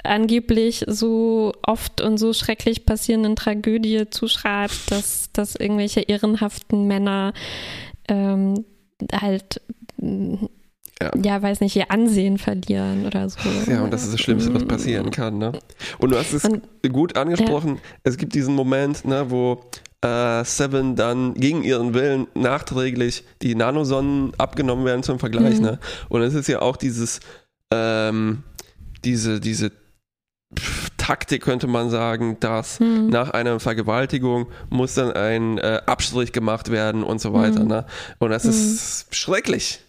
angeblich 0.05 0.83
so 0.87 1.53
oft 1.65 2.01
und 2.01 2.17
so 2.17 2.33
schrecklich 2.33 2.85
passierenden 2.85 3.35
Tragödie 3.35 4.09
zuschreibt, 4.09 4.91
dass, 4.91 5.29
dass 5.33 5.55
irgendwelche 5.55 6.01
ehrenhaften 6.01 6.87
Männer 6.87 7.33
ähm, 8.07 8.65
halt 9.11 9.61
ja. 11.01 11.11
ja. 11.21 11.41
weiß 11.41 11.61
nicht, 11.61 11.75
ihr 11.75 11.91
Ansehen 11.91 12.37
verlieren 12.37 13.05
oder 13.05 13.29
so. 13.29 13.39
Ja, 13.67 13.83
und 13.83 13.91
das 13.91 14.03
ist 14.03 14.13
das 14.13 14.21
Schlimmste, 14.21 14.53
was 14.53 14.65
passieren 14.65 15.11
kann. 15.11 15.37
Ne? 15.37 15.51
Und 15.99 16.11
du 16.11 16.17
hast 16.17 16.33
es 16.33 16.45
und, 16.45 16.63
gut 16.91 17.17
angesprochen, 17.17 17.75
ja. 17.75 17.81
es 18.03 18.17
gibt 18.17 18.33
diesen 18.33 18.55
Moment, 18.55 19.05
ne, 19.05 19.29
wo 19.29 19.61
äh, 20.01 20.43
Seven 20.45 20.95
dann 20.95 21.33
gegen 21.33 21.63
ihren 21.63 21.93
Willen 21.93 22.27
nachträglich 22.33 23.23
die 23.41 23.55
Nanosonnen 23.55 24.33
abgenommen 24.37 24.85
werden 24.85 25.03
zum 25.03 25.19
Vergleich. 25.19 25.57
Mhm. 25.57 25.65
Ne? 25.65 25.79
Und 26.09 26.21
es 26.21 26.33
ist 26.33 26.47
ja 26.47 26.61
auch 26.61 26.77
dieses, 26.77 27.19
ähm, 27.71 28.43
diese, 29.03 29.39
diese 29.39 29.71
Taktik 30.97 31.43
könnte 31.43 31.67
man 31.67 31.89
sagen, 31.89 32.37
dass 32.39 32.79
mhm. 32.79 33.09
nach 33.09 33.29
einer 33.29 33.59
Vergewaltigung 33.59 34.47
muss 34.69 34.95
dann 34.95 35.11
ein 35.11 35.57
äh, 35.57 35.81
Abstrich 35.85 36.31
gemacht 36.31 36.71
werden 36.71 37.03
und 37.03 37.19
so 37.19 37.33
weiter. 37.33 37.61
Mhm. 37.61 37.67
Ne? 37.67 37.85
Und 38.19 38.31
das 38.31 38.45
ist 38.45 39.05
hm. 39.05 39.13
schrecklich. 39.13 39.81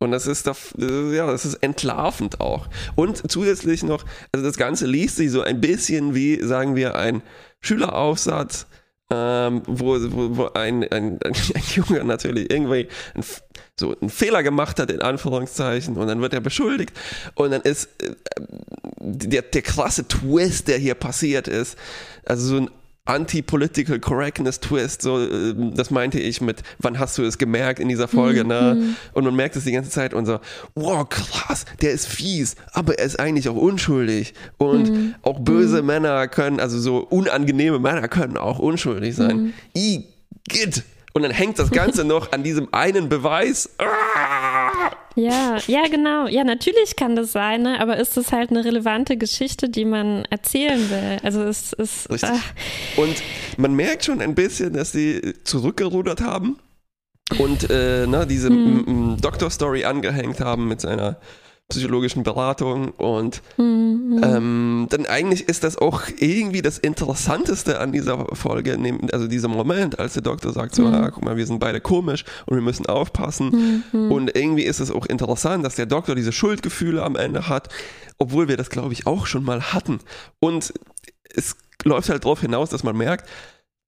Und 0.00 0.12
das 0.12 0.28
ist, 0.28 0.46
ja, 0.46 1.26
das 1.26 1.44
ist 1.44 1.54
entlarvend 1.54 2.40
auch. 2.40 2.68
Und 2.94 3.30
zusätzlich 3.30 3.82
noch, 3.82 4.04
also 4.30 4.46
das 4.46 4.56
Ganze 4.56 4.86
liest 4.86 5.16
sich 5.16 5.32
so 5.32 5.42
ein 5.42 5.60
bisschen 5.60 6.14
wie, 6.14 6.40
sagen 6.40 6.76
wir, 6.76 6.94
ein 6.94 7.20
Schüleraufsatz, 7.60 8.68
ähm, 9.10 9.62
wo, 9.66 9.96
wo, 10.12 10.36
wo 10.36 10.44
ein, 10.52 10.84
ein, 10.84 11.18
ein, 11.22 11.32
Junge 11.74 12.04
natürlich 12.04 12.50
irgendwie 12.50 12.88
ein, 13.14 13.24
so 13.78 13.96
einen 14.00 14.10
Fehler 14.10 14.42
gemacht 14.42 14.78
hat, 14.78 14.90
in 14.90 15.00
Anführungszeichen, 15.00 15.96
und 15.96 16.08
dann 16.08 16.20
wird 16.20 16.34
er 16.34 16.40
beschuldigt. 16.40 16.92
Und 17.34 17.52
dann 17.52 17.62
ist 17.62 17.88
äh, 18.02 18.14
der, 18.98 19.42
der 19.42 19.62
krasse 19.62 20.06
Twist, 20.06 20.68
der 20.68 20.78
hier 20.78 20.94
passiert 20.94 21.48
ist, 21.48 21.78
also 22.24 22.46
so 22.46 22.56
ein 22.56 22.70
Anti-Political 23.08 24.00
Correctness 24.00 24.60
Twist, 24.60 25.02
so, 25.02 25.18
ähm, 25.18 25.74
das 25.74 25.90
meinte 25.90 26.20
ich 26.20 26.40
mit, 26.40 26.62
wann 26.78 26.98
hast 26.98 27.16
du 27.16 27.22
es 27.22 27.38
gemerkt 27.38 27.80
in 27.80 27.88
dieser 27.88 28.06
Folge, 28.06 28.44
mhm. 28.44 28.48
ne? 28.48 28.74
Mhm. 28.74 28.96
Und 29.14 29.24
man 29.24 29.34
merkt 29.34 29.56
es 29.56 29.64
die 29.64 29.72
ganze 29.72 29.90
Zeit 29.90 30.12
und 30.12 30.26
so, 30.26 30.40
wow, 30.74 31.08
krass, 31.08 31.64
der 31.80 31.92
ist 31.92 32.06
fies, 32.06 32.54
aber 32.72 32.98
er 32.98 33.06
ist 33.06 33.18
eigentlich 33.18 33.48
auch 33.48 33.56
unschuldig. 33.56 34.34
Und 34.58 34.90
mhm. 34.90 35.14
auch 35.22 35.40
böse 35.40 35.80
mhm. 35.80 35.86
Männer 35.86 36.28
können, 36.28 36.60
also 36.60 36.78
so 36.78 36.98
unangenehme 36.98 37.78
Männer 37.78 38.08
können 38.08 38.36
auch 38.36 38.58
unschuldig 38.58 39.16
sein. 39.16 39.36
Mhm. 39.36 39.52
Igitt! 39.74 40.84
Und 41.14 41.22
dann 41.22 41.30
hängt 41.30 41.58
das 41.58 41.70
Ganze 41.70 42.04
noch 42.04 42.32
an 42.32 42.42
diesem 42.42 42.72
einen 42.72 43.08
Beweis. 43.08 43.70
Ah! 43.78 44.92
Ja, 45.16 45.58
ja, 45.66 45.88
genau. 45.90 46.28
Ja, 46.28 46.44
natürlich 46.44 46.94
kann 46.94 47.16
das 47.16 47.32
sein, 47.32 47.62
ne? 47.62 47.80
aber 47.80 47.96
ist 47.96 48.16
das 48.16 48.30
halt 48.30 48.50
eine 48.50 48.64
relevante 48.64 49.16
Geschichte, 49.16 49.68
die 49.68 49.84
man 49.84 50.24
erzählen 50.30 50.90
will? 50.90 51.16
Also 51.24 51.42
es 51.42 51.72
ist. 51.72 52.08
Ach. 52.22 52.40
Und 52.96 53.16
man 53.56 53.74
merkt 53.74 54.04
schon 54.04 54.20
ein 54.20 54.36
bisschen, 54.36 54.74
dass 54.74 54.92
sie 54.92 55.34
zurückgerudert 55.42 56.20
haben 56.20 56.58
und 57.38 57.68
äh, 57.68 58.06
ne, 58.06 58.26
diese 58.26 58.48
hm. 58.48 59.16
Doktor-Story 59.20 59.84
angehängt 59.84 60.40
haben 60.40 60.68
mit 60.68 60.80
seiner 60.80 61.18
psychologischen 61.68 62.22
Beratung 62.22 62.92
und 62.92 63.42
mhm. 63.58 64.20
ähm, 64.24 64.86
dann 64.88 65.04
eigentlich 65.04 65.48
ist 65.48 65.64
das 65.64 65.76
auch 65.76 66.02
irgendwie 66.18 66.62
das 66.62 66.78
Interessanteste 66.78 67.78
an 67.78 67.92
dieser 67.92 68.24
Folge, 68.34 68.78
also 69.12 69.28
dieser 69.28 69.48
Moment, 69.48 69.98
als 69.98 70.14
der 70.14 70.22
Doktor 70.22 70.52
sagt 70.52 70.74
so, 70.74 70.82
mhm. 70.82 70.94
ah, 70.94 71.10
guck 71.10 71.24
mal, 71.24 71.36
wir 71.36 71.46
sind 71.46 71.58
beide 71.58 71.80
komisch 71.82 72.24
und 72.46 72.56
wir 72.56 72.62
müssen 72.62 72.86
aufpassen 72.86 73.84
mhm. 73.92 74.10
und 74.10 74.34
irgendwie 74.34 74.62
ist 74.62 74.80
es 74.80 74.90
auch 74.90 75.04
interessant, 75.04 75.62
dass 75.62 75.74
der 75.74 75.86
Doktor 75.86 76.14
diese 76.14 76.32
Schuldgefühle 76.32 77.02
am 77.02 77.16
Ende 77.16 77.48
hat, 77.48 77.68
obwohl 78.16 78.48
wir 78.48 78.56
das 78.56 78.70
glaube 78.70 78.94
ich 78.94 79.06
auch 79.06 79.26
schon 79.26 79.44
mal 79.44 79.72
hatten 79.72 79.98
und 80.40 80.72
es 81.34 81.54
läuft 81.84 82.08
halt 82.08 82.24
darauf 82.24 82.40
hinaus, 82.40 82.70
dass 82.70 82.82
man 82.82 82.96
merkt, 82.96 83.28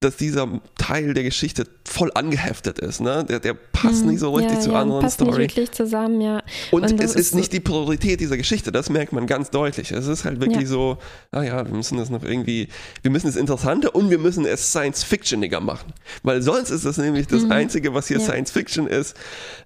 dass 0.01 0.17
dieser 0.17 0.49
Teil 0.79 1.13
der 1.13 1.23
Geschichte 1.23 1.67
voll 1.87 2.11
angeheftet 2.15 2.79
ist. 2.79 3.01
Ne? 3.01 3.23
Der, 3.23 3.39
der 3.39 3.53
passt 3.53 4.01
hm, 4.01 4.09
nicht 4.09 4.19
so 4.19 4.33
richtig 4.33 4.55
ja, 4.55 4.59
zur 4.59 4.73
ja, 4.73 4.81
anderen 4.81 5.01
passt 5.03 5.15
Story. 5.15 5.43
Nicht 5.43 5.55
wirklich 5.55 5.71
zusammen, 5.71 6.21
ja. 6.21 6.41
Und, 6.71 6.91
Und 6.91 6.99
es 6.99 7.11
ist, 7.11 7.19
ist 7.19 7.35
nicht 7.35 7.53
die 7.53 7.59
Priorität 7.59 8.19
dieser 8.19 8.35
Geschichte, 8.35 8.71
das 8.71 8.89
merkt 8.89 9.13
man 9.13 9.27
ganz 9.27 9.51
deutlich. 9.51 9.91
Es 9.91 10.07
ist 10.07 10.25
halt 10.25 10.41
wirklich 10.41 10.63
ja. 10.63 10.67
so, 10.67 10.97
naja, 11.31 11.59
ah 11.59 11.65
wir 11.67 11.75
müssen 11.75 11.99
das 11.99 12.09
noch 12.09 12.23
irgendwie, 12.23 12.67
wir 13.03 13.11
müssen 13.11 13.27
es 13.27 13.35
interessanter 13.35 13.93
und 13.93 14.09
wir 14.09 14.17
müssen 14.17 14.43
es 14.45 14.71
Science-Fictioniger 14.71 15.59
machen. 15.59 15.93
Weil 16.23 16.41
sonst 16.41 16.71
ist 16.71 16.83
das 16.83 16.97
nämlich 16.97 17.27
das 17.27 17.43
mhm. 17.43 17.51
Einzige, 17.51 17.93
was 17.93 18.07
hier 18.07 18.19
Science-Fiction 18.19 18.87
ist. 18.87 19.15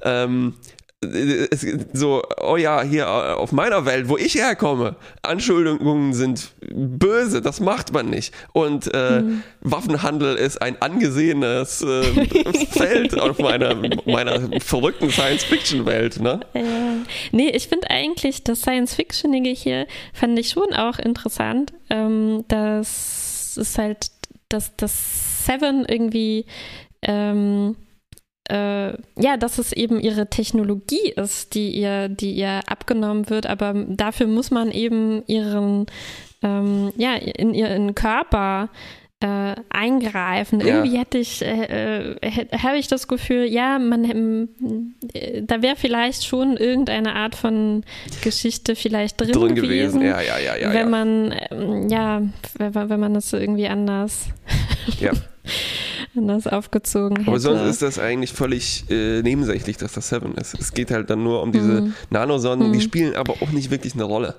Ähm, 0.01 0.55
so, 1.93 2.23
oh 2.41 2.57
ja, 2.57 2.81
hier 2.81 3.37
auf 3.37 3.51
meiner 3.51 3.85
Welt, 3.85 4.09
wo 4.09 4.17
ich 4.17 4.35
herkomme, 4.35 4.95
Anschuldigungen 5.21 6.13
sind 6.13 6.51
böse, 6.71 7.41
das 7.41 7.59
macht 7.59 7.93
man 7.93 8.09
nicht. 8.09 8.33
Und 8.53 8.89
äh, 8.93 9.21
mhm. 9.21 9.43
Waffenhandel 9.61 10.35
ist 10.35 10.61
ein 10.61 10.81
angesehenes 10.81 11.81
äh, 11.81 12.03
Feld 12.71 13.19
auf 13.19 13.39
meiner, 13.39 13.75
meiner 14.05 14.59
verrückten 14.61 15.09
Science-Fiction-Welt. 15.09 16.19
Ne? 16.19 16.39
Äh, 16.53 16.63
nee, 17.31 17.49
ich 17.49 17.67
finde 17.67 17.89
eigentlich 17.89 18.43
das 18.43 18.61
Science-Fictionige 18.61 19.49
hier, 19.49 19.87
fand 20.13 20.37
ich 20.39 20.49
schon 20.49 20.73
auch 20.73 20.99
interessant. 20.99 21.73
Ähm, 21.89 22.45
das 22.47 23.57
ist 23.57 23.77
halt, 23.77 24.11
dass 24.49 24.75
das 24.75 25.45
Seven 25.45 25.85
irgendwie 25.85 26.45
ähm, 27.01 27.75
äh, 28.49 28.93
ja, 29.17 29.37
dass 29.39 29.57
es 29.57 29.71
eben 29.71 29.99
ihre 29.99 30.29
Technologie 30.29 31.13
ist, 31.15 31.55
die 31.55 31.71
ihr, 31.71 32.09
die 32.09 32.31
ihr 32.31 32.61
abgenommen 32.67 33.29
wird, 33.29 33.47
aber 33.47 33.73
dafür 33.73 34.27
muss 34.27 34.51
man 34.51 34.71
eben 34.71 35.23
ihren, 35.27 35.87
ähm, 36.43 36.91
ja, 36.95 37.15
in 37.15 37.53
ihren 37.53 37.95
Körper 37.95 38.69
äh, 39.21 39.55
eingreifen. 39.69 40.59
Ja. 40.59 40.67
Irgendwie 40.67 40.97
hätte 40.97 41.17
ich, 41.17 41.41
äh, 41.41 42.15
äh 42.21 42.47
habe 42.57 42.77
ich 42.77 42.87
das 42.87 43.07
Gefühl, 43.07 43.45
ja, 43.45 43.79
man, 43.79 44.49
äh, 45.13 45.41
da 45.41 45.61
wäre 45.61 45.75
vielleicht 45.75 46.25
schon 46.25 46.57
irgendeine 46.57 47.15
Art 47.15 47.33
von 47.33 47.83
Geschichte 48.21 48.75
vielleicht 48.75 49.19
drin, 49.19 49.31
drin 49.31 49.55
gewesen, 49.55 50.01
gewesen. 50.01 50.01
Ja, 50.01 50.21
ja, 50.21 50.37
ja, 50.37 50.57
ja, 50.57 50.73
wenn 50.73 50.89
man, 50.89 51.33
ähm, 51.49 51.89
ja, 51.89 52.21
wenn 52.59 52.99
man 52.99 53.13
das 53.13 53.33
irgendwie 53.33 53.67
anders. 53.67 54.27
Ja. 54.99 55.11
anders 56.17 56.47
aufgezogen 56.47 57.17
hätte. 57.17 57.29
Aber 57.29 57.39
sonst 57.39 57.61
ist 57.61 57.81
das 57.81 57.99
eigentlich 57.99 58.33
völlig 58.33 58.85
äh, 58.89 59.21
nebensächlich, 59.21 59.77
dass 59.77 59.93
das 59.93 60.09
Seven 60.09 60.35
ist. 60.35 60.59
Es 60.59 60.73
geht 60.73 60.91
halt 60.91 61.09
dann 61.09 61.23
nur 61.23 61.41
um 61.41 61.51
diese 61.51 61.81
mhm. 61.81 61.93
Nanosonnen, 62.09 62.69
mhm. 62.69 62.73
die 62.73 62.81
spielen 62.81 63.15
aber 63.15 63.33
auch 63.41 63.51
nicht 63.51 63.71
wirklich 63.71 63.93
eine 63.93 64.03
Rolle. 64.03 64.35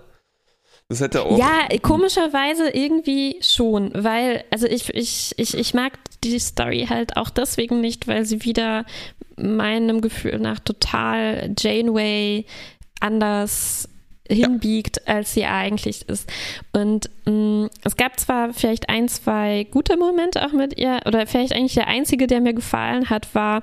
Das 0.88 1.00
hätte 1.00 1.22
auch. 1.22 1.36
Ja, 1.36 1.66
komischerweise 1.82 2.70
irgendwie 2.70 3.36
schon, 3.40 3.90
weil, 3.94 4.44
also 4.50 4.66
ich, 4.66 4.94
ich, 4.94 5.34
ich, 5.36 5.56
ich 5.56 5.74
mag 5.74 5.92
die 6.22 6.38
Story 6.38 6.86
halt 6.88 7.16
auch 7.16 7.30
deswegen 7.30 7.80
nicht, 7.80 8.06
weil 8.06 8.24
sie 8.24 8.44
wieder 8.44 8.84
meinem 9.36 10.00
Gefühl 10.00 10.38
nach 10.38 10.60
total 10.60 11.52
Janeway 11.58 12.46
anders 13.00 13.88
hinbiegt, 14.28 15.00
ja. 15.06 15.14
als 15.14 15.34
sie 15.34 15.44
eigentlich 15.44 16.08
ist. 16.08 16.30
Und 16.72 17.10
mh, 17.26 17.32
mm, 17.32 17.70
es 17.84 17.96
gab 17.96 18.18
zwar 18.18 18.52
vielleicht 18.52 18.88
ein, 18.88 19.08
zwei 19.08 19.66
gute 19.70 19.96
Momente 19.96 20.44
auch 20.44 20.52
mit 20.52 20.78
ihr, 20.78 21.00
oder 21.06 21.26
vielleicht 21.26 21.54
eigentlich 21.54 21.74
der 21.74 21.88
einzige, 21.88 22.26
der 22.26 22.40
mir 22.40 22.54
gefallen 22.54 23.10
hat, 23.10 23.34
war, 23.34 23.62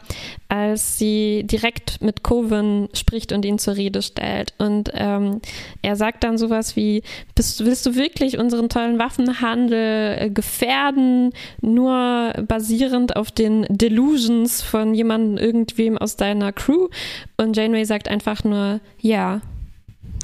als 0.49 0.97
sie 0.97 1.43
direkt 1.45 2.01
mit 2.01 2.23
Coven 2.23 2.89
spricht 2.93 3.31
und 3.31 3.45
ihn 3.45 3.59
zur 3.59 3.75
Rede 3.75 4.01
stellt. 4.01 4.53
Und 4.57 4.91
ähm, 4.93 5.41
er 5.81 5.95
sagt 5.95 6.23
dann 6.23 6.37
sowas 6.37 6.75
wie, 6.75 7.03
bist, 7.35 7.65
willst 7.65 7.85
du 7.85 7.95
wirklich 7.95 8.37
unseren 8.37 8.69
tollen 8.69 8.99
Waffenhandel 8.99 10.17
äh, 10.19 10.29
gefährden, 10.29 11.31
nur 11.61 12.33
basierend 12.47 13.15
auf 13.15 13.31
den 13.31 13.65
Delusions 13.69 14.61
von 14.61 14.93
jemandem, 14.93 15.43
irgendwem 15.43 15.97
aus 15.97 16.15
deiner 16.15 16.51
Crew? 16.51 16.89
Und 17.37 17.57
Janeway 17.57 17.85
sagt 17.85 18.07
einfach 18.07 18.43
nur, 18.43 18.79
ja. 18.99 19.41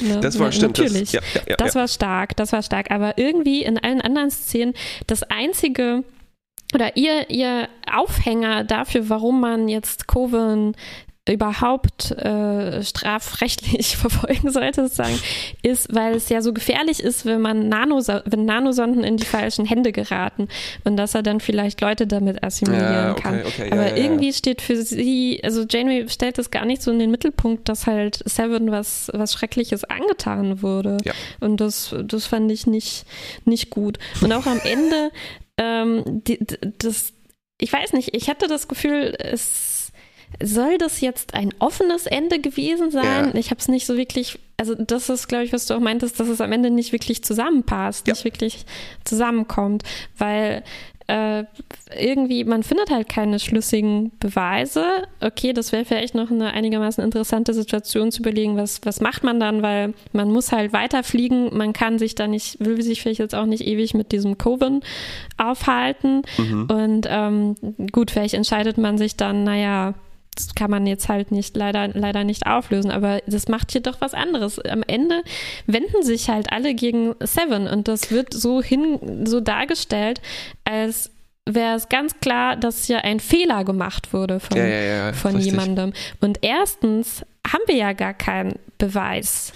Ne? 0.01 0.19
Das 0.19 0.39
war 0.39 0.51
stimmt. 0.51 0.77
Natürlich. 0.77 1.11
Das, 1.11 1.13
ja, 1.13 1.21
ja, 1.35 1.41
ja, 1.49 1.55
das 1.57 1.75
war 1.75 1.87
stark, 1.87 2.35
das 2.35 2.51
war 2.51 2.63
stark. 2.63 2.91
Aber 2.91 3.17
irgendwie 3.17 3.63
in 3.63 3.77
allen 3.77 4.01
anderen 4.01 4.31
Szenen 4.31 4.73
das 5.07 5.23
einzige 5.23 6.03
oder 6.73 6.95
ihr, 6.97 7.29
ihr 7.29 7.67
Aufhänger 7.91 8.63
dafür, 8.63 9.09
warum 9.09 9.41
man 9.41 9.67
jetzt 9.67 10.07
Coven 10.07 10.75
überhaupt 11.29 12.11
äh, 12.11 12.83
strafrechtlich 12.83 13.97
verfolgen 13.97 14.51
sollte, 14.51 14.83
sozusagen, 14.83 15.19
ist, 15.63 15.93
weil 15.93 16.15
es 16.15 16.29
ja 16.29 16.41
so 16.41 16.53
gefährlich 16.53 17.01
ist, 17.01 17.25
wenn 17.25 17.41
man 17.41 17.69
Nanos 17.69 18.07
wenn 18.07 18.45
Nanosonden 18.45 19.03
in 19.03 19.17
die 19.17 19.25
falschen 19.25 19.65
Hände 19.65 19.91
geraten 19.91 20.47
und 20.83 20.97
dass 20.97 21.15
er 21.15 21.23
dann 21.23 21.39
vielleicht 21.39 21.81
Leute 21.81 22.07
damit 22.07 22.43
assimilieren 22.43 22.93
ja, 22.93 23.11
okay, 23.11 23.21
kann. 23.21 23.39
Okay, 23.45 23.71
Aber 23.71 23.87
ja, 23.87 23.95
ja, 23.95 24.03
irgendwie 24.03 24.33
steht 24.33 24.61
für 24.61 24.77
sie, 24.77 25.39
also 25.43 25.65
Janeway 25.69 26.07
stellt 26.09 26.37
das 26.37 26.51
gar 26.51 26.65
nicht 26.65 26.81
so 26.81 26.91
in 26.91 26.99
den 26.99 27.11
Mittelpunkt, 27.11 27.69
dass 27.69 27.87
halt 27.87 28.21
Seven 28.25 28.71
was, 28.71 29.11
was 29.13 29.33
Schreckliches 29.33 29.83
angetan 29.83 30.61
wurde. 30.61 30.97
Und 31.39 31.61
das, 31.61 31.95
das 32.03 32.25
fand 32.25 32.51
ich 32.51 32.67
nicht, 32.67 33.05
nicht 33.45 33.69
gut. 33.69 33.99
Und 34.21 34.31
auch 34.33 34.45
am 34.45 34.59
Ende, 34.63 35.11
ähm, 35.57 36.03
die, 36.23 36.39
das, 36.77 37.13
ich 37.59 37.71
weiß 37.71 37.93
nicht, 37.93 38.15
ich 38.15 38.29
hatte 38.29 38.47
das 38.47 38.67
Gefühl, 38.67 39.15
es 39.19 39.68
soll 40.41 40.77
das 40.77 41.01
jetzt 41.01 41.33
ein 41.33 41.53
offenes 41.59 42.05
Ende 42.05 42.39
gewesen 42.39 42.91
sein? 42.91 43.31
Ja. 43.33 43.35
Ich 43.35 43.51
habe 43.51 43.59
es 43.59 43.67
nicht 43.67 43.85
so 43.85 43.97
wirklich, 43.97 44.39
also 44.57 44.75
das 44.75 45.09
ist, 45.09 45.27
glaube 45.27 45.43
ich, 45.43 45.53
was 45.53 45.65
du 45.65 45.73
auch 45.73 45.79
meintest, 45.79 46.19
dass 46.19 46.27
es 46.27 46.41
am 46.41 46.51
Ende 46.51 46.69
nicht 46.69 46.91
wirklich 46.91 47.23
zusammenpasst, 47.23 48.07
ja. 48.07 48.13
nicht 48.13 48.25
wirklich 48.25 48.65
zusammenkommt, 49.03 49.83
weil 50.17 50.63
äh, 51.09 51.45
irgendwie, 51.99 52.43
man 52.43 52.61
findet 52.61 52.91
halt 52.91 53.09
keine 53.09 53.39
schlüssigen 53.39 54.11
Beweise. 54.19 54.85
Okay, 55.19 55.53
das 55.53 55.71
wäre 55.71 55.83
vielleicht 55.83 56.13
noch 56.13 56.29
eine 56.29 56.53
einigermaßen 56.53 57.03
interessante 57.03 57.55
Situation 57.55 58.11
zu 58.11 58.21
überlegen, 58.21 58.57
was, 58.57 58.81
was 58.83 59.01
macht 59.01 59.23
man 59.23 59.39
dann, 59.39 59.63
weil 59.63 59.95
man 60.13 60.31
muss 60.31 60.51
halt 60.51 60.71
weiterfliegen, 60.71 61.57
man 61.57 61.73
kann 61.73 61.97
sich 61.97 62.13
da 62.13 62.27
nicht, 62.27 62.63
will 62.63 62.79
sich 62.83 63.01
vielleicht 63.01 63.19
jetzt 63.19 63.33
auch 63.33 63.47
nicht 63.47 63.65
ewig 63.65 63.95
mit 63.95 64.11
diesem 64.11 64.37
Coven 64.37 64.81
aufhalten. 65.37 66.21
Mhm. 66.37 66.67
Und 66.69 67.07
ähm, 67.09 67.55
gut, 67.91 68.11
vielleicht 68.11 68.35
entscheidet 68.35 68.77
man 68.77 68.99
sich 68.99 69.15
dann, 69.15 69.43
naja, 69.43 69.95
kann 70.55 70.71
man 70.71 70.87
jetzt 70.87 71.09
halt 71.09 71.31
nicht 71.31 71.55
leider, 71.55 71.87
leider 71.89 72.23
nicht 72.23 72.47
auflösen, 72.47 72.91
aber 72.91 73.21
das 73.27 73.47
macht 73.47 73.71
hier 73.71 73.81
doch 73.81 74.01
was 74.01 74.13
anderes. 74.13 74.59
Am 74.59 74.83
Ende 74.85 75.23
wenden 75.65 76.03
sich 76.03 76.29
halt 76.29 76.51
alle 76.51 76.73
gegen 76.73 77.15
Seven 77.19 77.67
und 77.67 77.87
das 77.87 78.11
wird 78.11 78.33
so 78.33 78.61
hin, 78.61 79.25
so 79.25 79.39
dargestellt, 79.39 80.21
als 80.63 81.11
wäre 81.45 81.75
es 81.75 81.89
ganz 81.89 82.19
klar, 82.19 82.55
dass 82.55 82.85
hier 82.85 83.03
ein 83.03 83.19
Fehler 83.19 83.63
gemacht 83.63 84.13
wurde 84.13 84.39
von, 84.39 84.57
ja, 84.57 84.65
ja, 84.65 84.81
ja, 84.81 85.13
von 85.13 85.39
jemandem. 85.39 85.93
Und 86.21 86.39
erstens 86.41 87.25
haben 87.47 87.63
wir 87.67 87.75
ja 87.75 87.93
gar 87.93 88.13
keinen 88.13 88.59
Beweis. 88.77 89.53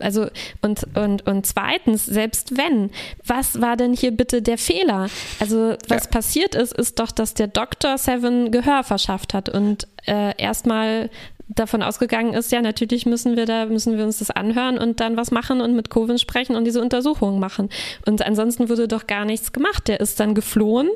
Also, 0.00 0.28
und, 0.62 0.86
und, 0.96 1.26
und 1.26 1.46
zweitens, 1.46 2.06
selbst 2.06 2.56
wenn, 2.56 2.90
was 3.24 3.60
war 3.60 3.76
denn 3.76 3.94
hier 3.94 4.10
bitte 4.10 4.42
der 4.42 4.58
Fehler? 4.58 5.08
Also, 5.40 5.76
was 5.88 6.08
passiert 6.08 6.54
ist, 6.54 6.72
ist 6.72 6.98
doch, 6.98 7.12
dass 7.12 7.34
der 7.34 7.48
Dr. 7.48 7.98
Seven 7.98 8.50
Gehör 8.50 8.82
verschafft 8.84 9.34
hat 9.34 9.48
und 9.48 9.86
äh, 10.06 10.34
erstmal 10.40 11.10
davon 11.48 11.82
ausgegangen 11.82 12.34
ist, 12.34 12.52
ja, 12.52 12.60
natürlich 12.60 13.06
müssen 13.06 13.36
wir 13.36 13.46
da, 13.46 13.66
müssen 13.66 13.96
wir 13.96 14.04
uns 14.04 14.18
das 14.18 14.30
anhören 14.30 14.78
und 14.78 15.00
dann 15.00 15.16
was 15.16 15.30
machen 15.30 15.60
und 15.60 15.74
mit 15.74 15.90
Coven 15.90 16.18
sprechen 16.18 16.56
und 16.56 16.64
diese 16.64 16.80
Untersuchungen 16.80 17.40
machen. 17.40 17.70
Und 18.06 18.24
ansonsten 18.24 18.68
wurde 18.68 18.86
doch 18.86 19.06
gar 19.06 19.24
nichts 19.24 19.52
gemacht. 19.52 19.88
Der 19.88 20.00
ist 20.00 20.20
dann 20.20 20.34
geflohen, 20.34 20.88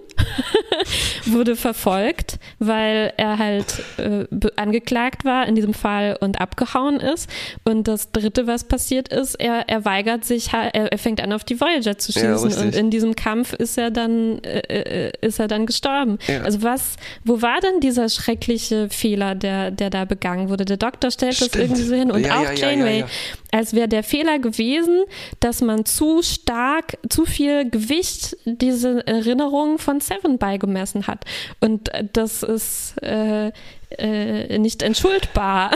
wurde 1.26 1.56
verfolgt, 1.56 2.38
weil 2.58 3.12
er 3.16 3.38
halt 3.38 3.82
äh, 3.96 4.26
angeklagt 4.56 5.24
war 5.24 5.46
in 5.46 5.54
diesem 5.54 5.74
Fall 5.74 6.18
und 6.20 6.40
abgehauen 6.40 7.00
ist. 7.00 7.30
Und 7.64 7.88
das 7.88 8.12
dritte, 8.12 8.46
was 8.46 8.64
passiert 8.64 9.08
ist, 9.08 9.36
er, 9.36 9.68
er 9.68 9.84
weigert 9.84 10.24
sich, 10.24 10.52
er, 10.52 10.74
er 10.74 10.98
fängt 10.98 11.22
an, 11.22 11.32
auf 11.32 11.44
die 11.44 11.60
Voyager 11.60 11.96
zu 11.98 12.12
schießen. 12.12 12.50
Ja, 12.50 12.60
und 12.60 12.74
in 12.74 12.90
diesem 12.90 13.16
Kampf 13.16 13.54
ist 13.54 13.78
er 13.78 13.90
dann, 13.90 14.38
äh, 14.44 15.08
äh, 15.08 15.12
ist 15.22 15.40
er 15.40 15.48
dann 15.48 15.64
gestorben. 15.66 16.18
Ja. 16.26 16.42
Also 16.42 16.62
was, 16.62 16.96
wo 17.24 17.40
war 17.40 17.60
denn 17.60 17.80
dieser 17.80 18.08
schreckliche 18.08 18.88
Fehler, 18.90 19.34
der, 19.34 19.70
der 19.70 19.88
da 19.88 20.04
begangen 20.04 20.41
geschlagen 20.42 20.48
wurde. 20.48 20.64
Der 20.64 20.76
Doktor 20.76 21.10
stellt 21.10 21.34
Stimmt. 21.34 21.54
das 21.54 21.60
irgendwie 21.60 21.82
so 21.82 21.94
hin 21.94 22.10
und 22.10 22.24
ja, 22.24 22.38
auch 22.38 22.44
ja, 22.44 22.52
Janeway, 22.52 23.00
ja, 23.00 23.06
als 23.50 23.74
wäre 23.74 23.88
der 23.88 24.02
Fehler 24.02 24.38
gewesen, 24.38 25.04
dass 25.40 25.60
man 25.60 25.84
zu 25.84 26.22
stark, 26.22 26.98
zu 27.08 27.24
viel 27.24 27.68
Gewicht 27.68 28.36
diese 28.44 29.06
Erinnerungen 29.06 29.78
von 29.78 30.00
Seven 30.00 30.38
beigemessen 30.38 31.06
hat. 31.06 31.24
Und 31.60 31.90
das 32.12 32.42
ist 32.42 33.00
äh, 33.02 33.52
äh, 33.98 34.58
nicht 34.58 34.82
entschuldbar. 34.82 35.70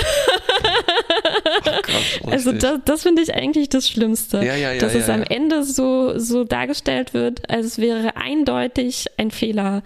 Ach, 1.64 1.82
krass, 1.82 2.20
also 2.30 2.52
das, 2.52 2.80
das 2.84 3.02
finde 3.02 3.22
ich 3.22 3.34
eigentlich 3.34 3.68
das 3.68 3.88
Schlimmste, 3.88 4.38
ja, 4.38 4.56
ja, 4.56 4.72
ja, 4.72 4.80
dass 4.80 4.94
es 4.94 5.08
am 5.08 5.22
Ende 5.22 5.64
so, 5.64 6.18
so 6.18 6.44
dargestellt 6.44 7.14
wird, 7.14 7.48
als 7.50 7.78
wäre 7.78 8.16
eindeutig 8.16 9.06
ein 9.16 9.30
Fehler 9.30 9.82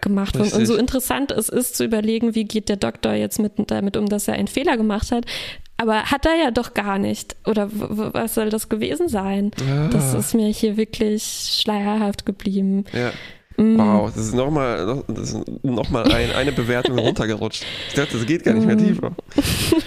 gemacht 0.00 0.38
worden. 0.38 0.52
Und 0.52 0.66
so 0.66 0.76
interessant 0.76 1.30
es 1.30 1.48
ist 1.48 1.76
zu 1.76 1.84
überlegen, 1.84 2.34
wie 2.34 2.44
geht 2.44 2.68
der 2.68 2.76
Doktor 2.76 3.12
jetzt 3.12 3.38
mit, 3.38 3.52
damit 3.70 3.96
um, 3.96 4.08
dass 4.08 4.28
er 4.28 4.34
einen 4.34 4.48
Fehler 4.48 4.76
gemacht 4.76 5.10
hat. 5.12 5.24
Aber 5.80 6.04
hat 6.04 6.26
er 6.26 6.34
ja 6.34 6.50
doch 6.50 6.74
gar 6.74 6.98
nicht. 6.98 7.36
Oder 7.46 7.68
was 7.70 8.34
soll 8.34 8.50
das 8.50 8.68
gewesen 8.68 9.08
sein? 9.08 9.52
Das 9.92 10.12
ist 10.12 10.34
mir 10.34 10.48
hier 10.48 10.76
wirklich 10.76 11.22
schleierhaft 11.62 12.26
geblieben. 12.26 12.84
Ja. 12.92 13.12
Mm. 13.58 13.76
Wow, 13.76 14.12
das 14.14 14.26
ist 14.26 14.34
nochmal 14.34 15.02
noch, 15.62 15.90
mal 15.90 16.10
ein, 16.12 16.30
eine 16.30 16.52
Bewertung 16.52 16.98
runtergerutscht. 16.98 17.64
Ich 17.88 17.94
dachte, 17.94 18.16
das 18.16 18.24
geht 18.24 18.44
gar 18.44 18.54
nicht 18.54 18.66
mehr 18.66 18.76
mm. 18.76 18.78
tiefer. 18.78 19.12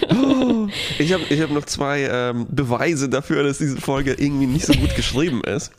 Oh, 0.09 0.67
ich 0.99 1.13
habe 1.13 1.23
ich 1.29 1.41
hab 1.41 1.51
noch 1.51 1.65
zwei 1.65 2.07
ähm, 2.11 2.47
Beweise 2.49 3.07
dafür, 3.07 3.43
dass 3.43 3.59
diese 3.59 3.77
Folge 3.77 4.13
irgendwie 4.13 4.47
nicht 4.47 4.65
so 4.65 4.73
gut 4.73 4.93
geschrieben 4.95 5.41
ist. 5.45 5.71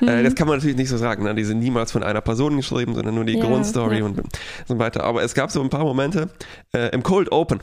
Äh, 0.00 0.22
das 0.22 0.34
kann 0.34 0.48
man 0.48 0.56
natürlich 0.56 0.76
nicht 0.76 0.88
so 0.88 0.96
sagen. 0.96 1.24
Ne? 1.24 1.34
Die 1.34 1.44
sind 1.44 1.58
niemals 1.58 1.92
von 1.92 2.02
einer 2.02 2.22
Person 2.22 2.56
geschrieben, 2.56 2.94
sondern 2.94 3.14
nur 3.14 3.24
die 3.24 3.36
ja, 3.36 3.44
Grundstory 3.44 3.98
ja. 3.98 4.04
und 4.04 4.22
so 4.66 4.78
weiter. 4.78 5.04
Aber 5.04 5.22
es 5.22 5.34
gab 5.34 5.50
so 5.50 5.60
ein 5.60 5.68
paar 5.68 5.84
Momente 5.84 6.30
äh, 6.72 6.88
im 6.94 7.02
Cold 7.02 7.30
Open 7.30 7.60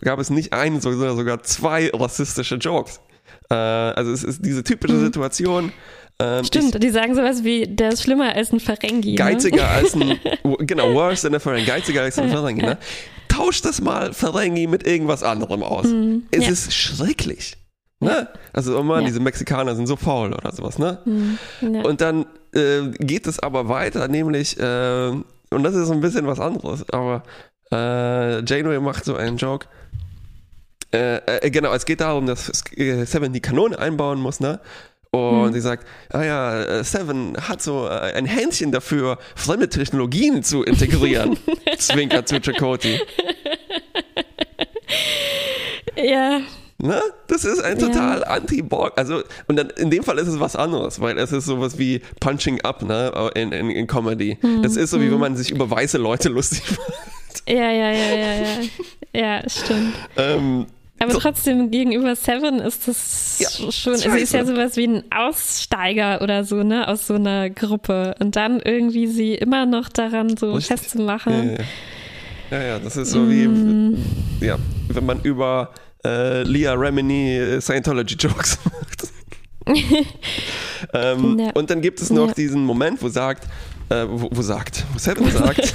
gab 0.00 0.18
es 0.18 0.30
nicht 0.30 0.52
einen, 0.52 0.80
sondern 0.80 1.16
sogar 1.16 1.42
zwei 1.42 1.90
rassistische 1.92 2.56
Jokes. 2.56 3.00
Äh, 3.50 3.54
also 3.54 4.12
es 4.12 4.24
ist 4.24 4.44
diese 4.44 4.64
typische 4.64 4.94
mhm. 4.94 5.12
Ähm, 6.22 6.44
Stimmt, 6.44 6.74
ich, 6.74 6.80
die 6.80 6.90
sagen 6.90 7.14
sowas 7.14 7.42
wie, 7.42 7.66
der 7.66 7.92
ist 7.92 8.02
schlimmer 8.02 8.34
als 8.34 8.52
ein 8.52 8.60
Ferengi. 8.60 9.12
Ne? 9.12 9.16
Geiziger 9.16 9.62
ne? 9.62 9.68
als 9.68 9.94
ein, 9.94 10.20
genau, 10.58 10.94
worse 10.94 11.26
than 11.26 11.34
a 11.34 11.38
Ferengi, 11.38 11.66
geiziger 11.66 12.02
als 12.02 12.18
ein 12.18 12.30
Ferengi. 12.30 12.62
Ne? 12.62 12.78
Tausch 13.28 13.62
das 13.62 13.80
mal 13.80 14.12
Ferengi 14.12 14.66
mit 14.66 14.86
irgendwas 14.86 15.22
anderem 15.22 15.62
aus. 15.62 15.86
Mhm. 15.86 16.24
Es 16.30 16.44
ja. 16.44 16.52
ist 16.52 16.72
schrecklich. 16.72 17.56
Ne? 17.98 18.28
Also, 18.52 18.78
oh 18.78 18.82
Mann, 18.82 19.02
ja. 19.02 19.06
diese 19.08 19.20
Mexikaner 19.20 19.74
sind 19.74 19.86
so 19.86 19.96
faul 19.96 20.32
oder 20.32 20.52
sowas, 20.52 20.78
ne? 20.78 20.98
Mhm. 21.04 21.38
Ja. 21.60 21.82
Und 21.82 22.00
dann 22.00 22.26
äh, 22.52 22.90
geht 22.98 23.26
es 23.26 23.38
aber 23.38 23.68
weiter, 23.68 24.08
nämlich, 24.08 24.58
äh, 24.58 25.10
und 25.50 25.62
das 25.62 25.74
ist 25.74 25.86
so 25.86 25.92
ein 25.92 26.00
bisschen 26.00 26.26
was 26.26 26.40
anderes, 26.40 26.84
aber 26.90 27.22
äh, 27.70 28.44
Janeway 28.44 28.80
macht 28.80 29.04
so 29.04 29.14
einen 29.16 29.36
Joke. 29.36 29.66
Äh, 30.92 31.16
äh, 31.26 31.50
genau, 31.50 31.72
es 31.72 31.86
geht 31.86 32.00
darum, 32.00 32.26
dass 32.26 32.46
Seven 32.76 33.32
die 33.32 33.40
Kanone 33.40 33.78
einbauen 33.78 34.20
muss, 34.20 34.40
ne? 34.40 34.60
Und 35.14 35.48
hm. 35.48 35.52
sie 35.52 35.60
sagt, 35.60 35.86
ah 36.08 36.22
ja, 36.22 36.62
äh, 36.62 36.84
Seven 36.84 37.36
hat 37.36 37.60
so 37.60 37.86
ein 37.86 38.24
Händchen 38.24 38.72
dafür, 38.72 39.18
fremde 39.36 39.68
Technologien 39.68 40.42
zu 40.42 40.62
integrieren. 40.62 41.36
Zwinker 41.78 42.24
zu 42.24 42.40
Chakoti. 42.40 42.98
Ja. 45.96 46.40
Ne? 46.78 47.00
Das 47.26 47.44
ist 47.44 47.62
ein 47.62 47.78
total 47.78 48.20
ja. 48.20 48.26
Anti-Borg. 48.26 48.94
Also, 48.96 49.22
und 49.48 49.56
dann 49.56 49.68
in 49.76 49.90
dem 49.90 50.02
Fall 50.02 50.18
ist 50.18 50.28
es 50.28 50.40
was 50.40 50.56
anderes, 50.56 50.98
weil 51.00 51.18
es 51.18 51.30
ist 51.30 51.44
sowas 51.44 51.78
wie 51.78 52.00
Punching 52.18 52.62
Up, 52.62 52.82
ne, 52.82 53.30
in, 53.34 53.52
in, 53.52 53.70
in 53.70 53.86
Comedy. 53.86 54.38
Hm. 54.40 54.62
Das 54.62 54.76
ist 54.76 54.90
so, 54.90 55.00
wie 55.00 55.04
hm. 55.04 55.12
wenn 55.12 55.20
man 55.20 55.36
sich 55.36 55.50
über 55.50 55.70
weiße 55.70 55.98
Leute 55.98 56.28
lustig 56.30 56.62
macht. 56.70 57.42
Ja, 57.46 57.70
ja, 57.70 57.90
ja, 57.90 58.14
ja, 58.14 58.34
ja. 58.34 58.46
Ja, 59.14 59.48
stimmt. 59.48 59.92
Ähm, 60.16 60.66
aber 61.02 61.12
so. 61.12 61.18
trotzdem 61.20 61.70
gegenüber 61.70 62.16
Seven 62.16 62.60
ist 62.60 62.88
das 62.88 63.38
ja, 63.38 63.72
schon, 63.72 63.94
also 63.94 64.10
ist 64.10 64.32
ja 64.32 64.44
sowas 64.44 64.76
wie 64.76 64.88
ein 64.88 65.04
Aussteiger 65.10 66.22
oder 66.22 66.44
so, 66.44 66.62
ne, 66.62 66.88
aus 66.88 67.06
so 67.06 67.14
einer 67.14 67.50
Gruppe. 67.50 68.14
Und 68.20 68.36
dann 68.36 68.60
irgendwie 68.60 69.06
sie 69.06 69.34
immer 69.34 69.66
noch 69.66 69.88
daran 69.88 70.36
so 70.36 70.54
Richtig. 70.54 70.78
festzumachen. 70.78 71.58
Ja, 72.50 72.58
ja. 72.58 72.64
ja, 72.64 72.78
das 72.78 72.96
ist 72.96 73.10
so 73.10 73.20
mm. 73.20 73.30
wie, 74.40 74.46
ja, 74.46 74.58
wenn 74.88 75.06
man 75.06 75.20
über 75.22 75.72
äh, 76.04 76.42
Leah 76.42 76.74
Remini 76.74 77.36
äh, 77.36 77.60
Scientology 77.60 78.14
Jokes 78.14 78.58
macht. 78.64 79.08
ähm, 80.94 81.38
ja. 81.38 81.50
Und 81.54 81.70
dann 81.70 81.80
gibt 81.80 82.00
es 82.00 82.10
noch 82.10 82.32
diesen 82.32 82.64
Moment, 82.64 83.00
wo 83.02 83.08
sagt, 83.08 83.44
äh, 83.88 84.06
wo, 84.08 84.28
wo 84.32 84.42
sagt, 84.42 84.84
wo 84.92 84.98
Seven 84.98 85.30
sagt, 85.30 85.74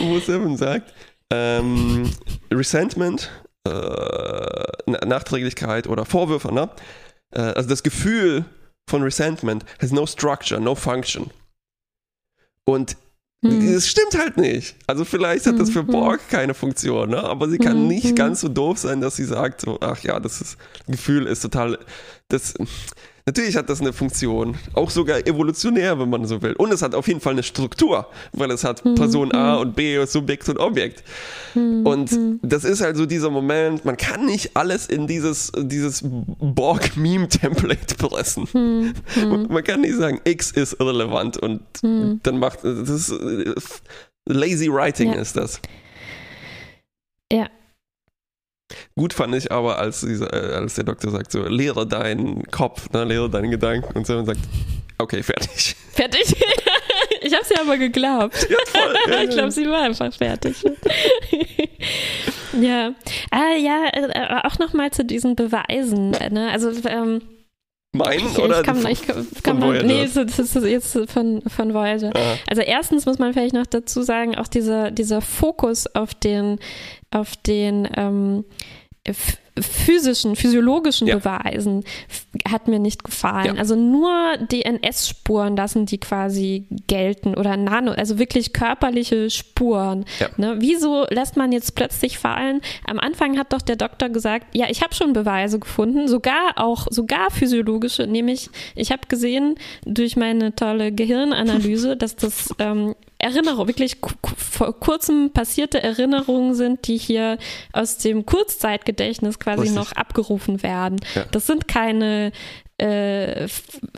wo 0.00 0.18
Seven 0.20 0.56
sagt, 0.56 0.92
ähm, 1.32 2.10
Resentment, 2.52 3.30
äh, 3.66 5.06
Nachträglichkeit 5.06 5.86
oder 5.86 6.04
Vorwürfe, 6.04 6.52
ne? 6.52 6.70
Äh, 7.34 7.40
also 7.40 7.68
das 7.68 7.82
Gefühl 7.82 8.44
von 8.88 9.02
Resentment 9.02 9.64
has 9.80 9.92
no 9.92 10.06
structure, 10.06 10.60
no 10.60 10.74
function. 10.74 11.30
Und 12.64 12.96
hm. 13.44 13.72
das 13.72 13.88
stimmt 13.88 14.16
halt 14.18 14.36
nicht. 14.36 14.76
Also 14.86 15.04
vielleicht 15.04 15.46
hat 15.46 15.58
das 15.58 15.70
für 15.70 15.80
hm, 15.80 15.86
hm. 15.86 15.92
Borg 15.92 16.28
keine 16.28 16.54
Funktion, 16.54 17.10
ne? 17.10 17.22
aber 17.22 17.48
sie 17.48 17.58
kann 17.58 17.88
nicht 17.88 18.14
ganz 18.14 18.40
so 18.40 18.48
doof 18.48 18.78
sein, 18.78 19.00
dass 19.00 19.16
sie 19.16 19.24
sagt, 19.24 19.62
so, 19.62 19.78
ach 19.80 20.00
ja, 20.02 20.20
das 20.20 20.40
ist, 20.40 20.58
Gefühl 20.86 21.26
ist 21.26 21.40
total, 21.40 21.78
das, 22.28 22.54
Natürlich 23.24 23.56
hat 23.56 23.70
das 23.70 23.80
eine 23.80 23.92
Funktion, 23.92 24.56
auch 24.74 24.90
sogar 24.90 25.24
evolutionär, 25.26 25.98
wenn 25.98 26.10
man 26.10 26.24
so 26.26 26.42
will. 26.42 26.54
Und 26.54 26.72
es 26.72 26.82
hat 26.82 26.94
auf 26.94 27.06
jeden 27.06 27.20
Fall 27.20 27.34
eine 27.34 27.44
Struktur, 27.44 28.08
weil 28.32 28.50
es 28.50 28.64
hat 28.64 28.84
mhm. 28.84 28.96
Person 28.96 29.32
A 29.32 29.56
und 29.56 29.76
B, 29.76 30.04
Subjekt 30.06 30.48
und 30.48 30.58
Objekt. 30.58 31.04
Mhm. 31.54 31.86
Und 31.86 32.10
mhm. 32.10 32.40
das 32.42 32.64
ist 32.64 32.80
halt 32.80 32.96
so 32.96 33.06
dieser 33.06 33.30
Moment, 33.30 33.84
man 33.84 33.96
kann 33.96 34.26
nicht 34.26 34.56
alles 34.56 34.86
in 34.86 35.06
dieses, 35.06 35.52
dieses 35.56 36.02
Borg-Meme-Template 36.02 37.94
pressen. 37.94 38.48
Mhm. 38.52 38.94
Man 39.48 39.62
kann 39.62 39.82
nicht 39.82 39.96
sagen, 39.96 40.20
X 40.24 40.50
ist 40.50 40.74
irrelevant 40.80 41.36
und 41.36 41.60
dann 41.82 42.38
macht, 42.38 42.64
das 42.64 42.88
ist, 42.88 43.12
lazy 44.26 44.72
writing 44.72 45.12
ja. 45.12 45.20
ist 45.20 45.36
das. 45.36 45.60
Ja, 47.32 47.48
Gut 48.96 49.12
fand 49.12 49.34
ich 49.34 49.50
aber, 49.50 49.78
als, 49.78 50.00
dieser, 50.00 50.32
äh, 50.32 50.54
als 50.54 50.74
der 50.74 50.84
Doktor 50.84 51.10
sagt, 51.10 51.32
so, 51.32 51.44
lehre 51.46 51.86
deinen 51.86 52.44
Kopf, 52.50 52.90
ne, 52.90 53.04
lehre 53.04 53.30
deinen 53.30 53.50
Gedanken 53.50 53.96
und 53.96 54.06
so 54.06 54.18
und 54.18 54.26
sagt, 54.26 54.40
okay, 54.98 55.22
fertig. 55.22 55.76
Fertig? 55.92 56.34
ich 57.20 57.34
habe 57.34 57.44
sie 57.44 57.56
aber 57.56 57.76
geglaubt. 57.76 58.46
Ja, 58.48 58.56
voll. 58.66 58.94
Ja, 59.10 59.22
ich 59.24 59.30
glaube, 59.30 59.50
sie 59.50 59.68
war 59.68 59.82
einfach 59.82 60.12
fertig. 60.12 60.64
ja. 62.58 62.94
Ah, 63.30 63.54
ja, 63.58 63.88
äh, 63.92 64.46
auch 64.46 64.58
nochmal 64.58 64.90
zu 64.90 65.04
diesen 65.04 65.36
Beweisen. 65.36 66.10
Ne? 66.10 66.50
Also, 66.50 66.70
ähm, 66.88 67.20
Meinen 67.94 68.26
ich, 68.26 68.38
oder 68.38 68.60
ich 68.60 68.66
kann, 68.66 68.86
ich 68.86 69.02
kann, 69.06 69.26
von 69.26 69.58
man? 69.58 69.86
Nee, 69.86 70.08
das 70.14 70.38
ist 70.38 70.54
jetzt 70.54 70.98
von, 71.10 71.42
von 71.42 71.74
Voyager. 71.74 72.10
Aha. 72.14 72.38
Also 72.48 72.62
erstens 72.62 73.04
muss 73.04 73.18
man 73.18 73.34
vielleicht 73.34 73.54
noch 73.54 73.66
dazu 73.66 74.02
sagen, 74.02 74.34
auch 74.34 74.48
dieser, 74.48 74.90
dieser 74.90 75.20
Fokus 75.20 75.86
auf 75.94 76.14
den, 76.14 76.58
auf 77.10 77.36
den 77.36 77.86
ähm, 77.94 78.44
physischen, 79.60 80.36
physiologischen 80.36 81.08
ja. 81.08 81.16
Beweisen 81.16 81.84
hat 82.48 82.68
mir 82.68 82.78
nicht 82.78 83.04
gefallen. 83.04 83.56
Ja. 83.56 83.60
Also 83.60 83.74
nur 83.74 84.36
DNS-Spuren 84.38 85.56
lassen 85.56 85.86
die 85.86 85.98
quasi 85.98 86.66
gelten 86.86 87.34
oder 87.34 87.56
Nano, 87.56 87.92
also 87.92 88.18
wirklich 88.18 88.52
körperliche 88.52 89.28
Spuren. 89.28 90.04
Ja. 90.20 90.28
Ne? 90.36 90.56
Wieso 90.60 91.04
lässt 91.10 91.36
man 91.36 91.52
jetzt 91.52 91.74
plötzlich 91.74 92.18
fallen? 92.18 92.60
Am 92.86 92.98
Anfang 92.98 93.38
hat 93.38 93.52
doch 93.52 93.60
der 93.60 93.76
Doktor 93.76 94.08
gesagt, 94.08 94.54
ja, 94.54 94.66
ich 94.70 94.82
habe 94.82 94.94
schon 94.94 95.12
Beweise 95.12 95.58
gefunden, 95.58 96.08
sogar 96.08 96.52
auch, 96.56 96.86
sogar 96.90 97.30
physiologische, 97.30 98.06
nämlich 98.06 98.50
ich 98.74 98.92
habe 98.92 99.02
gesehen 99.08 99.56
durch 99.84 100.16
meine 100.16 100.54
tolle 100.54 100.92
Gehirnanalyse, 100.92 101.96
dass 101.96 102.16
das 102.16 102.54
ähm, 102.58 102.94
Erinnerungen, 103.22 103.68
wirklich 103.68 103.98
vor 104.36 104.78
kurzem 104.78 105.30
passierte 105.32 105.82
Erinnerungen 105.82 106.54
sind, 106.54 106.88
die 106.88 106.98
hier 106.98 107.38
aus 107.72 107.98
dem 107.98 108.26
Kurzzeitgedächtnis 108.26 109.38
quasi 109.38 109.62
Richtig. 109.62 109.76
noch 109.76 109.92
abgerufen 109.92 110.62
werden. 110.62 111.00
Ja. 111.14 111.24
Das 111.30 111.46
sind 111.46 111.68
keine 111.68 112.32
äh, 112.78 113.46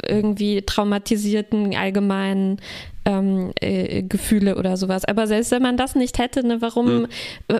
irgendwie 0.06 0.60
traumatisierten 0.60 1.74
allgemeinen 1.74 2.60
ähm, 3.06 3.52
äh, 3.60 4.02
Gefühle 4.02 4.56
oder 4.56 4.76
sowas. 4.76 5.06
Aber 5.06 5.26
selbst 5.26 5.50
wenn 5.52 5.62
man 5.62 5.78
das 5.78 5.94
nicht 5.94 6.18
hätte, 6.18 6.46
ne, 6.46 6.60
warum, 6.60 7.02
mhm. 7.02 7.08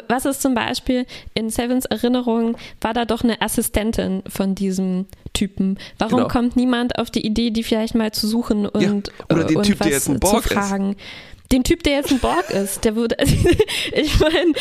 was 0.09 0.27
ist 0.27 0.43
zum 0.43 0.55
Beispiel 0.55 1.07
in 1.33 1.49
Sevens 1.49 1.87
Erinnerung, 1.87 2.59
war 2.83 2.93
da 2.93 3.07
doch 3.07 3.23
eine 3.23 3.41
Assistentin 3.41 4.23
von 4.29 4.55
diesem 4.55 5.07
Typen. 5.33 5.79
Warum 5.99 6.19
genau. 6.19 6.29
kommt 6.29 6.57
niemand 6.57 6.99
auf 6.99 7.11
die 7.11 7.25
Idee, 7.25 7.51
die 7.51 7.63
vielleicht 7.63 7.95
mal 7.95 8.13
zu 8.13 8.27
suchen 8.27 8.67
und, 8.67 8.83
ja. 8.83 8.93
oder 9.31 9.45
den 9.45 9.57
und 9.57 9.63
Typ, 9.65 9.81
was 9.81 9.87
der 9.87 9.97
jetzt 9.97 10.09
ein 10.09 10.21
Borg 10.21 10.43
zu 10.43 10.51
fragen? 10.51 10.93
Ist 10.93 11.34
den 11.55 11.63
Typ, 11.63 11.85
der 11.85 11.95
jetzt 11.95 12.11
ein 12.11 12.19
Borg 12.19 12.51
ist, 12.51 12.85
der 12.85 12.97
würde, 12.97 13.17
ich 13.93 14.21
meine, 14.21 14.53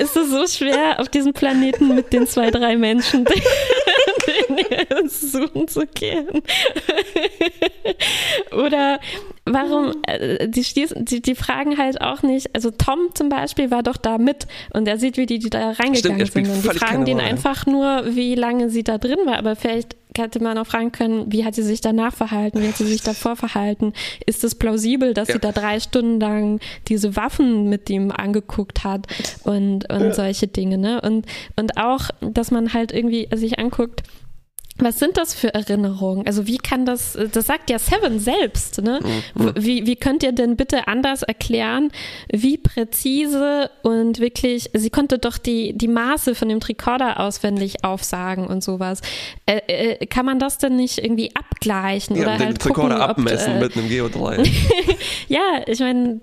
ist 0.00 0.16
es 0.16 0.30
so 0.30 0.46
schwer, 0.46 1.00
auf 1.00 1.08
diesem 1.08 1.32
Planeten 1.32 1.94
mit 1.94 2.12
den 2.12 2.26
zwei, 2.26 2.50
drei 2.50 2.76
Menschen 2.76 3.24
den 3.24 5.08
suchen 5.08 5.66
zu 5.66 5.86
gehen? 5.86 6.42
Oder 8.52 9.00
warum, 9.46 9.94
äh, 10.06 10.46
die, 10.48 10.62
die, 10.62 11.22
die, 11.22 11.34
fragen 11.34 11.78
halt 11.78 12.00
auch 12.02 12.22
nicht, 12.22 12.54
also 12.54 12.70
Tom 12.70 13.14
zum 13.14 13.28
Beispiel 13.30 13.70
war 13.70 13.82
doch 13.82 13.96
da 13.96 14.18
mit 14.18 14.46
und 14.72 14.86
er 14.86 14.98
sieht, 14.98 15.16
wie 15.16 15.26
die, 15.26 15.38
die 15.38 15.50
da 15.50 15.70
reingegangen 15.70 16.26
Stimmt, 16.26 16.46
sind. 16.46 16.56
Und 16.56 16.74
die 16.74 16.78
fragen 16.78 17.04
den 17.06 17.20
einfach 17.20 17.64
nur, 17.64 18.14
wie 18.14 18.34
lange 18.34 18.68
sie 18.68 18.84
da 18.84 18.98
drin 18.98 19.20
war, 19.24 19.38
aber 19.38 19.56
vielleicht 19.56 19.96
hätte 20.18 20.42
man 20.42 20.58
auch 20.58 20.66
fragen 20.66 20.92
können, 20.92 21.32
wie 21.32 21.44
hat 21.44 21.54
sie 21.54 21.62
sich 21.62 21.80
danach 21.80 22.14
verhalten, 22.14 22.60
wie 22.60 22.68
hat 22.68 22.76
sie 22.76 22.86
sich 22.86 23.02
davor 23.02 23.36
verhalten? 23.36 23.92
Ist 24.26 24.44
es 24.44 24.54
plausibel, 24.54 25.14
dass 25.14 25.28
ja. 25.28 25.34
sie 25.34 25.40
da 25.40 25.52
drei 25.52 25.80
Stunden 25.80 26.20
lang 26.20 26.60
diese 26.88 27.16
Waffen 27.16 27.68
mit 27.68 27.88
ihm 27.90 28.10
angeguckt 28.10 28.84
hat 28.84 29.06
und, 29.44 29.90
und 29.90 30.00
ja. 30.00 30.12
solche 30.12 30.46
Dinge, 30.46 30.78
ne? 30.78 31.00
Und, 31.00 31.26
und 31.56 31.76
auch, 31.76 32.10
dass 32.20 32.50
man 32.50 32.72
halt 32.72 32.92
irgendwie 32.92 33.28
sich 33.34 33.58
anguckt, 33.58 34.02
was 34.78 34.98
sind 34.98 35.16
das 35.16 35.34
für 35.34 35.54
Erinnerungen? 35.54 36.26
Also 36.26 36.46
wie 36.46 36.58
kann 36.58 36.84
das, 36.84 37.18
das 37.32 37.46
sagt 37.46 37.70
ja 37.70 37.78
Seven 37.78 38.18
selbst, 38.18 38.82
ne? 38.82 39.00
Mhm. 39.34 39.52
Wie, 39.56 39.86
wie 39.86 39.96
könnt 39.96 40.22
ihr 40.22 40.32
denn 40.32 40.56
bitte 40.56 40.86
anders 40.86 41.22
erklären, 41.22 41.90
wie 42.30 42.58
präzise 42.58 43.70
und 43.82 44.20
wirklich, 44.20 44.70
sie 44.74 44.90
konnte 44.90 45.18
doch 45.18 45.38
die, 45.38 45.72
die 45.76 45.88
Maße 45.88 46.34
von 46.34 46.48
dem 46.48 46.60
Tricorder 46.60 47.20
auswendig 47.20 47.84
aufsagen 47.84 48.46
und 48.46 48.62
sowas. 48.62 49.00
Äh, 49.46 49.60
äh, 49.66 50.06
kann 50.06 50.26
man 50.26 50.38
das 50.38 50.58
denn 50.58 50.76
nicht 50.76 50.98
irgendwie 50.98 51.34
abgleichen? 51.34 52.16
Ja, 52.16 52.22
oder 52.22 52.36
den 52.36 52.46
halt 52.46 52.60
Tricorder 52.60 52.96
gucken, 52.96 53.10
abmessen 53.10 53.54
ob, 53.54 53.62
äh, 53.62 53.64
mit 53.64 53.76
einem 53.76 53.88
Geo3. 53.88 54.48
ja, 55.28 55.60
ich 55.66 55.80
meine, 55.80 56.20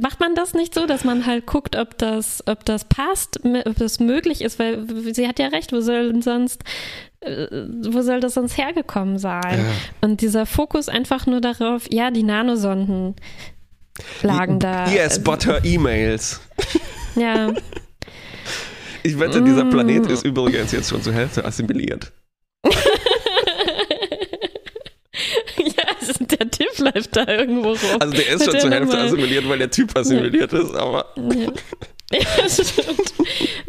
macht 0.00 0.20
man 0.20 0.34
das 0.34 0.54
nicht 0.54 0.74
so, 0.74 0.86
dass 0.86 1.04
man 1.04 1.26
halt 1.26 1.46
guckt, 1.46 1.76
ob 1.76 1.98
das, 1.98 2.42
ob 2.46 2.64
das 2.64 2.86
passt, 2.86 3.40
ob 3.44 3.76
das 3.76 4.00
möglich 4.00 4.40
ist, 4.40 4.58
weil 4.58 4.86
sie 5.12 5.28
hat 5.28 5.38
ja 5.38 5.48
recht, 5.48 5.72
wo 5.72 5.80
soll 5.80 6.22
sonst 6.22 6.62
äh, 6.62 7.11
wo 7.24 8.02
soll 8.02 8.20
das 8.20 8.34
sonst 8.34 8.56
hergekommen 8.56 9.18
sein? 9.18 9.58
Ja. 9.58 9.64
Und 10.00 10.20
dieser 10.20 10.46
Fokus 10.46 10.88
einfach 10.88 11.26
nur 11.26 11.40
darauf, 11.40 11.84
ja, 11.90 12.10
die 12.10 12.22
Nanosonden, 12.22 13.14
lagen 14.22 14.58
da. 14.58 14.88
Yes, 14.90 15.22
but 15.22 15.46
her 15.46 15.64
emails. 15.64 16.40
Ja. 17.14 17.52
Ich 19.02 19.18
wette, 19.18 19.42
dieser 19.42 19.64
Planet 19.64 20.06
ist 20.06 20.24
übrigens 20.24 20.72
jetzt 20.72 20.88
schon 20.88 21.02
zur 21.02 21.12
Hälfte 21.12 21.44
assimiliert. 21.44 22.12
ja, 22.64 22.70
der 26.20 26.50
Typ 26.50 26.78
läuft 26.78 27.16
da 27.16 27.26
irgendwo 27.26 27.70
rum. 27.70 28.00
Also 28.00 28.14
der 28.14 28.28
ist 28.28 28.44
schon 28.44 28.60
zur 28.60 28.70
Hälfte 28.70 28.98
assimiliert, 28.98 29.48
weil 29.48 29.58
der 29.58 29.70
Typ 29.70 29.96
assimiliert 29.96 30.52
ja. 30.52 30.58
ist, 30.60 30.74
aber. 30.74 31.06
Ja. 31.16 31.52
ja, 32.20 32.48
stimmt. 32.48 33.14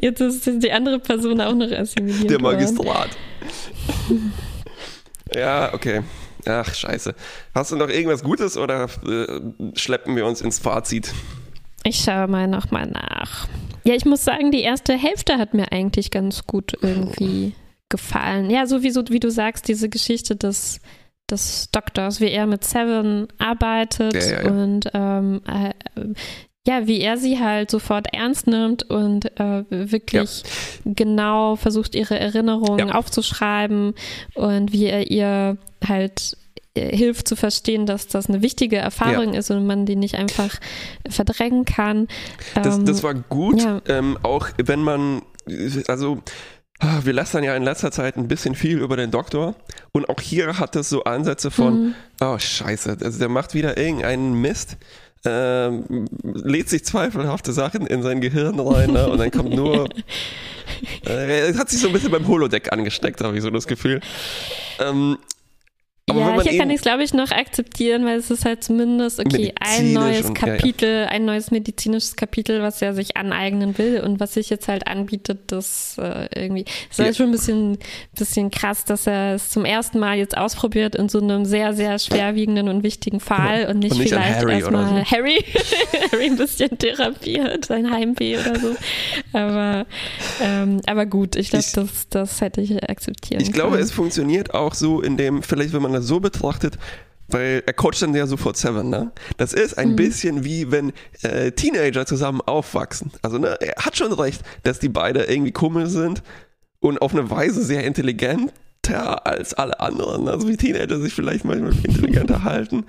Jetzt 0.02 0.22
ist 0.22 0.64
die 0.64 0.72
andere 0.72 1.00
Person 1.00 1.40
auch 1.42 1.54
noch 1.54 1.72
assimiliert. 1.72 2.30
Der 2.30 2.42
Magistrat. 2.42 3.10
ja, 5.34 5.74
okay. 5.74 6.02
Ach, 6.46 6.74
scheiße. 6.74 7.16
Hast 7.56 7.72
du 7.72 7.76
noch 7.76 7.90
irgendwas 7.90 8.24
Gutes 8.24 8.58
oder 8.58 8.90
äh, 9.08 9.40
schleppen 9.76 10.16
wir 10.16 10.26
uns 10.26 10.42
ins 10.42 10.60
Fazit? 10.60 11.14
Ich 11.84 11.98
schaue 11.98 12.28
mal 12.28 12.48
nochmal 12.48 12.88
nach. 12.88 13.48
Ja, 13.84 13.94
ich 13.94 14.06
muss 14.06 14.24
sagen, 14.24 14.52
die 14.52 14.62
erste 14.62 14.98
Hälfte 14.98 15.38
hat 15.38 15.54
mir 15.54 15.72
eigentlich 15.72 16.12
ganz 16.12 16.46
gut 16.46 16.74
irgendwie 16.82 17.54
gefallen. 17.90 18.50
Ja, 18.50 18.66
so 18.66 18.84
wie, 18.84 18.92
so 18.92 19.04
wie 19.10 19.20
du 19.20 19.30
sagst, 19.30 19.68
diese 19.68 19.90
Geschichte 19.90 20.36
des, 20.36 20.80
des 21.30 21.70
Doktors, 21.72 22.22
wie 22.22 22.30
er 22.30 22.48
mit 22.48 22.64
Seven 22.64 23.28
arbeitet 23.38 24.14
ja, 24.16 24.22
ja, 24.22 24.44
ja. 24.44 24.50
und 24.50 24.90
ähm, 24.94 25.42
äh, 25.46 25.74
ja, 26.66 26.88
wie 26.88 27.02
er 27.02 27.18
sie 27.18 27.40
halt 27.40 27.70
sofort 27.70 28.14
ernst 28.14 28.48
nimmt 28.48 28.84
und 28.84 29.38
äh, 29.40 29.66
wirklich 29.70 30.44
genau 30.86 31.58
versucht, 31.58 31.94
ihre 31.94 32.18
Erinnerungen 32.18 32.90
aufzuschreiben 32.90 33.94
und 34.34 34.72
wie 34.72 34.86
er 34.86 35.12
ihr 35.12 35.58
halt 35.86 36.38
äh, 36.74 36.96
hilft 36.96 37.28
zu 37.28 37.36
verstehen, 37.36 37.86
dass 37.86 38.08
das 38.08 38.30
eine 38.30 38.42
wichtige 38.42 38.78
Erfahrung 38.78 39.34
ja. 39.34 39.40
ist 39.40 39.52
und 39.52 39.68
man 39.68 39.86
die 39.86 39.98
nicht 39.98 40.16
einfach 40.16 40.56
verdrängen 41.10 41.66
kann. 41.66 42.08
Das, 42.56 42.78
ähm, 42.78 42.86
das 42.86 43.04
war 43.04 43.14
gut, 43.14 43.62
ja. 43.62 43.82
ähm, 43.90 44.18
auch 44.24 44.48
wenn 44.58 44.82
man, 44.82 45.22
also 45.90 46.20
ah, 46.80 47.02
wir 47.04 47.12
lästern 47.12 47.44
ja 47.44 47.58
in 47.58 47.64
letzter 47.64 47.92
Zeit 47.92 48.16
ein 48.16 48.30
bisschen 48.30 48.56
viel 48.56 48.80
über 48.80 48.96
den 48.96 49.12
Doktor 49.12 49.56
und 49.92 50.08
auch 50.08 50.22
hier 50.22 50.60
hat 50.60 50.78
es 50.78 50.88
so 50.88 51.04
Ansätze 51.04 51.52
von, 51.52 51.88
mhm. 51.88 51.96
oh 52.22 52.40
scheiße, 52.40 52.98
also 53.02 53.20
der 53.20 53.30
macht 53.30 53.54
wieder 53.54 53.78
irgendeinen 53.78 54.34
Mist. 54.34 54.78
Ähm, 55.26 56.06
lädt 56.24 56.68
sich 56.70 56.84
zweifelhafte 56.84 57.54
Sachen 57.54 57.88
in 57.88 58.04
sein 58.04 58.20
Gehirn 58.20 58.60
rein 58.60 58.92
ne? 58.92 59.08
und 59.10 59.20
dann 59.20 59.32
kommt 59.32 59.54
nur. 59.54 59.88
äh, 61.06 61.48
er 61.48 61.58
hat 61.58 61.70
sich 61.70 61.80
so 61.80 61.88
ein 61.88 61.94
bisschen 61.94 62.12
beim 62.12 62.28
Holodeck 62.28 62.74
angesteckt, 62.74 63.22
habe 63.22 63.38
ich 63.38 63.42
so 63.42 63.50
das 63.50 63.68
Gefühl. 63.68 64.02
Ähm, 64.80 65.18
aber 66.22 66.44
ja, 66.44 66.50
hier 66.50 66.60
kann 66.60 66.70
ich 66.70 66.78
es, 66.78 66.82
glaube 66.82 67.04
ich, 67.04 67.14
noch 67.14 67.32
akzeptieren, 67.32 68.06
weil 68.06 68.18
es 68.18 68.30
ist 68.30 68.46
halt 68.46 68.64
zumindest, 68.64 69.20
okay, 69.20 69.54
ein 69.60 69.94
neues 69.94 70.28
und, 70.28 70.34
Kapitel, 70.34 70.90
ja, 70.90 71.02
ja. 71.02 71.08
ein 71.08 71.26
neues 71.26 71.52
medizinisches 71.52 72.16
Kapitel, 72.16 72.62
was 72.62 72.82
er 72.82 72.94
sich 72.94 73.18
aneignen 73.18 73.78
will 73.78 74.02
und 74.02 74.20
was 74.20 74.34
sich 74.34 74.50
jetzt 74.50 74.68
halt 74.68 74.88
anbietet, 74.88 75.40
das 75.48 75.98
äh, 76.00 76.28
irgendwie, 76.36 76.64
das 76.64 77.00
ist 77.00 77.06
halt 77.06 77.16
schon 77.16 77.28
ein 77.28 77.32
bisschen, 77.32 77.78
bisschen 78.18 78.52
krass, 78.52 78.86
dass 78.86 79.08
er 79.08 79.36
es 79.36 79.50
zum 79.50 79.66
ersten 79.66 80.00
Mal 80.00 80.18
jetzt 80.18 80.38
ausprobiert 80.38 80.96
in 80.96 81.10
so 81.10 81.20
einem 81.20 81.46
sehr, 81.46 81.74
sehr 81.74 82.00
schwerwiegenden 82.00 82.70
und 82.70 82.84
wichtigen 82.84 83.20
Fall 83.20 83.68
und 83.70 83.80
nicht, 83.80 83.94
und 83.94 84.00
nicht 84.00 84.10
vielleicht 84.10 84.44
erstmal 84.44 84.88
so. 84.88 85.12
Harry, 85.12 85.44
Harry 86.12 86.26
ein 86.26 86.38
bisschen 86.38 86.78
therapiert, 86.78 87.66
sein 87.66 87.90
Heimweh 87.92 88.38
oder 88.38 88.60
so. 88.60 88.76
Aber, 89.34 89.86
ähm, 90.42 90.82
aber 90.86 91.06
gut, 91.06 91.36
ich 91.36 91.50
glaube, 91.50 91.66
das, 91.74 92.10
das 92.10 92.42
hätte 92.42 92.62
ich 92.62 92.84
akzeptieren 92.90 93.42
Ich 93.42 93.52
glaube, 93.52 93.78
es 93.78 93.92
funktioniert 93.92 94.54
auch 94.54 94.74
so, 94.74 95.02
in 95.02 95.18
dem, 95.18 95.44
vielleicht 95.44 95.74
wenn 95.74 95.82
man 95.82 95.94
das 95.94 96.03
so 96.04 96.20
betrachtet, 96.20 96.78
weil 97.28 97.64
er 97.66 97.74
coacht 97.74 98.02
dann 98.02 98.14
ja 98.14 98.28
sofort 98.28 98.58
Seven, 98.58 98.90
ne? 98.90 99.12
Das 99.38 99.54
ist 99.54 99.78
ein 99.78 99.92
mhm. 99.92 99.96
bisschen 99.96 100.44
wie 100.44 100.72
wenn 100.72 100.94
äh, 101.24 101.52
Teenager 101.52 102.06
zusammen 102.06 102.42
aufwachsen. 102.42 103.12
Also, 103.22 103.38
ne, 103.38 103.58
er 103.60 103.84
hat 103.84 103.98
schon 103.98 104.14
recht, 104.14 104.44
dass 104.64 104.80
die 104.80 104.90
beide 104.90 105.24
irgendwie 105.24 105.52
komisch 105.52 105.90
sind 105.90 106.22
und 106.80 107.02
auf 107.02 107.14
eine 107.14 107.30
Weise 107.30 107.64
sehr 107.64 107.84
intelligent 107.86 108.54
intelligenter 108.84 109.26
als 109.26 109.54
alle 109.54 109.80
anderen. 109.80 110.28
Also 110.28 110.48
wie 110.48 110.58
Teenager 110.58 111.00
sich 111.00 111.14
vielleicht 111.14 111.46
manchmal 111.46 111.74
intelligenter 111.84 112.44
halten. 112.44 112.86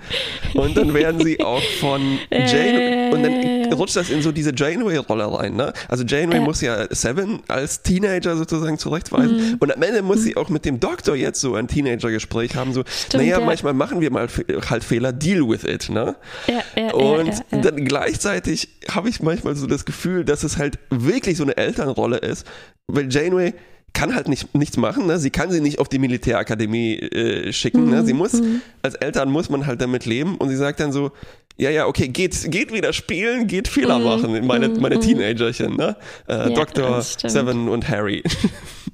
Und 0.53 0.77
dann 0.77 0.93
werden 0.93 1.23
sie 1.23 1.41
auch 1.41 1.61
von 1.79 2.19
Jane 2.31 3.11
und 3.11 3.23
dann 3.23 3.73
rutscht 3.73 3.95
das 3.95 4.09
in 4.09 4.21
so 4.21 4.31
diese 4.31 4.53
Janeway-Rolle 4.55 5.31
rein. 5.39 5.55
Ne? 5.55 5.73
Also 5.87 6.03
Janeway 6.03 6.39
muss 6.39 6.61
ja 6.61 6.87
Seven 6.93 7.41
als 7.47 7.81
Teenager 7.81 8.35
sozusagen 8.35 8.77
zurechtweisen. 8.77 9.51
Mhm. 9.51 9.57
Und 9.59 9.75
am 9.75 9.81
Ende 9.81 10.01
muss 10.01 10.17
mhm. 10.17 10.21
sie 10.21 10.37
auch 10.37 10.49
mit 10.49 10.65
dem 10.65 10.79
Doktor 10.79 11.15
jetzt 11.15 11.41
so 11.41 11.55
ein 11.55 11.67
Teenager-Gespräch 11.67 12.55
haben. 12.55 12.73
So, 12.73 12.83
Stimmt, 12.85 13.23
naja, 13.23 13.39
ja. 13.39 13.45
manchmal 13.45 13.73
machen 13.73 14.01
wir 14.01 14.11
mal 14.11 14.27
halt 14.69 14.83
Fehler, 14.83 15.13
deal 15.13 15.47
with 15.47 15.63
it. 15.63 15.89
Ne? 15.89 16.15
Ja, 16.47 16.81
ja, 16.81 16.93
und 16.93 17.43
dann 17.51 17.85
gleichzeitig 17.85 18.69
habe 18.89 19.09
ich 19.09 19.21
manchmal 19.21 19.55
so 19.55 19.67
das 19.67 19.85
Gefühl, 19.85 20.25
dass 20.25 20.43
es 20.43 20.57
halt 20.57 20.79
wirklich 20.89 21.37
so 21.37 21.43
eine 21.43 21.57
Elternrolle 21.57 22.17
ist, 22.17 22.45
weil 22.87 23.11
Janeway 23.11 23.53
kann 23.95 24.13
halt 24.13 24.27
nicht, 24.27 24.53
nichts 24.53 24.77
machen. 24.77 25.07
Ne? 25.07 25.17
Sie 25.17 25.31
kann 25.31 25.49
sie 25.49 25.61
nicht 25.61 25.79
auf 25.79 25.89
die 25.89 25.97
Militärakademie 25.97 26.99
äh, 26.99 27.51
schicken. 27.51 27.85
Mhm. 27.85 27.89
Ne? 27.89 28.05
Sie 28.05 28.13
muss, 28.13 28.33
mhm. 28.33 28.61
als 28.83 28.93
Eltern 28.95 29.31
muss 29.31 29.49
man 29.49 29.65
halt 29.65 29.81
damit 29.81 30.05
leben. 30.05 30.35
Und 30.37 30.49
sie 30.49 30.55
sagt 30.55 30.79
dann 30.79 30.91
so, 30.91 31.11
ja, 31.57 31.69
ja, 31.71 31.87
okay, 31.87 32.09
geht, 32.09 32.51
geht 32.51 32.71
wieder 32.73 32.93
spielen, 32.93 33.47
geht 33.47 33.67
Fehler 33.67 33.97
mhm. 33.97 34.05
machen. 34.05 34.45
Meine, 34.45 34.69
mhm. 34.69 34.81
meine 34.81 34.99
Teenagerchen, 34.99 35.75
ne? 35.77 35.95
Äh, 36.27 36.33
ja, 36.33 36.49
Dr. 36.49 37.01
Seven 37.01 37.69
und 37.69 37.89
Harry. 37.89 38.21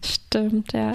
Stimmt, 0.06 0.72
ja. 0.72 0.94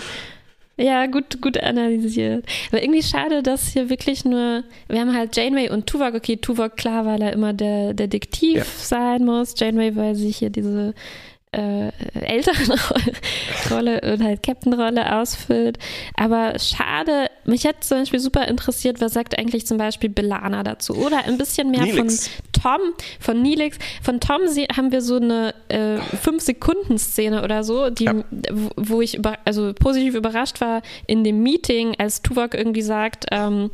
Ja, 0.79 1.07
gut, 1.07 1.41
gut 1.41 1.59
analysiert. 1.59 2.45
Aber 2.71 2.83
irgendwie 2.83 3.03
schade, 3.03 3.43
dass 3.43 3.69
hier 3.69 3.89
wirklich 3.89 4.27
nur, 4.27 4.63
wir 4.89 5.01
haben 5.01 5.15
halt 5.15 5.35
Janeway 5.35 5.71
und 5.71 5.87
Tuvok. 5.87 6.15
Okay, 6.15 6.37
Tuvok, 6.37 6.77
klar, 6.77 7.07
weil 7.07 7.23
er 7.23 7.33
immer 7.33 7.55
der 7.55 7.95
Detektiv 7.95 8.57
ja. 8.57 8.65
sein 8.65 9.25
muss. 9.25 9.55
Janeway, 9.57 9.97
weil 9.97 10.15
sie 10.15 10.31
hier 10.31 10.51
diese 10.51 10.95
äh, 11.57 11.91
älteren 12.21 12.79
Rolle 13.71 14.01
und 14.03 14.23
halt 14.23 14.43
Captain-Rolle 14.43 15.17
ausfüllt. 15.17 15.79
Aber 16.15 16.59
schade, 16.59 17.29
mich 17.45 17.65
hätte 17.65 17.81
zum 17.81 17.99
Beispiel 18.01 18.21
super 18.21 18.47
interessiert, 18.47 19.01
was 19.01 19.15
sagt 19.15 19.39
eigentlich 19.39 19.67
zum 19.67 19.79
Beispiel 19.79 20.11
Belana 20.11 20.63
dazu? 20.63 20.95
Oder 20.95 21.25
ein 21.25 21.39
bisschen 21.39 21.71
mehr 21.71 21.83
Neelix. 21.83 22.29
von 22.29 22.63
Tom, 22.63 22.81
von 23.21 23.43
Nilix. 23.43 23.79
Von 24.03 24.21
Tom 24.21 24.43
haben 24.77 24.93
wir 24.93 25.01
so 25.01 25.17
eine 25.17 25.55
äh, 25.69 25.99
5-Sekunden-Szene 26.25 27.43
oder 27.43 27.65
so, 27.65 27.91
die, 27.91 28.05
ja. 28.05 28.15
wo 28.77 29.01
ich 29.01 29.17
über, 29.17 29.39
also 29.45 29.73
positiv 29.73 30.15
überrascht 30.15 30.61
war 30.61 30.83
in 31.07 31.25
dem 31.25 31.43
Meeting, 31.43 31.95
als 31.99 32.23
Tuvok 32.23 32.55
irgendwie 32.55 32.83
sagt, 32.83 33.27
ähm, 33.31 33.71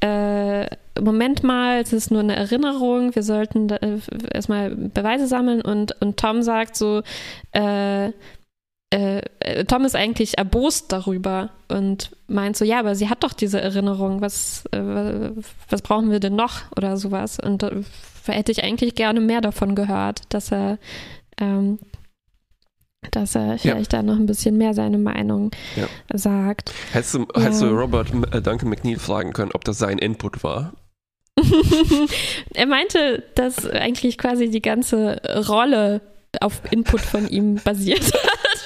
äh, 0.00 0.66
Moment 1.00 1.42
mal, 1.42 1.80
es 1.80 1.92
ist 1.92 2.10
nur 2.10 2.20
eine 2.20 2.36
Erinnerung, 2.36 3.14
wir 3.14 3.22
sollten 3.22 3.68
äh, 3.70 3.98
erstmal 4.32 4.74
Beweise 4.74 5.26
sammeln 5.26 5.60
und, 5.60 6.00
und 6.00 6.16
Tom 6.18 6.42
sagt 6.42 6.76
so, 6.76 7.02
äh, 7.52 8.12
äh, 8.90 9.64
Tom 9.66 9.84
ist 9.84 9.96
eigentlich 9.96 10.38
erbost 10.38 10.92
darüber 10.92 11.50
und 11.68 12.12
meint 12.28 12.56
so, 12.56 12.64
ja, 12.64 12.78
aber 12.78 12.94
sie 12.94 13.08
hat 13.08 13.24
doch 13.24 13.32
diese 13.32 13.60
Erinnerung, 13.60 14.20
was, 14.20 14.64
äh, 14.72 15.30
was 15.68 15.82
brauchen 15.82 16.10
wir 16.10 16.20
denn 16.20 16.36
noch 16.36 16.70
oder 16.76 16.96
sowas 16.96 17.38
und 17.38 17.62
da 17.62 17.70
hätte 18.26 18.52
ich 18.52 18.64
eigentlich 18.64 18.94
gerne 18.94 19.20
mehr 19.20 19.40
davon 19.40 19.74
gehört, 19.74 20.22
dass 20.30 20.52
er 20.52 20.78
ähm, 21.40 21.78
dass 23.10 23.34
er 23.34 23.58
vielleicht 23.58 23.92
ja. 23.92 24.00
da 24.00 24.02
noch 24.02 24.16
ein 24.16 24.26
bisschen 24.26 24.56
mehr 24.56 24.74
seine 24.74 24.98
Meinung 24.98 25.50
ja. 25.76 25.86
sagt. 26.12 26.72
Hättest 26.92 27.14
du, 27.14 27.26
ja. 27.34 27.42
hättest 27.42 27.62
du 27.62 27.66
Robert 27.66 28.08
äh, 28.32 28.42
Duncan 28.42 28.68
McNeil 28.68 28.98
fragen 28.98 29.32
können, 29.32 29.52
ob 29.54 29.64
das 29.64 29.78
sein 29.78 29.98
Input 29.98 30.42
war? 30.42 30.72
er 32.54 32.66
meinte, 32.66 33.22
dass 33.34 33.68
eigentlich 33.68 34.18
quasi 34.18 34.48
die 34.48 34.62
ganze 34.62 35.20
Rolle 35.48 36.00
auf 36.40 36.60
Input 36.70 37.00
von 37.00 37.28
ihm 37.28 37.56
basiert 37.56 38.04
hat. 38.12 38.64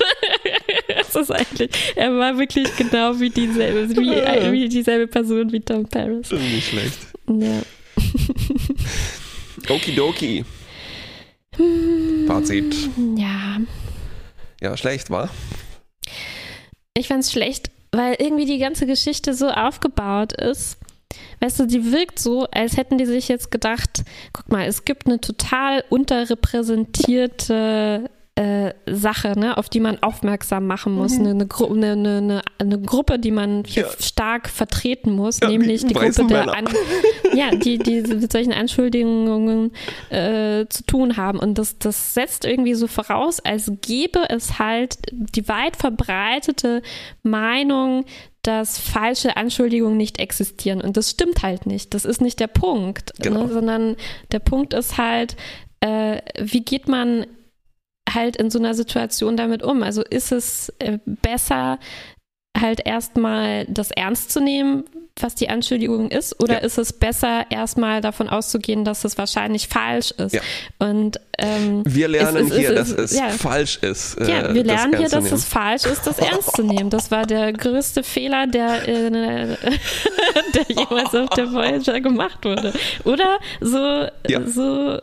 das 0.89 1.15
ist 1.15 1.31
eigentlich, 1.31 1.71
er 1.97 2.17
war 2.17 2.39
wirklich 2.39 2.69
genau 2.77 3.19
wie 3.19 3.31
dieselbe, 3.31 3.89
wie, 3.91 4.53
wie 4.53 4.69
dieselbe 4.69 5.07
Person 5.07 5.53
wie 5.53 5.61
Tom 5.61 5.87
Paris. 5.87 6.31
Nicht 6.31 6.69
schlecht. 6.69 6.99
Ja. 7.29 7.63
Okidoki. 9.69 10.45
Fazit. 12.27 12.75
Ja. 13.17 13.59
Ja, 14.61 14.77
schlecht, 14.77 15.11
war? 15.11 15.31
Ich 16.97 17.09
fand 17.09 17.25
es 17.25 17.33
schlecht, 17.33 17.71
weil 17.93 18.17
irgendwie 18.19 18.47
die 18.47 18.59
ganze 18.59 18.87
Geschichte 18.87 19.35
so 19.35 19.49
aufgebaut 19.49 20.33
ist. 20.33 20.79
Weißt 21.41 21.61
du, 21.61 21.67
die 21.67 21.93
wirkt 21.93 22.19
so, 22.19 22.47
als 22.51 22.77
hätten 22.77 22.99
die 22.99 23.07
sich 23.07 23.29
jetzt 23.29 23.51
gedacht, 23.51 24.05
guck 24.33 24.51
mal, 24.51 24.67
es 24.67 24.85
gibt 24.85 25.07
eine 25.07 25.21
total 25.21 25.85
unterrepräsentierte 25.89 28.11
äh, 28.41 28.73
Sache, 28.87 29.39
ne, 29.39 29.59
auf 29.59 29.69
die 29.69 29.81
man 29.81 30.03
aufmerksam 30.03 30.67
machen 30.67 30.95
muss, 30.95 31.19
mhm. 31.19 31.21
eine, 31.21 31.31
eine, 31.31 31.47
Gru 31.47 31.75
eine, 31.75 31.93
eine, 31.93 32.43
eine, 32.59 32.81
Gruppe, 32.81 33.19
die 33.19 33.33
man 33.33 33.65
hier 33.67 33.83
ja. 33.83 33.89
stark 34.01 34.49
vertreten 34.49 35.13
muss, 35.13 35.41
ja, 35.41 35.49
nämlich 35.49 35.85
die 35.85 35.93
Gruppe 35.93 36.25
der 36.27 36.57
An 36.57 36.67
ja, 37.35 37.51
die, 37.51 37.77
die 37.77 38.01
mit 38.01 38.33
solchen 38.33 38.55
Anschuldigungen 38.55 39.73
äh, 40.09 40.65
zu 40.71 40.85
tun 40.87 41.19
haben. 41.19 41.39
Und 41.39 41.59
das, 41.59 41.79
das 41.79 42.15
setzt 42.15 42.47
irgendwie 42.47 42.73
so 42.73 42.87
voraus, 42.87 43.41
als 43.41 43.71
gäbe 43.83 44.31
es 44.31 44.59
halt 44.59 44.97
die 45.13 45.47
weit 45.47 45.77
verbreitete 45.77 46.81
Meinung, 47.23 48.07
dass 48.41 48.79
falsche 48.79 49.37
Anschuldigungen 49.37 49.99
nicht 49.99 50.19
existieren. 50.19 50.81
Und 50.81 50.97
das 50.97 51.11
stimmt 51.11 51.43
halt 51.43 51.67
nicht. 51.67 51.93
Das 51.93 52.07
ist 52.07 52.23
nicht 52.23 52.41
der 52.41 52.47
Punkt, 52.47 53.13
ne, 53.19 53.25
genau. 53.25 53.45
ne? 53.45 53.53
sondern 53.53 53.97
der 54.33 54.39
Punkt 54.39 54.73
ist 54.73 54.97
halt, 54.97 55.37
äh, 55.81 56.23
wie 56.41 56.61
geht 56.61 56.89
man 56.89 57.27
halt 58.13 58.37
in 58.37 58.51
so 58.51 58.59
einer 58.59 58.75
Situation 58.75 59.37
damit 59.37 59.63
um? 59.63 59.83
Also 59.83 60.03
ist 60.03 60.33
es 60.33 60.73
äh, 60.79 60.99
besser, 61.05 61.79
halt 62.59 62.81
erstmal 62.85 63.65
das 63.67 63.91
ernst 63.91 64.31
zu 64.31 64.41
nehmen, 64.41 64.85
was 65.23 65.35
die 65.35 65.49
Anschuldigung 65.49 66.11
ist, 66.11 66.43
oder 66.43 66.55
ja. 66.55 66.59
ist 66.61 66.79
es 66.79 66.93
besser, 66.93 67.45
erstmal 67.51 68.01
davon 68.01 68.29
auszugehen, 68.29 68.85
dass 68.85 69.05
es 69.05 69.19
wahrscheinlich 69.19 69.69
falsch 69.69 70.13
ist? 70.13 70.35
Ja. 70.35 70.41
Und 70.79 71.21
ähm, 71.39 71.83
wir 71.87 72.09
lernen 72.09 72.47
es, 72.47 72.51
es, 72.51 72.59
hier, 72.59 72.71
es, 72.71 72.75
dass 72.75 73.13
es 73.13 73.19
ja. 73.19 73.29
falsch 73.29 73.79
ist. 73.83 74.19
Äh, 74.19 74.31
ja, 74.31 74.55
wir 74.55 74.65
lernen 74.65 74.97
hier, 74.97 75.09
dass 75.09 75.31
es 75.31 75.45
falsch 75.45 75.85
ist, 75.85 76.07
das 76.07 76.19
ernst 76.19 76.57
zu 76.57 76.63
nehmen. 76.63 76.91
Das 76.91 77.11
war 77.11 77.27
der 77.27 77.53
größte 77.53 78.03
Fehler, 78.03 78.47
der, 78.47 78.89
äh, 78.89 79.11
der 80.55 80.67
jemals 80.69 81.15
auf 81.15 81.29
der 81.31 81.53
Voyager 81.53 82.01
gemacht 82.01 82.45
wurde. 82.45 82.73
Oder 83.05 83.39
so, 83.61 84.07
so 84.47 84.99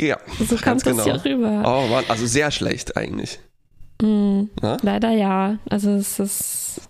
ja, 0.00 0.18
so 0.38 0.56
das 0.56 0.82
genau. 0.82 1.04
hier 1.04 1.24
rüber. 1.24 1.62
Oh 1.64 1.88
Mann, 1.88 2.04
also 2.08 2.26
sehr 2.26 2.50
schlecht 2.50 2.96
eigentlich. 2.96 3.38
Mm, 4.02 4.44
leider 4.82 5.10
ja. 5.10 5.58
Also 5.68 5.92
es 5.92 6.18
ist. 6.18 6.80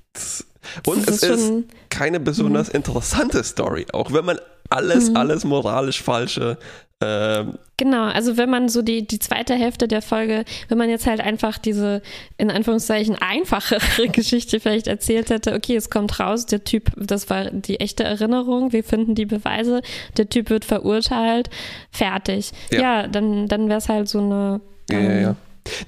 Und 0.84 1.09
es 1.09 1.22
ist, 1.22 1.50
ist 1.50 1.52
keine 1.90 2.18
besonders 2.18 2.68
mhm. 2.68 2.76
interessante 2.76 3.44
Story, 3.44 3.86
auch 3.92 4.12
wenn 4.12 4.24
man 4.24 4.38
alles, 4.68 5.11
mhm. 5.11 5.16
alles 5.16 5.44
moralisch 5.44 6.02
falsche 6.02 6.59
ähm, 7.03 7.59
genau, 7.76 8.05
also 8.05 8.38
wenn 8.38 8.49
man 8.49 8.70
so 8.70 8.80
die, 8.80 9.07
die 9.07 9.18
zweite 9.18 9.55
Hälfte 9.55 9.86
der 9.86 10.01
Folge, 10.01 10.47
wenn 10.68 10.78
man 10.78 10.88
jetzt 10.88 11.07
halt 11.07 11.20
einfach 11.20 11.59
diese 11.59 12.01
in 12.38 12.51
Anführungszeichen 12.51 13.16
einfachere 13.20 14.09
Geschichte 14.12 14.61
vielleicht 14.61 14.86
erzählt 14.86 15.28
hätte, 15.28 15.55
okay, 15.55 15.76
es 15.76 15.90
kommt 15.90 16.18
raus, 16.18 16.47
der 16.47 16.64
Typ, 16.64 16.90
das 16.97 17.28
war 17.28 17.51
die 17.51 17.80
echte 17.80 18.05
Erinnerung, 18.05 18.72
wir 18.72 18.82
finden 18.82 19.14
die 19.14 19.26
Beweise, 19.26 19.82
der 20.16 20.30
Typ 20.30 20.49
wird 20.49 20.64
verurteilt, 20.64 21.51
fertig. 21.90 22.53
Ja, 22.70 22.80
ja 22.80 23.09
dann, 23.09 23.47
dann 23.47 23.68
wäre 23.68 23.78
es 23.78 23.90
halt 23.90 24.09
so 24.09 24.20
eine. 24.20 24.61
Ja, 24.90 24.99
ähm, 24.99 25.11
ja, 25.11 25.20
ja. 25.20 25.36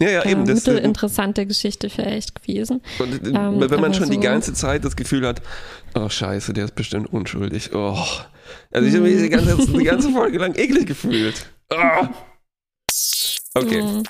Ja, 0.00 0.10
ja, 0.10 0.24
eben. 0.26 0.44
Das 0.44 0.66
ist 0.66 0.68
interessante 0.68 1.46
Geschichte 1.46 1.88
vielleicht 1.88 2.34
gewesen. 2.34 2.82
Und, 2.98 3.24
ähm, 3.28 3.60
wenn 3.60 3.80
man 3.80 3.94
schon 3.94 4.06
so 4.06 4.12
die 4.12 4.18
ganze 4.18 4.52
Zeit 4.52 4.84
das 4.84 4.96
Gefühl 4.96 5.24
hat, 5.24 5.40
oh 5.94 6.08
Scheiße, 6.08 6.52
der 6.52 6.64
ist 6.64 6.74
bestimmt 6.74 7.12
unschuldig. 7.12 7.70
Oh. 7.72 7.96
Also 8.70 8.88
ich 8.88 8.94
habe 8.94 9.04
mich 9.04 9.18
die 9.18 9.28
ganze, 9.28 9.56
die 9.56 9.84
ganze 9.84 10.10
Folge 10.10 10.38
lang 10.38 10.54
eklig 10.54 10.86
gefühlt. 10.86 11.46
Oh. 11.70 12.06
Okay. 13.54 13.82
Mhm. 13.82 14.02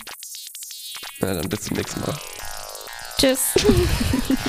Na 1.20 1.34
dann 1.34 1.48
bis 1.48 1.62
zum 1.62 1.76
nächsten 1.76 2.00
Mal. 2.00 2.14
Tschüss. 3.18 3.54